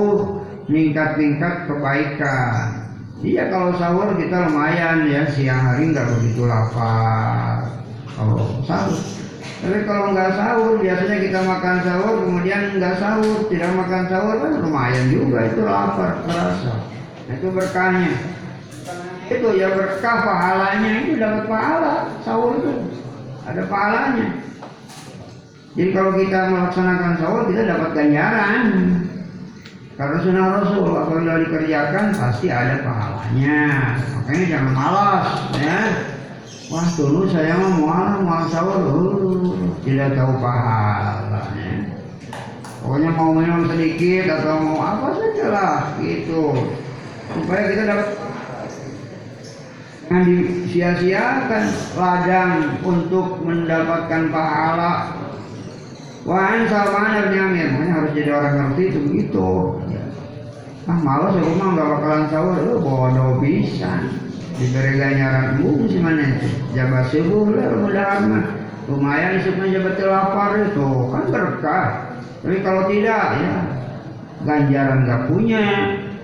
tingkat-tingkat 0.66 1.70
kebaikan. 1.70 2.90
Iya 3.22 3.54
kalau 3.54 3.78
sahur 3.78 4.18
kita 4.18 4.50
lumayan 4.50 5.06
ya. 5.10 5.30
Siang 5.30 5.62
hari 5.62 5.94
nggak 5.94 6.10
begitu 6.10 6.46
lapar 6.46 7.81
kalau 8.16 8.64
sahur. 8.68 9.00
Tapi 9.62 9.78
kalau 9.86 10.06
nggak 10.18 10.32
sahur, 10.34 10.82
biasanya 10.82 11.18
kita 11.22 11.40
makan 11.46 11.76
sahur, 11.86 12.14
kemudian 12.26 12.62
nggak 12.82 12.98
sahur, 12.98 13.46
tidak 13.46 13.72
makan 13.78 14.04
sahur 14.10 14.36
kan 14.42 14.52
lumayan 14.58 15.06
juga 15.14 15.40
itu 15.46 15.62
lapar 15.62 16.18
terasa. 16.26 16.74
Itu 17.30 17.48
berkahnya. 17.54 18.14
Itu 19.32 19.48
ya 19.56 19.72
berkah 19.72 20.18
pahalanya 20.28 20.92
itu 21.08 21.16
dapat 21.16 21.48
pahala 21.48 21.96
sahur 22.26 22.60
itu 22.60 22.72
ada 23.48 23.64
pahalanya. 23.70 24.28
Jadi 25.72 25.90
kalau 25.96 26.12
kita 26.20 26.40
melaksanakan 26.52 27.14
sahur 27.22 27.42
kita 27.48 27.62
dapat 27.70 27.90
ganjaran. 27.96 28.66
Karena 29.96 30.18
sunnah 30.26 30.48
Rasul 30.58 30.98
apabila 30.98 31.38
dikerjakan 31.46 32.18
pasti 32.18 32.50
ada 32.50 32.82
pahalanya. 32.82 33.62
Makanya 34.18 34.46
jangan 34.50 34.74
malas 34.74 35.26
ya. 35.62 35.80
Wah 36.72 36.88
dulu 36.96 37.28
saya 37.28 37.60
mau 37.60 37.84
mual 37.84 38.24
mual 38.24 38.48
sahur 38.48 38.80
tidak 39.84 40.16
tahu 40.16 40.40
pahalanya. 40.40 42.00
Pokoknya 42.80 43.12
mau 43.12 43.36
minum 43.36 43.68
sedikit 43.68 44.40
atau 44.40 44.56
mau 44.64 44.80
apa 44.80 45.20
saja 45.20 45.46
lah 45.52 45.76
gitu 46.00 46.56
supaya 47.36 47.76
kita 47.76 47.84
dapat 47.92 48.08
jangan 50.08 50.24
disia-siakan 50.24 51.64
ladang 52.00 52.52
untuk 52.88 53.44
mendapatkan 53.44 54.32
pahala. 54.32 55.12
Wah, 56.24 56.56
Salman 56.72 57.36
bin 57.36 57.42
Amir, 57.42 57.68
makanya 57.74 57.94
harus 58.00 58.12
jadi 58.16 58.32
orang 58.32 58.56
ngerti 58.56 58.82
itu 58.96 59.00
begitu. 59.12 59.52
Ah 60.88 60.98
malas 61.04 61.36
aku 61.36 61.52
mah 61.60 61.68
nggak 61.76 61.88
bakalan 62.00 62.24
sahur, 62.32 62.56
lu 62.64 62.74
bodoh 62.80 63.44
bisa 63.44 64.08
diberi 64.58 65.00
ganjaran 65.00 65.62
bu 65.62 65.88
si 65.88 65.98
mana 66.02 66.24
itu? 66.24 66.48
Jabat 66.76 67.06
subuh 67.12 67.48
lah 67.52 67.68
mudah 67.78 68.12
mah 68.28 68.46
lumayan 68.90 69.40
supaya 69.46 69.70
jabat 69.78 69.98
lapar 70.04 70.52
itu 70.60 70.90
kan 71.14 71.24
berkah. 71.32 71.88
Tapi 72.42 72.58
kalau 72.66 72.84
tidak 72.90 73.26
ya 73.40 73.56
ganjaran 74.44 74.98
nggak 75.06 75.22
punya. 75.32 75.68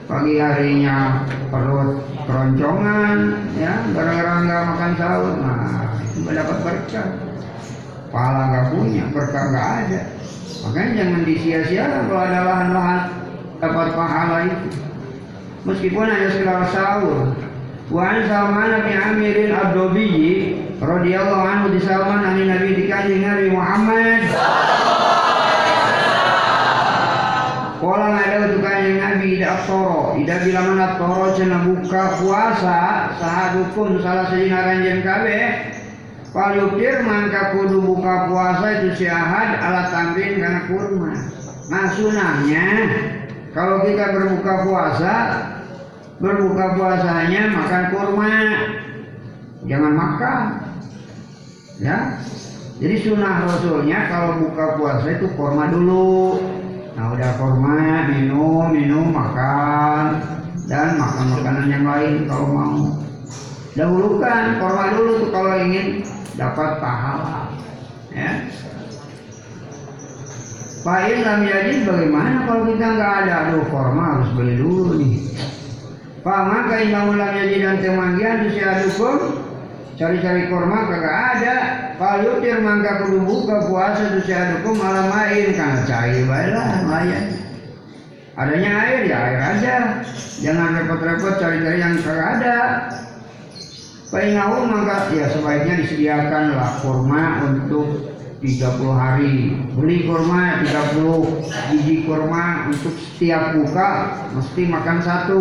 Pagi 0.08 0.40
harinya 0.40 1.28
perut 1.52 2.00
keroncongan 2.24 3.44
ya 3.60 3.76
gara-gara 3.92 4.34
nggak 4.40 4.62
makan 4.72 4.92
sahur 4.96 5.36
nah 5.44 6.00
itu 6.00 6.32
dapat 6.32 6.58
berkah. 6.64 7.08
Pahala 8.08 8.44
nggak 8.48 8.66
punya 8.72 9.04
berkah 9.12 9.44
nggak 9.52 9.68
ada. 9.84 10.02
Makanya 10.64 10.92
jangan 10.96 11.22
disia-siakan 11.28 12.02
kalau 12.08 12.22
ada 12.24 12.40
lahan-lahan 12.40 13.02
dapat 13.60 13.88
pahala 14.00 14.38
itu. 14.48 14.70
Meskipun 15.68 16.08
hanya 16.08 16.30
sekedar 16.32 16.64
sahur 16.72 17.36
Wa 17.88 18.20
Salman 18.28 18.84
bin 18.84 19.00
Amir 19.00 19.48
Ad-Dobi 19.48 20.12
radhiyallahu 20.76 21.48
anhu 21.48 21.66
di 21.72 21.80
Salman 21.80 22.20
ani 22.20 22.44
Nabi 22.44 22.76
di 22.76 22.84
kanjeng 22.92 23.24
Nabi 23.24 23.48
Muhammad. 23.48 24.28
Kala 27.80 28.08
ada 28.12 28.38
untuk 28.44 28.60
kanjeng 28.60 29.00
Nabi 29.00 29.40
tidak 29.40 29.64
toro, 29.64 30.20
tidak 30.20 30.40
bila 30.44 30.62
mana 30.68 30.88
toro 31.00 31.26
cina 31.40 31.64
buka 31.64 32.04
puasa 32.20 32.80
sahadukum 33.24 34.04
salah 34.04 34.36
sejina 34.36 34.68
ranjen 34.68 35.00
kabe. 35.08 35.40
Palupir 36.36 37.08
mangka 37.08 37.56
kudu 37.56 37.88
buka 37.88 38.28
puasa 38.28 38.84
itu 38.84 39.00
siahad 39.00 39.64
ala 39.64 39.88
tambin 39.96 40.44
karena 40.44 40.60
kurma. 40.68 41.16
Nah 41.72 41.88
sunahnya 41.96 42.68
kalau 43.56 43.88
kita 43.88 44.12
berbuka 44.12 44.54
puasa 44.68 45.16
berbuka 46.18 46.66
puasanya 46.78 47.42
makan 47.54 47.84
kurma. 47.94 48.34
Jangan 49.66 49.94
makan. 49.94 50.42
Ya. 51.78 51.98
Jadi 52.78 52.96
sunnah 53.02 53.42
rasulnya 53.46 54.06
kalau 54.06 54.32
buka 54.46 54.66
puasa 54.78 55.08
itu 55.14 55.28
kurma 55.34 55.70
dulu. 55.70 56.38
Nah 56.94 57.14
udah 57.14 57.32
kurma 57.38 58.10
minum 58.14 58.74
minum 58.74 59.14
makan. 59.14 60.22
Dan 60.68 61.00
makan 61.00 61.26
makanan 61.38 61.66
yang 61.72 61.86
lain 61.86 62.28
kalau 62.28 62.48
mau. 62.50 62.82
Dahulukan 63.78 64.58
kurma 64.58 64.86
dulu 64.98 65.12
tuh 65.26 65.30
kalau 65.30 65.54
ingin 65.62 66.02
dapat 66.34 66.82
pahala. 66.82 67.54
Ya. 68.10 68.50
Pak 70.82 71.04
Ilham 71.12 71.44
jadi 71.44 71.84
bagaimana 71.84 72.48
kalau 72.48 72.64
kita 72.72 72.86
nggak 72.96 73.14
ada? 73.26 73.34
Aduh 73.50 73.66
kurma 73.70 74.04
harus 74.18 74.30
beli 74.34 74.56
dulu 74.56 74.98
nih 74.98 75.28
Pama 76.28 76.68
kai 76.68 76.92
bangunan 76.92 77.32
jadi 77.40 77.56
dan 77.64 77.80
sia 78.52 78.84
dukung 78.84 79.48
cari-cari 79.96 80.52
korma 80.52 80.92
kagak 80.92 81.16
ada. 81.40 81.58
Palutir 81.96 82.60
mangka 82.60 83.08
kudu 83.08 83.24
buka 83.24 83.72
puasa 83.72 84.12
dukung 84.12 84.76
malam 84.76 85.08
main 85.08 85.56
kan 85.56 85.88
cair 85.88 86.28
baiklah 86.28 86.84
lumayan. 86.84 87.32
Adanya 88.36 88.72
air 88.76 89.08
ya 89.08 89.18
air 89.24 89.40
aja. 89.40 89.76
Jangan 90.44 90.84
repot-repot 90.84 91.40
cari-cari 91.40 91.80
yang 91.80 91.96
kagak 92.04 92.44
ada. 92.44 92.58
Paingahu 94.12 94.68
mangka 94.68 95.08
ya 95.16 95.32
sebaiknya 95.32 95.80
disediakanlah 95.80 96.84
kurma 96.84 97.48
untuk 97.48 98.20
30 98.44 98.84
hari 98.92 99.56
beli 99.80 100.04
kurma 100.04 100.60
30 100.60 101.72
biji 101.72 102.04
kurma 102.04 102.68
untuk 102.68 102.94
setiap 103.00 103.56
buka 103.56 103.90
mesti 104.36 104.62
makan 104.68 104.98
satu 105.02 105.40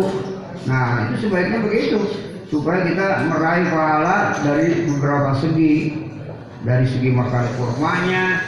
Nah 0.65 1.11
itu 1.11 1.27
sebaiknya 1.27 1.61
begitu. 1.61 1.99
Supaya 2.47 2.87
kita 2.87 3.27
meraih 3.27 3.67
pahala 3.69 4.39
dari 4.41 4.87
beberapa 4.89 5.37
segi. 5.37 6.07
Dari 6.65 6.83
segi 6.89 7.13
makan 7.13 7.45
kurmanya 7.55 8.43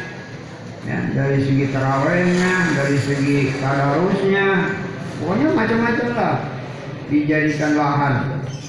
ya, 0.84 1.00
dari 1.14 1.40
segi 1.46 1.72
terawihnya 1.72 2.56
dari 2.76 2.98
segi 2.98 3.54
tadarusnya. 3.62 4.48
Pokoknya 5.22 5.48
macam-macam 5.54 6.08
lah. 6.18 6.36
Dijadikan 7.10 7.74
lahan 7.74 8.14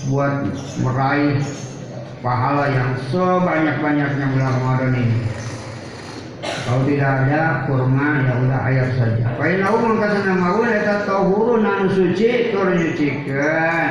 buat 0.08 0.48
meraih 0.80 1.40
pahala 2.24 2.68
yang 2.72 2.96
sebanyak-banyaknya 3.12 4.26
bulan 4.32 4.52
Ramadan 4.60 4.92
ini 4.96 5.39
kalau 6.70 6.86
tidak 6.86 7.26
ada 7.26 7.66
kurma 7.66 8.22
ya 8.22 8.32
udah 8.46 8.60
air 8.70 8.86
saja. 8.94 9.26
Painau 9.34 9.74
mangkasana 9.74 10.38
maun 10.38 10.70
eta 10.70 11.02
tahurun 11.02 11.66
anu 11.66 11.90
suci 11.90 12.54
tur 12.54 12.70
nyucikeun. 12.70 13.90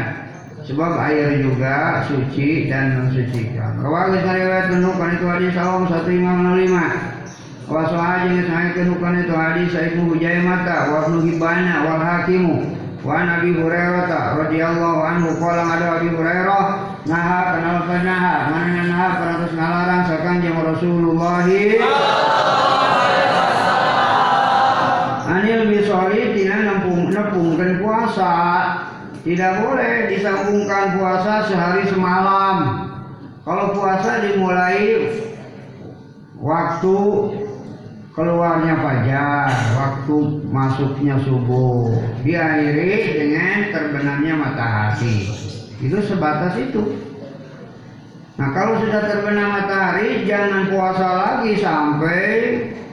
Sebab 0.64 0.92
air 1.12 1.44
juga 1.44 2.08
suci 2.08 2.72
dan 2.72 3.04
mensucikan. 3.04 3.84
Rawahu 3.84 4.16
riwayat 4.16 4.72
menukan 4.72 5.12
itu 5.12 5.26
hadis 5.28 5.52
sawam 5.60 5.92
1565. 5.92 7.68
Wa 7.68 7.84
sahaja 7.92 8.32
yang 8.32 8.48
saya 8.48 8.72
kenukan 8.72 9.28
itu 9.28 9.34
hadis 9.36 9.76
Ibnu 9.76 10.16
Hujai 10.16 10.40
mata 10.40 10.88
wa 10.96 11.04
Ibnu 11.04 11.20
Hibana 11.28 11.84
wal 11.84 12.00
Hakimu 12.00 12.64
wa 13.04 13.28
Nabi 13.28 13.60
Hurairah 13.60 14.40
radhiyallahu 14.40 15.00
anhu 15.04 15.36
qala 15.36 15.64
ada 15.68 16.00
Abi 16.00 16.16
Hurairah 16.16 16.64
naha 17.08 17.40
kenal 17.56 17.80
naha 17.88 18.36
mana 18.52 18.82
naha 18.88 19.08
peratus 19.20 19.52
ngalarang 19.56 20.04
sakanjeng 20.08 20.58
Rasulullah 20.60 21.44
Anil 21.44 21.80
Tidak 29.30 29.54
boleh 29.62 30.10
disambungkan 30.10 30.98
puasa 30.98 31.46
sehari 31.46 31.86
semalam 31.86 32.90
Kalau 33.46 33.78
puasa 33.78 34.26
dimulai 34.26 35.06
Waktu 36.40 36.98
keluarnya 38.16 38.76
fajar, 38.80 39.52
waktu 39.80 40.16
masuknya 40.52 41.20
subuh, 41.24 41.92
diakhiri 42.24 43.16
dengan 43.16 43.72
terbenamnya 43.76 44.34
matahari. 44.40 45.28
Itu 45.80 46.00
sebatas 46.04 46.56
itu. 46.60 47.00
Nah 48.40 48.56
kalau 48.56 48.80
sudah 48.80 49.04
terbenam 49.04 49.52
matahari 49.52 50.24
jangan 50.24 50.72
puasa 50.72 51.08
lagi 51.12 51.60
sampai 51.60 52.28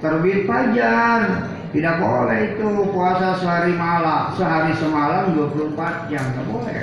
terbit 0.02 0.42
fajar. 0.46 1.54
Tidak 1.76 1.96
boleh 2.00 2.56
itu 2.56 2.88
puasa 2.88 3.36
sehari 3.36 3.76
malam, 3.76 4.32
sehari 4.32 4.72
semalam 4.80 5.36
24 5.36 6.08
jam, 6.08 6.24
tidak 6.24 6.46
boleh. 6.48 6.80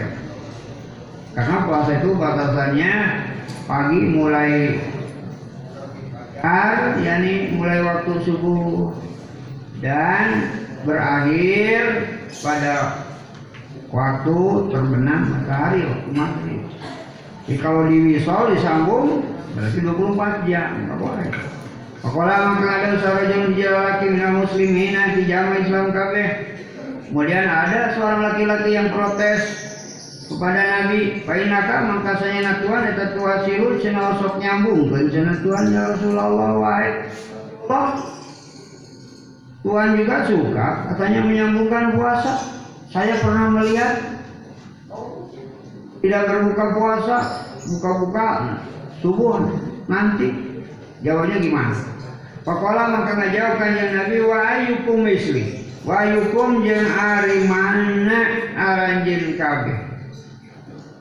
Karena 1.33 1.57
puasa 1.65 1.91
itu 1.97 2.13
batasannya 2.13 2.93
pagi 3.65 3.99
mulai 4.13 4.77
har, 6.37 7.01
yakni 7.01 7.57
mulai 7.57 7.81
waktu 7.81 8.21
subuh 8.21 8.93
dan 9.81 10.53
berakhir 10.85 12.13
pada 12.45 13.01
waktu 13.89 14.37
terbenam 14.69 15.21
matahari 15.33 15.89
waktu 15.89 16.09
maghrib. 16.13 16.61
Jadi 17.49 17.57
kalau 17.65 17.89
diwisol 17.89 18.53
disambung 18.53 19.25
berarti 19.57 19.79
24 19.81 20.45
jam, 20.45 20.85
nggak 20.85 20.99
boleh. 21.01 21.52
Pakola 22.03 22.35
mengkelada 22.51 22.99
sarajun 22.99 23.55
laki 23.55 24.05
minal 24.11 24.43
muslimina 24.43 25.15
di 25.15 25.23
jamaah 25.23 25.55
Islam 25.63 25.87
kabeh. 25.95 26.27
Kemudian 27.07 27.47
ada 27.47 27.95
seorang 27.95 28.27
laki-laki 28.27 28.75
yang 28.75 28.91
protes 28.91 29.39
kepada 30.27 30.61
Nabi, 30.67 31.23
"Painaka 31.23 31.87
mangkasanya 31.87 32.41
natuan 32.43 32.91
eta 32.91 33.15
tua 33.15 33.47
siru 33.47 33.79
cenah 33.79 34.19
sok 34.19 34.35
nyambung 34.43 34.91
cenah 34.91 35.39
tuan 35.47 35.71
ya 35.71 35.95
Rasulullah 35.95 36.51
wae." 36.59 37.07
Toh 37.71 37.89
Tuhan 39.63 39.95
juga 39.95 40.27
suka 40.27 40.67
katanya 40.91 41.23
menyambungkan 41.23 41.95
puasa. 41.95 42.35
Saya 42.91 43.15
pernah 43.23 43.47
melihat 43.63 44.19
tidak 46.03 46.23
berbuka 46.27 46.65
puasa, 46.75 47.17
buka-buka 47.63 48.27
subuh 48.99 49.39
nanti. 49.87 50.51
Jawabnya 50.99 51.39
gimana? 51.39 51.92
Pakola 52.43 52.91
maka 52.91 53.15
ngajawab 53.15 53.55
kanjeng 53.55 53.91
Nabi 53.95 54.17
wa 54.19 54.37
ayyukum 54.43 55.07
misli. 55.07 55.63
Wa 55.87 56.03
ayyukum 56.03 56.67
jeung 56.67 56.91
ari 56.91 57.47
mana 57.47 58.19
aranjeun 58.51 59.39
kabeh. 59.39 59.79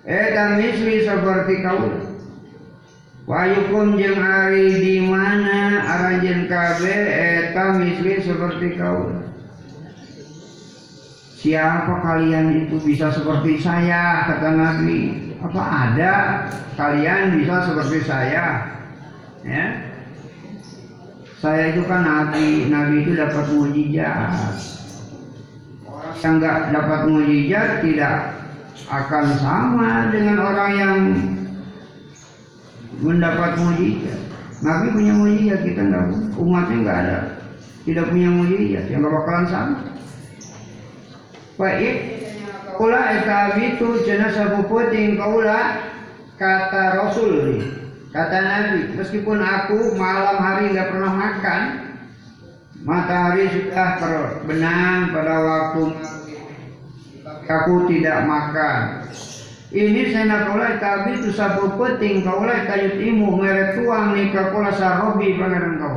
Eta 0.06 0.54
misli 0.54 1.02
seperti 1.02 1.54
kau. 1.66 1.82
Wa 3.26 3.50
ayyukum 3.50 3.98
jeung 3.98 4.22
ari 4.22 4.70
di 4.78 4.96
mana 5.02 5.82
aranjeun 5.82 6.46
kabeh 6.46 6.98
eta 7.10 7.74
misli 7.74 8.22
seperti 8.22 8.78
kau. 8.78 9.10
Siapa 11.42 12.06
kalian 12.06 12.54
itu 12.54 12.78
bisa 12.86 13.10
seperti 13.10 13.58
saya 13.58 14.30
kata 14.30 14.46
Nabi? 14.54 15.34
Apa 15.42 15.90
ada 15.90 16.14
kalian 16.78 17.34
bisa 17.34 17.66
seperti 17.66 17.98
saya? 18.06 18.78
Ya, 19.42 19.90
saya 21.42 21.74
itu 21.74 21.82
kan 21.90 22.06
nabi, 22.06 22.70
nabi 22.70 23.02
itu 23.02 23.18
dapat 23.18 23.50
mujizat. 23.50 24.30
Orang 25.82 26.14
yang 26.22 26.38
nggak 26.38 26.58
dapat 26.70 27.00
mujizat 27.10 27.68
tidak 27.82 28.14
akan 28.86 29.26
sama 29.42 30.14
dengan 30.14 30.38
orang 30.38 30.70
yang 30.78 30.94
mendapat 33.02 33.58
mujizat. 33.58 34.22
Nabi 34.62 34.86
punya 34.94 35.12
mujizat, 35.18 35.60
kita 35.66 35.82
nggak, 35.82 36.06
umatnya 36.38 36.76
nggak 36.86 36.98
ada, 37.02 37.18
tidak 37.90 38.06
punya 38.14 38.30
mujizat, 38.30 38.84
yang 38.86 39.02
nggak 39.02 39.14
bakalan 39.18 39.46
sama. 39.50 39.78
Baik, 41.58 41.94
kula 42.78 43.02
eta 43.18 43.58
itu 43.58 44.06
jenazah 44.06 44.62
puputing 44.62 45.18
kaula 45.18 45.90
kata 46.38 47.02
Rasul 47.02 47.81
Kata 48.12 48.38
Nabi, 48.44 48.92
meskipun 48.92 49.40
aku 49.40 49.96
malam 49.96 50.36
hari 50.36 50.76
nggak 50.76 50.92
pernah 50.92 51.12
makan, 51.16 51.60
matahari 52.84 53.48
sudah 53.48 53.96
terbenam 53.96 55.16
pada 55.16 55.34
waktu 55.40 55.96
aku 57.48 57.88
tidak 57.88 58.28
makan. 58.28 59.08
Ini 59.72 60.12
saya 60.12 60.28
nak 60.28 60.40
kaulai 60.44 60.76
tabi 60.76 61.24
tu 61.24 61.32
sabu 61.32 61.72
peting 61.80 62.20
kaulai 62.20 62.68
kayu 62.68 63.00
timu 63.00 63.40
meret 63.40 63.80
tuang 63.80 64.12
ni 64.12 64.28
kakola 64.28 64.76
sarobi 64.76 65.32
pangeran 65.40 65.80
kau. 65.80 65.96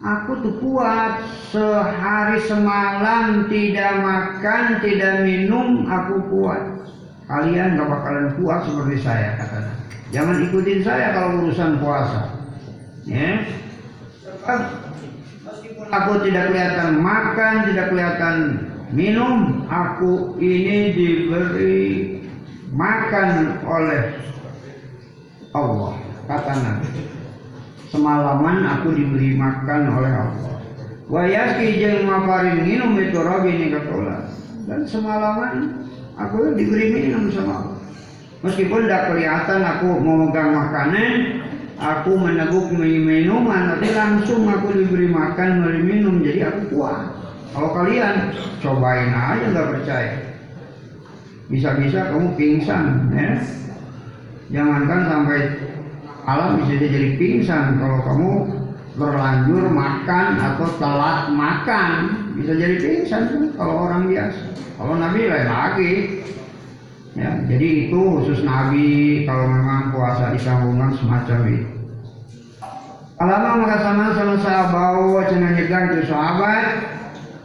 Aku 0.00 0.40
tuh 0.40 0.56
kuat 0.64 1.20
sehari 1.52 2.40
semalam 2.48 3.52
tidak 3.52 4.00
makan 4.00 4.80
tidak 4.80 5.28
minum 5.28 5.84
aku 5.84 6.24
kuat. 6.32 6.88
Kalian 7.28 7.76
gak 7.76 7.88
bakalan 7.92 8.32
kuat 8.40 8.64
seperti 8.64 8.96
saya 9.04 9.36
katanya. 9.36 9.79
Jangan 10.10 10.42
ikutin 10.50 10.82
saya 10.82 11.14
kalau 11.14 11.46
urusan 11.46 11.78
puasa. 11.78 12.34
Ya. 13.06 13.46
Meskipun 15.46 15.86
aku 15.86 16.12
tidak 16.26 16.50
kelihatan 16.50 16.98
makan, 16.98 17.54
tidak 17.70 17.86
kelihatan 17.94 18.36
minum, 18.90 19.62
aku 19.70 20.34
ini 20.42 20.90
diberi 20.90 21.78
makan 22.74 23.62
oleh 23.62 24.02
Allah. 25.54 25.94
Kata 26.26 26.52
Nabi. 26.58 26.90
Semalaman 27.90 28.56
aku 28.66 28.94
diberi 28.94 29.34
makan 29.34 29.82
oleh 29.94 30.12
Allah. 30.14 30.54
Wayaki 31.10 31.82
jeng 31.82 32.06
mafarin 32.06 32.62
minum 32.62 32.94
itu 33.02 33.18
rabi 33.18 33.50
ini 33.50 33.74
Dan 34.70 34.86
semalaman 34.86 35.86
aku 36.14 36.54
diberi 36.54 36.94
minum 36.94 37.30
sama 37.34 37.54
Allah. 37.66 37.79
Meskipun 38.40 38.88
tidak 38.88 39.12
kelihatan 39.12 39.60
aku 39.60 40.00
memegang 40.00 40.56
makanan, 40.56 41.44
aku 41.76 42.16
meneguk 42.16 42.72
minuman, 42.72 43.76
tapi 43.76 43.92
langsung 43.92 44.48
aku 44.48 44.72
diberi 44.72 45.12
makan, 45.12 45.60
diberi 45.60 45.80
minum, 45.84 46.24
jadi 46.24 46.48
aku 46.48 46.72
kuat. 46.72 47.12
Kalau 47.52 47.76
kalian 47.76 48.32
cobain 48.64 49.12
aja 49.12 49.44
nggak 49.52 49.70
percaya, 49.76 50.14
bisa-bisa 51.52 52.08
kamu 52.08 52.32
pingsan, 52.40 53.12
ya. 53.12 53.44
Jangankan 54.50 55.00
sampai 55.06 55.38
alam 56.26 56.58
bisa 56.64 56.74
jadi 56.80 57.14
pingsan 57.20 57.78
kalau 57.78 57.98
kamu 58.02 58.30
berlanjur 58.98 59.70
makan 59.70 60.26
atau 60.36 60.66
telat 60.76 61.30
makan 61.30 61.90
bisa 62.34 62.58
jadi 62.58 62.76
pingsan 62.82 63.54
kalau 63.54 63.86
orang 63.86 64.10
biasa. 64.10 64.42
Kalau 64.80 64.94
Nabi 64.96 65.28
lain 65.28 65.48
lagi, 65.48 65.90
Ya, 67.18 67.42
jadi 67.42 67.90
itu 67.90 67.98
khusus 67.98 68.46
Nabi 68.46 69.22
kalau 69.26 69.50
memang 69.50 69.90
puasa 69.90 70.30
disambungan 70.30 70.94
semacam 70.94 71.38
itu. 71.50 71.68
Alama 73.20 73.66
maka 73.66 73.84
sama 73.84 74.16
sahabat 74.16 75.28
cenah 75.28 75.52
nyegah 75.52 75.82
itu 75.90 76.08
sahabat. 76.08 76.64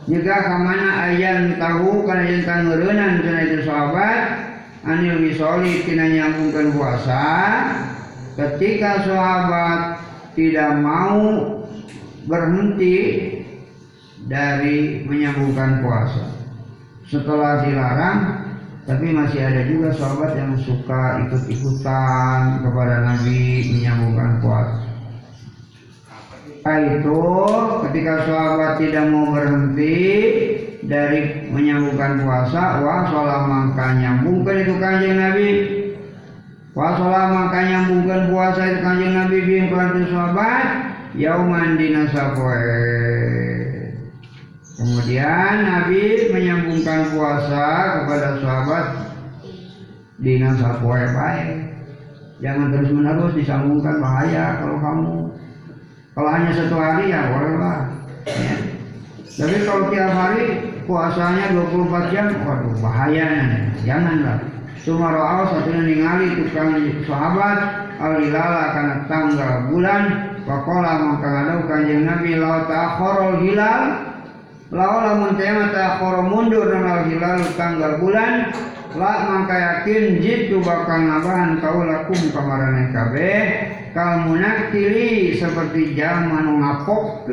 Nyegah 0.06 0.40
kamana 0.46 0.90
ayan 1.10 1.58
tahu 1.58 2.06
kana 2.06 2.24
yang 2.30 2.46
tangureunan 2.46 3.26
cenah 3.26 3.42
itu 3.44 3.60
sahabat. 3.66 4.22
Anil 4.86 5.18
misoli 5.18 5.82
tina 5.84 6.08
nyambungkan 6.14 6.72
puasa. 6.78 7.26
Ketika 8.38 9.02
sahabat 9.04 10.00
tidak 10.38 10.78
mau 10.78 11.20
berhenti 12.30 12.96
dari 14.30 15.04
menyambungkan 15.04 15.82
puasa. 15.82 16.24
Setelah 17.10 17.66
dilarang 17.66 18.45
tapi 18.86 19.10
masih 19.10 19.42
ada 19.42 19.66
juga 19.66 19.90
sahabat 19.98 20.38
yang 20.38 20.54
suka 20.62 21.26
ikut-ikutan 21.26 22.62
kepada 22.62 23.02
Nabi 23.02 23.74
menyambungkan 23.74 24.38
puasa. 24.46 24.86
Itu 26.66 27.22
ketika 27.90 28.26
sahabat 28.30 28.82
tidak 28.82 29.10
mau 29.10 29.34
berhenti 29.34 29.98
dari 30.86 31.50
menyambungkan 31.50 32.22
puasa, 32.22 32.82
wah 32.86 33.10
sholat 33.10 33.42
mangka 33.50 33.86
nyambungkan 33.98 34.66
itu 34.66 34.74
kanjeng 34.78 35.18
Nabi. 35.18 35.50
Wah 36.78 36.94
sholat 36.94 37.26
mangka 37.34 37.60
nyambungkan 37.66 38.22
puasa 38.30 38.62
itu 38.70 38.80
kanjeng 38.86 39.14
Nabi 39.18 39.38
bin 39.50 39.66
sahabat, 40.14 40.66
yauman 41.18 41.74
dinasapoe. 41.82 43.65
Kemudian 44.76 45.56
Nabi 45.64 46.28
menyambungkan 46.36 47.16
puasa 47.16 47.66
kepada 48.04 48.28
sahabat 48.44 48.86
dengan 50.20 50.60
sapoe 50.60 51.00
baik. 51.16 51.50
Jangan 52.44 52.76
terus 52.76 52.92
menerus 52.92 53.34
disambungkan 53.40 54.04
bahaya 54.04 54.60
kalau 54.60 54.78
kamu. 54.84 55.16
Kalau 56.12 56.30
hanya 56.32 56.52
satu 56.52 56.76
hari 56.76 57.12
ya 57.12 57.32
bolehlah. 57.32 57.80
Ya. 58.28 58.56
Tapi 59.36 59.58
kalau 59.64 59.88
tiap 59.92 60.12
hari 60.12 60.44
puasanya 60.88 61.56
24 61.56 62.12
jam, 62.12 62.28
waduh 62.44 62.76
bahaya 62.84 63.28
Janganlah. 63.84 64.40
Cuma 64.84 65.12
ro'al 65.16 65.50
satunya 65.50 65.82
ningali 65.82 66.46
tukang 66.46 66.78
sahabat 67.10 67.58
alilala 67.98 68.64
karena 68.76 68.96
tanggal 69.10 69.52
bulan 69.72 70.04
Pakola 70.46 70.94
maka 71.02 71.26
ngadau 71.26 71.60
kanjeng 71.66 72.06
Nabi 72.06 72.38
lau 72.38 72.70
ta'akhorol 72.70 73.42
hilal 73.42 74.05
Lau 74.76 75.00
lamun 75.00 75.40
tema 75.40 75.72
ta'akhoro 75.72 76.28
mundur 76.28 76.68
dengan 76.68 77.08
hilal 77.08 77.40
tanggal 77.56 78.04
bulan 78.04 78.52
La 78.92 79.24
maka 79.24 79.56
yakin 79.56 80.20
jitu 80.20 80.60
bakal 80.60 81.00
nabahan 81.00 81.64
kau 81.64 81.88
lakum 81.88 82.20
kamarane 82.36 82.92
kabeh 82.92 83.40
Kal 83.96 84.28
munakili 84.28 85.32
seperti 85.40 85.96
zaman 85.96 86.60
ngapok 86.60 87.32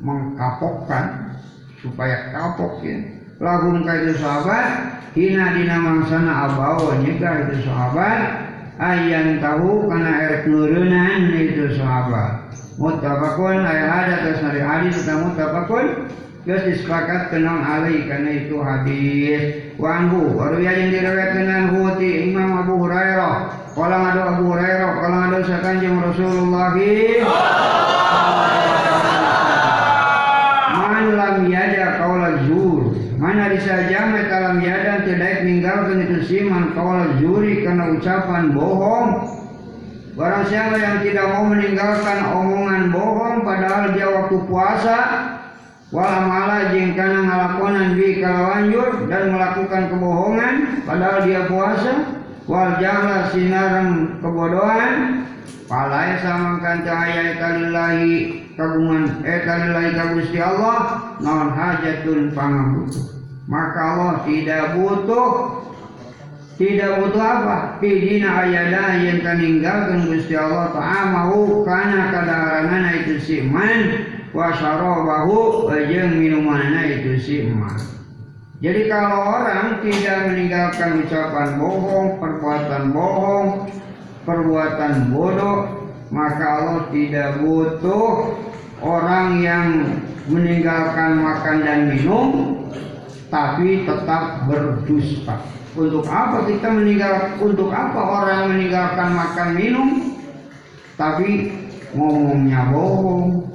Mengkapokkan 0.00 1.36
Supaya 1.84 2.32
kapok 2.32 2.80
ya 2.80 3.04
Lagum 3.36 3.84
kaitu 3.84 4.16
sahabat 4.16 4.96
Hina 5.12 5.52
dina 5.52 5.76
mangsana 5.76 6.48
abawa 6.48 6.96
nyegah 7.04 7.52
itu 7.52 7.68
sahabat 7.68 8.48
ayan 8.80 9.44
tahu 9.44 9.84
karena 9.84 10.12
erek 10.24 10.48
nurunan 10.48 11.20
itu 11.36 11.76
sahabat. 11.76 12.48
Mutabakun 12.80 13.60
ayat 13.60 14.08
ada 14.08 14.14
atas 14.24 14.40
dari 14.40 14.64
hadis 14.64 15.04
kita 15.04 15.20
mutabakun 15.20 16.08
Terus 16.42 16.66
disepakati 16.66 17.38
kenal 17.38 17.62
Ali 17.62 18.02
karena 18.10 18.30
itu 18.34 18.58
hadis. 18.58 19.62
Wanghu 19.78 20.34
baru 20.34 20.58
yang 20.58 20.90
diriwayatkan 20.90 21.38
dengan 21.38 21.64
Huti 21.70 22.34
Imam 22.34 22.66
Abu 22.66 22.82
Hurairah. 22.82 23.34
Kalau 23.72 23.98
ada 24.04 24.22
Abu 24.36 24.50
Hurairah 24.50 24.90
Kalau 25.00 25.18
ada 25.22 25.38
sekanjeng 25.46 26.02
Rasulullah? 26.02 26.74
Man 30.82 31.04
lam 31.14 31.36
yada 31.46 32.02
kaulah 32.02 32.34
zur. 32.50 32.90
Mana 33.22 33.46
disaja 33.54 34.10
metalam 34.10 34.58
yadan 34.66 35.06
tidak 35.06 35.46
meninggalkan 35.46 36.10
itu 36.10 36.18
siman 36.26 36.74
kaulah 36.74 37.22
zuri 37.22 37.62
karena 37.62 37.94
ucapan 37.94 38.50
bohong. 38.50 39.30
Barang 40.18 40.44
siapa 40.50 40.74
yang 40.74 41.06
tidak 41.06 41.38
mau 41.38 41.46
meninggalkan 41.46 42.18
omongan 42.34 42.90
bohong 42.90 43.46
padahal 43.46 43.94
dia 43.94 44.10
waktu 44.10 44.36
puasa 44.50 44.98
wala 45.92 46.24
mala 46.24 46.72
jeng 46.72 46.96
kana 46.96 47.28
ngalakonan 47.28 48.00
bi 48.00 48.24
kalawanjur 48.24 49.12
dan 49.12 49.28
melakukan 49.28 49.82
kebohongan 49.92 50.54
padahal 50.88 51.20
dia 51.28 51.44
puasa 51.52 51.94
wal 52.48 52.80
jahla 52.80 53.28
sinaran 53.28 54.16
kebodohan 54.24 54.92
palai 55.68 56.16
samangkan 56.24 56.80
cahaya 56.80 57.36
kalillahi 57.36 58.40
kagungan 58.56 59.20
eh 59.20 59.44
kalillahi 59.44 59.90
kagusti 59.92 60.40
Allah 60.40 60.78
non 61.20 61.52
hajatun 61.52 62.32
pangabutuh 62.32 63.12
maka 63.44 63.80
Allah 63.84 64.14
tidak 64.24 64.80
butuh 64.80 65.60
tidak 66.60 67.00
butuh 67.00 67.24
apa? 67.24 67.56
Pidina 67.82 68.46
ayada 68.46 68.94
yang 69.02 69.24
meninggalkan 69.24 70.06
Gusti 70.06 70.38
Allah 70.38 70.70
ta'amahu 70.70 71.66
kana 71.66 72.12
kadaharangan 72.14 73.02
itu 73.02 73.14
siman 73.18 73.78
wa 74.32 74.48
syarabahu 74.56 75.68
jeung 75.68 76.16
minumanna 76.16 76.88
itu 76.88 77.20
siman 77.20 77.92
jadi 78.62 78.86
kalau 78.86 79.42
orang 79.42 79.82
tidak 79.82 80.30
meninggalkan 80.30 81.02
ucapan 81.02 81.58
bohong, 81.58 82.22
perbuatan 82.22 82.94
bohong, 82.94 83.46
perbuatan 84.22 85.10
bodoh, 85.10 85.58
maka 86.14 86.62
Allah 86.62 86.86
tidak 86.94 87.42
butuh 87.42 88.38
orang 88.78 89.42
yang 89.42 89.66
meninggalkan 90.30 91.18
makan 91.18 91.56
dan 91.66 91.80
minum, 91.90 92.54
tapi 93.34 93.82
tetap 93.82 94.46
berdusta. 94.46 95.42
Untuk 95.74 96.06
apa 96.06 96.46
kita 96.46 96.70
meninggal? 96.70 97.42
Untuk 97.42 97.74
apa 97.74 97.98
orang 97.98 98.54
meninggalkan 98.54 99.10
makan 99.10 99.48
minum, 99.58 99.88
tapi 100.94 101.50
ngomongnya 101.98 102.70
bohong, 102.70 103.51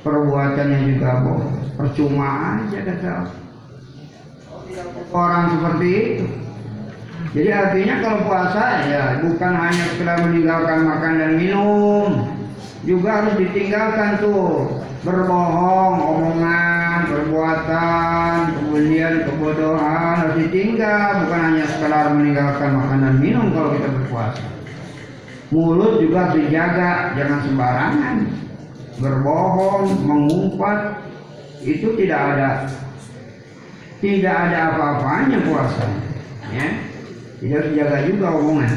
perbuatannya 0.00 0.78
juga 0.94 1.10
bohong, 1.24 1.56
percuma 1.76 2.60
aja 2.60 2.78
kata 2.84 3.14
orang 5.10 5.44
seperti 5.58 5.88
itu. 5.90 6.26
Jadi 7.30 7.50
artinya 7.52 7.94
kalau 8.02 8.18
puasa 8.26 8.64
ya 8.90 9.04
bukan 9.22 9.52
hanya 9.54 9.84
sekedar 9.94 10.18
meninggalkan 10.26 10.78
makan 10.82 11.12
dan 11.20 11.32
minum, 11.38 12.26
juga 12.82 13.22
harus 13.22 13.34
ditinggalkan 13.38 14.18
tuh 14.18 14.82
berbohong, 15.06 15.94
omongan, 16.00 16.98
perbuatan, 17.06 18.32
kemudian 18.56 19.24
kebodohan 19.30 20.26
harus 20.26 20.36
ditinggal, 20.42 21.24
bukan 21.24 21.40
hanya 21.40 21.64
sekedar 21.70 22.06
meninggalkan 22.16 22.70
makan 22.76 22.98
dan 23.04 23.14
minum 23.20 23.46
kalau 23.54 23.78
kita 23.78 23.88
berpuasa. 23.94 24.44
Mulut 25.50 25.98
juga 26.02 26.30
harus 26.30 26.36
dijaga, 26.46 27.14
jangan 27.18 27.38
sembarangan. 27.42 28.16
Berbohong, 29.00 30.04
mengumpat, 30.04 31.00
itu 31.64 31.96
tidak 31.96 32.20
ada 32.36 32.50
tidak 34.00 34.32
ada 34.32 34.58
apa-apanya 34.72 35.38
puasa. 35.44 35.84
Ya, 36.50 36.68
tidak 37.40 37.62
dijaga 37.68 37.98
juga 38.08 38.28
omongan. 38.32 38.72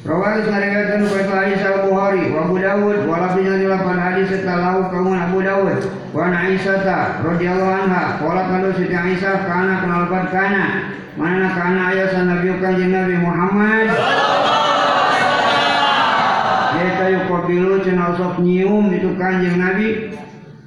Rawal 0.00 0.48
sariwayatkan 0.48 1.12
Baitul 1.12 1.36
Hadis 1.36 1.60
Al 1.60 1.84
Bukhari 1.84 2.32
wa 2.32 2.48
Abu 2.48 2.56
Dawud 2.56 2.98
wa 3.04 3.36
di 3.36 3.68
lapan 3.68 4.00
hadis 4.00 4.32
setalahu 4.32 4.88
kaum 4.88 5.12
Abu 5.12 5.44
Dawud 5.44 5.76
wa 6.16 6.24
Aisyah 6.24 7.20
radhiyallahu 7.20 7.84
anha 7.84 8.16
qala 8.16 8.48
kalau 8.48 8.72
Siti 8.80 8.96
Aisyah 8.96 9.44
kana 9.44 9.84
kenalpat 9.84 10.32
kana 10.32 10.96
mana 11.20 11.52
kana 11.52 11.92
ayat 11.92 12.16
sanabi 12.16 12.48
kanjeng 12.64 12.96
Nabi 12.96 13.20
Muhammad 13.20 13.92
Yaitu 13.92 14.59
yukobilu 17.50 17.82
cina 17.82 18.14
usop 18.14 18.38
nyium 18.38 18.94
itu 18.94 19.10
kanjeng 19.18 19.58
Nabi 19.58 20.14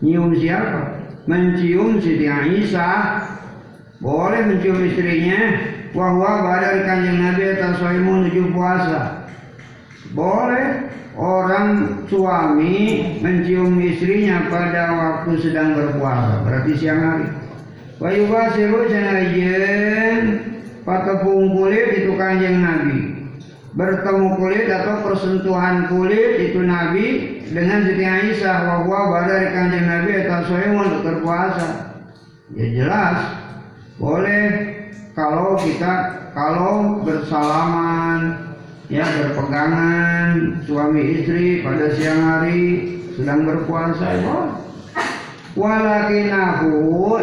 Nyium 0.04 0.36
siapa? 0.36 1.00
Mencium 1.24 2.04
Siti 2.04 2.28
Aisyah 2.28 3.24
Boleh 4.04 4.44
mencium 4.52 4.84
istrinya 4.84 5.40
Wahwa 5.96 6.44
badar 6.44 6.84
kanjeng 6.84 7.24
Nabi 7.24 7.56
atas 7.56 7.80
menuju 7.80 8.52
puasa 8.52 9.24
boleh 10.14 10.94
orang 11.18 12.06
suami 12.06 13.02
mencium 13.18 13.82
istrinya 13.82 14.46
pada 14.46 14.94
waktu 14.94 15.42
sedang 15.42 15.74
berpuasa, 15.74 16.46
berarti 16.46 16.72
siang 16.78 17.02
hari. 17.02 17.28
Wa 17.98 18.10
yubasiru 18.14 18.94
sanajen 18.94 20.22
patepung 20.86 21.58
kulit 21.58 22.04
itu 22.04 22.14
kanjeng 22.14 22.62
Nabi. 22.62 23.23
Bertemu 23.74 24.38
kulit 24.38 24.70
atau 24.70 25.02
persentuhan 25.02 25.90
kulit 25.90 26.54
itu 26.54 26.62
Nabi 26.62 27.06
dengan 27.50 27.82
Siti 27.90 28.06
Aisyah 28.06 28.58
bahwa 28.70 29.10
badar 29.10 29.50
kanjeng 29.50 29.90
Nabi 29.90 30.12
atau 30.30 30.46
untuk 30.78 31.02
berpuasa. 31.02 31.98
Ya 32.54 32.70
jelas 32.70 33.18
boleh 33.98 34.46
kalau 35.18 35.58
kita 35.58 35.94
kalau 36.38 37.02
bersalaman 37.02 38.54
ya 38.94 39.10
berpegangan 39.10 40.62
suami 40.70 41.02
istri 41.18 41.66
pada 41.66 41.98
siang 41.98 42.22
hari 42.22 42.62
sedang 43.18 43.42
berpuasa 43.42 44.06
ya. 44.22 44.40
Walakinahu 45.58 46.78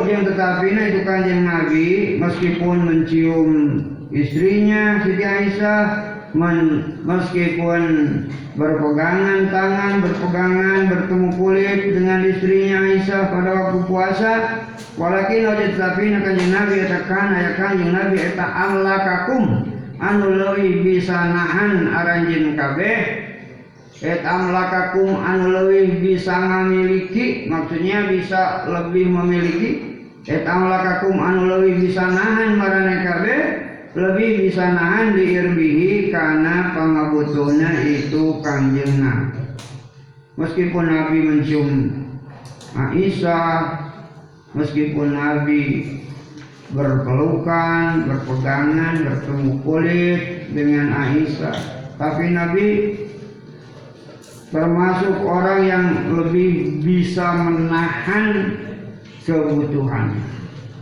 yang 0.07 0.27
tetapi 0.27 0.67
nah 0.75 0.85
itu 0.91 1.01
kanjeng 1.07 1.47
Nabi 1.47 1.87
meskipun 2.19 2.77
mencium 2.91 3.51
istrinya 4.11 4.99
Siti 5.07 5.23
Aisyah 5.23 6.10
meskipun 6.35 7.83
berpegangan 8.55 9.51
tangan, 9.51 9.95
berpegangan, 10.05 10.81
bertemu 10.91 11.29
kulit 11.35 11.81
dengan 11.95 12.21
istrinya 12.27 12.79
Aisyah 12.87 13.23
pada 13.31 13.51
waktu 13.57 13.79
puasa, 13.87 14.33
walakin 14.95 15.49
aja 15.49 15.67
tetapi 15.75 16.05
kanjeng 16.23 16.53
Nabi 16.55 16.75
katakan 16.87 17.27
ayat 17.35 17.55
kanjeng 17.59 17.93
Nabi 17.95 18.17
eta 18.21 18.47
kakum 19.01 19.45
anu 20.01 20.27
leuwih 20.33 20.83
bisa 20.87 21.19
nahan 21.31 21.93
aranjeun 21.93 22.57
kabeh. 22.57 22.99
Et 24.01 24.25
amlakakum 24.25 25.13
anu 25.21 25.53
leuwih 25.53 26.01
bisa 26.01 26.33
ngamiliki 26.33 27.53
maksudnya 27.53 28.09
bisa 28.09 28.65
lebih 28.65 29.13
memiliki. 29.13 29.71
Et 30.25 30.45
amlakakum 30.49 31.21
anu 31.21 31.49
leuwih 31.49 31.85
bisa 31.85 32.09
nahan 32.09 32.57
marane 32.57 32.97
kabeh 33.05 33.41
lebih 33.91 34.47
bisa 34.47 34.71
nahan 34.71 35.19
diirbihi 35.19 36.15
karena 36.15 36.71
pangabutuna 36.79 37.83
itu 37.83 38.39
kanjeng 38.39 39.03
meskipun 40.39 40.85
Nabi 40.87 41.19
mencium 41.27 41.71
Aisyah 42.71 43.91
meskipun 44.55 45.15
Nabi 45.15 45.63
berpelukan, 46.71 48.07
berpegangan, 48.07 48.95
bertemu 49.03 49.53
kulit 49.67 50.23
dengan 50.55 50.95
Aisyah. 50.95 51.59
Tapi 51.99 52.25
Nabi 52.31 52.67
termasuk 54.55 55.19
orang 55.27 55.61
yang 55.67 55.87
lebih 56.15 56.83
bisa 56.83 57.27
menahan 57.35 58.55
kebutuhan. 59.27 60.15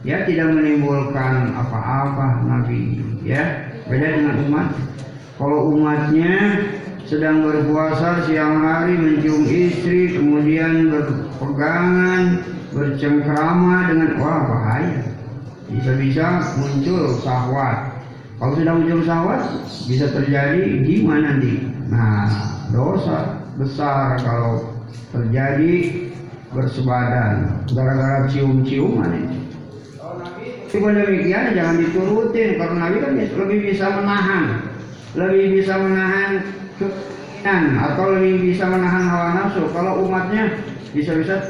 Ya 0.07 0.23
tidak 0.27 0.55
menimbulkan 0.55 1.55
apa-apa 1.55 2.47
Nabi. 2.47 3.03
Ya 3.27 3.73
beda 3.91 4.19
dengan 4.19 4.37
umat. 4.47 4.69
Kalau 5.39 5.75
umatnya 5.75 6.67
sedang 7.09 7.41
berpuasa 7.41 8.29
siang 8.29 8.61
hari 8.61 8.93
mencium 9.01 9.49
istri 9.49 10.13
kemudian 10.13 10.93
berpegangan 10.93 12.45
bercengkrama 12.69 13.89
dengan 13.89 14.11
wah 14.21 14.45
bahaya 14.45 15.09
bisa-bisa 15.73 16.53
muncul 16.61 17.17
syahwat 17.25 17.97
kalau 18.37 18.53
sudah 18.61 18.77
muncul 18.77 19.01
syahwat 19.09 19.41
bisa 19.89 20.13
terjadi 20.13 20.85
gimana 20.85 21.41
nanti 21.41 21.65
nah 21.89 22.29
dosa 22.77 23.41
besar 23.57 24.21
kalau 24.21 24.69
terjadi 25.09 26.05
bersebadan 26.53 27.65
gara-gara 27.73 28.29
cium-ciuman 28.29 29.17
itu 29.17 29.48
Cuma 30.69 30.93
demikian 30.93 31.57
jangan 31.57 31.81
diturutin 31.81 32.61
karena 32.61 32.77
Nabi 32.77 32.97
kan 33.01 33.13
lebih 33.17 33.59
bisa 33.73 33.87
menahan, 33.89 34.45
lebih 35.17 35.45
bisa 35.57 35.75
menahan 35.81 36.31
keinginan 36.77 37.63
atau 37.81 38.05
lebih 38.13 38.53
bisa 38.53 38.65
menahan 38.69 39.05
hawa 39.09 39.29
nafsu. 39.41 39.65
Kalau 39.73 40.05
umatnya 40.05 40.61
bisa-bisa 40.93 41.41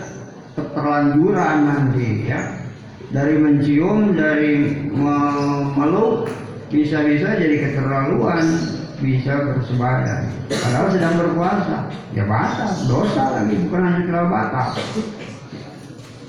terlanjuran 0.55 1.57
nanti 1.67 2.31
ya 2.31 2.63
dari 3.11 3.35
mencium, 3.43 4.15
dari 4.15 4.87
memeluk 4.95 6.31
bisa-bisa 6.69 7.35
jadi 7.41 7.57
keterlaluan, 7.65 8.45
bisa 9.03 9.35
bersebadan. 9.35 10.31
Padahal 10.47 10.89
sedang 10.93 11.15
berpuasa, 11.17 11.91
ya 12.13 12.23
batal, 12.29 12.71
dosa 12.87 13.25
lagi 13.41 13.55
bukan 13.67 13.83
hanya 13.83 14.03
terlalu 14.05 14.29
batal. 14.31 14.69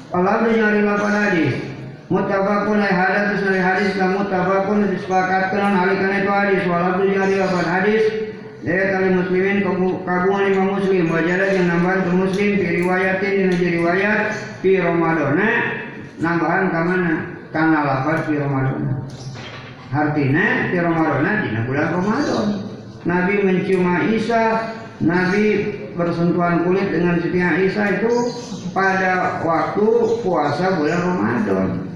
Kalau 0.10 0.42
nyari 0.42 0.82
lapan 0.82 1.14
hadis, 1.14 1.69
mutabakun 2.10 2.82
hadis 2.82 3.46
dari 3.46 3.62
hadis 3.62 3.94
dan 3.96 4.18
mutabakun 4.18 4.90
disepakatkan 4.90 5.78
alihkan 5.78 6.26
itu 6.26 6.30
hadis. 6.30 6.62
Walaupun 6.66 7.06
jadi 7.14 7.36
lapan 7.46 7.68
hadis. 7.70 8.04
Dari 8.60 8.92
kali 8.92 9.10
muslimin 9.16 9.64
kagungan 10.04 10.44
lima 10.52 10.64
muslim. 10.76 11.08
Wajarat 11.08 11.50
yang 11.56 11.68
nambahan 11.72 12.00
ke 12.04 12.12
muslim 12.12 12.50
di 12.60 12.68
riwayatin 12.84 13.32
di 13.32 13.44
jadi 13.56 13.68
riwayat 13.80 14.20
di 14.60 14.72
Ramadan. 14.82 15.40
Nambahan 16.20 16.64
ke 16.68 16.80
mana? 16.84 17.14
Karena 17.56 17.80
lapan 17.88 18.18
di 18.28 18.36
Ramadan. 18.36 18.82
Artinya 19.90 20.46
di 20.70 20.78
Ramadan 20.78 21.36
di 21.48 21.50
bulan 21.66 21.88
Ramadan. 21.96 22.46
Nabi 23.08 23.34
mencium 23.48 23.88
Aisyah 23.88 24.76
Nabi 25.00 25.46
bersentuhan 25.96 26.68
kulit 26.68 26.92
dengan 26.92 27.24
Siti 27.24 27.40
Aisyah 27.40 28.04
itu 28.04 28.12
pada 28.76 29.40
waktu 29.48 29.88
puasa 30.20 30.76
bulan 30.76 31.00
Ramadan 31.00 31.89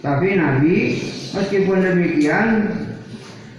tapi 0.00 0.36
Nabi 0.40 0.96
meskipun 1.36 1.78
demikian 1.84 2.72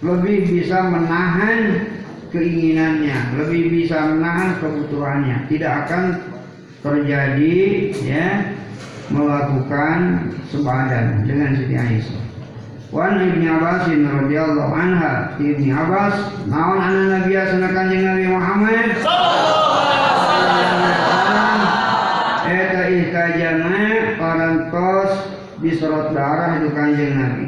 lebih 0.02 0.50
bisa 0.50 0.90
menahan 0.90 1.86
keinginannya, 2.34 3.38
lebih 3.38 3.70
bisa 3.70 4.10
menahan 4.10 4.58
kebutuhannya, 4.58 5.46
tidak 5.54 5.86
akan 5.86 6.04
terjadi 6.82 7.58
ya 8.02 8.58
melakukan 9.14 10.32
sebadan 10.50 11.30
dengan 11.30 11.54
Siti 11.54 11.78
Aisyah. 11.78 12.24
Wan 12.92 13.24
Ibnu 13.24 13.48
Abbas 13.48 13.88
radhiyallahu 13.88 14.74
anha 14.76 15.38
Ibnu 15.40 15.72
Abbas 15.72 16.16
naon 16.50 16.80
anna 16.82 17.04
Nabi 17.22 17.32
sanakan 17.38 17.86
jeung 17.88 18.04
Nabi 18.04 18.26
Muhammad? 18.28 18.88
Eta 22.52 22.82
ihkajana 22.92 23.81
parantos 23.81 23.81
disorot 25.62 26.12
darah 26.12 26.60
itu 26.60 26.70
kanjeng 26.74 27.14
Nabi. 27.16 27.46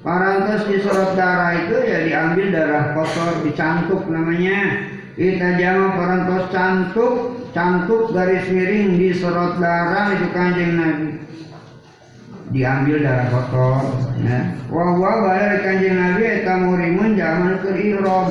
Parantos 0.00 0.64
disorot 0.68 1.12
darah 1.16 1.60
itu 1.60 1.76
ya 1.84 1.98
diambil 2.08 2.46
darah 2.52 2.84
kotor, 2.96 3.44
dicantuk 3.44 4.08
namanya. 4.08 4.88
Kita 5.16 5.60
jama 5.60 6.00
parantos 6.00 6.48
cantuk, 6.48 7.14
cantuk 7.52 8.12
garis 8.16 8.48
miring 8.48 8.96
disorot 8.96 9.60
darah 9.60 10.16
itu 10.16 10.28
kanjeng 10.32 10.72
Nabi. 10.76 11.08
Diambil 12.52 12.96
darah 13.04 13.26
kotor. 13.28 13.84
Ya. 14.24 14.56
Wahwa 14.68 15.10
bayar 15.24 15.64
kanjeng 15.64 15.96
Nabi 15.96 16.22
eta 16.24 16.54
murimun 16.60 17.16
zaman 17.16 17.60
ke 17.64 17.70
ihram. 17.80 18.28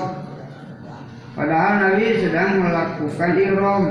Padahal 1.38 1.74
Nabi 1.86 2.18
sedang 2.22 2.66
melakukan 2.66 3.32
ihram. 3.38 3.84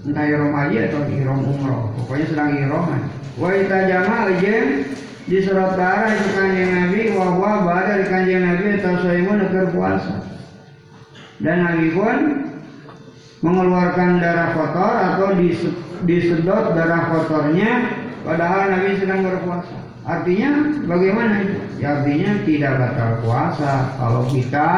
Entah 0.00 0.24
ihram 0.24 0.56
haji 0.56 0.76
atau 0.88 1.04
ihram 1.12 1.44
umroh. 1.44 1.92
Pokoknya 1.92 2.24
sedang 2.32 2.50
aja. 2.56 3.19
Wa 3.40 3.56
itajama 3.56 4.36
jeung 4.36 4.84
di 5.24 5.38
surat 5.40 5.72
darah 5.72 6.12
itu 6.12 6.28
kanjeng 6.36 6.70
Nabi 6.76 7.00
wahwa 7.16 7.64
pada 7.64 7.96
di 7.96 8.06
kanjeng 8.12 8.44
Nabi 8.44 8.76
atau 8.76 9.00
saimun 9.00 9.40
agar 9.40 9.72
puasa. 9.72 10.16
Dan 11.40 11.64
Nabi 11.64 11.88
pun 11.96 12.16
mengeluarkan 13.40 14.20
darah 14.20 14.52
kotor 14.52 14.92
atau 14.92 15.28
disedot 16.04 16.76
darah 16.76 17.08
kotornya 17.08 17.96
padahal 18.28 18.76
Nabi 18.76 19.00
sedang 19.00 19.24
berpuasa. 19.24 19.88
Artinya 20.04 20.76
bagaimana? 20.84 21.40
Ya 21.80 21.96
artinya 21.96 22.44
tidak 22.44 22.72
batal 22.76 23.24
puasa 23.24 23.72
kalau 23.96 24.28
kita 24.28 24.68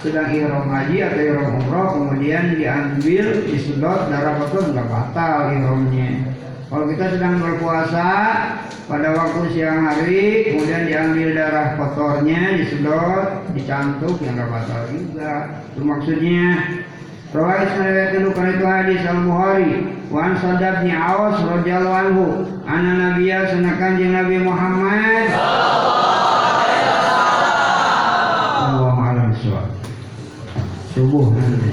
sedang 0.00 0.32
ihram 0.32 0.64
haji 0.64 0.96
atau 1.04 1.20
ihram 1.20 1.60
umroh 1.60 1.88
kemudian 1.92 2.56
diambil 2.56 3.44
disedot 3.52 4.08
darah 4.08 4.40
kotor 4.40 4.72
nggak 4.72 4.88
batal 4.88 5.52
ihramnya. 5.52 6.32
Kalau 6.68 6.84
kita 6.84 7.16
sedang 7.16 7.40
berpuasa 7.40 8.08
pada 8.84 9.08
waktu 9.16 9.56
siang 9.56 9.88
hari, 9.88 10.52
kemudian 10.52 10.84
diambil 10.84 11.32
darah 11.32 11.80
kotornya, 11.80 12.60
disedot, 12.60 13.48
dicantuk, 13.56 14.20
yang 14.20 14.36
nggak 14.36 14.52
batal 14.52 14.84
juga. 14.92 15.64
Itu 15.72 15.80
maksudnya. 15.80 16.44
Rawais 17.28 17.72
meriwayatkan 17.76 18.24
bukan 18.32 18.46
itu 18.56 18.64
hadis 18.68 19.00
Al 19.04 19.20
Bukhari. 19.24 19.96
Wan 20.12 20.32
Sadab 20.40 20.84
ni 20.84 20.92
Awas 20.92 21.40
radhiyallahu 21.40 22.00
anhu. 22.04 22.24
Ana 22.68 23.16
Nabiya 23.16 23.48
senakan 23.48 24.00
jeung 24.00 24.12
Nabi 24.16 24.36
Muhammad. 24.44 25.24
Allahu 28.68 29.00
a'lam 29.08 29.28
Subuh 30.92 31.32
nanti. 31.32 31.67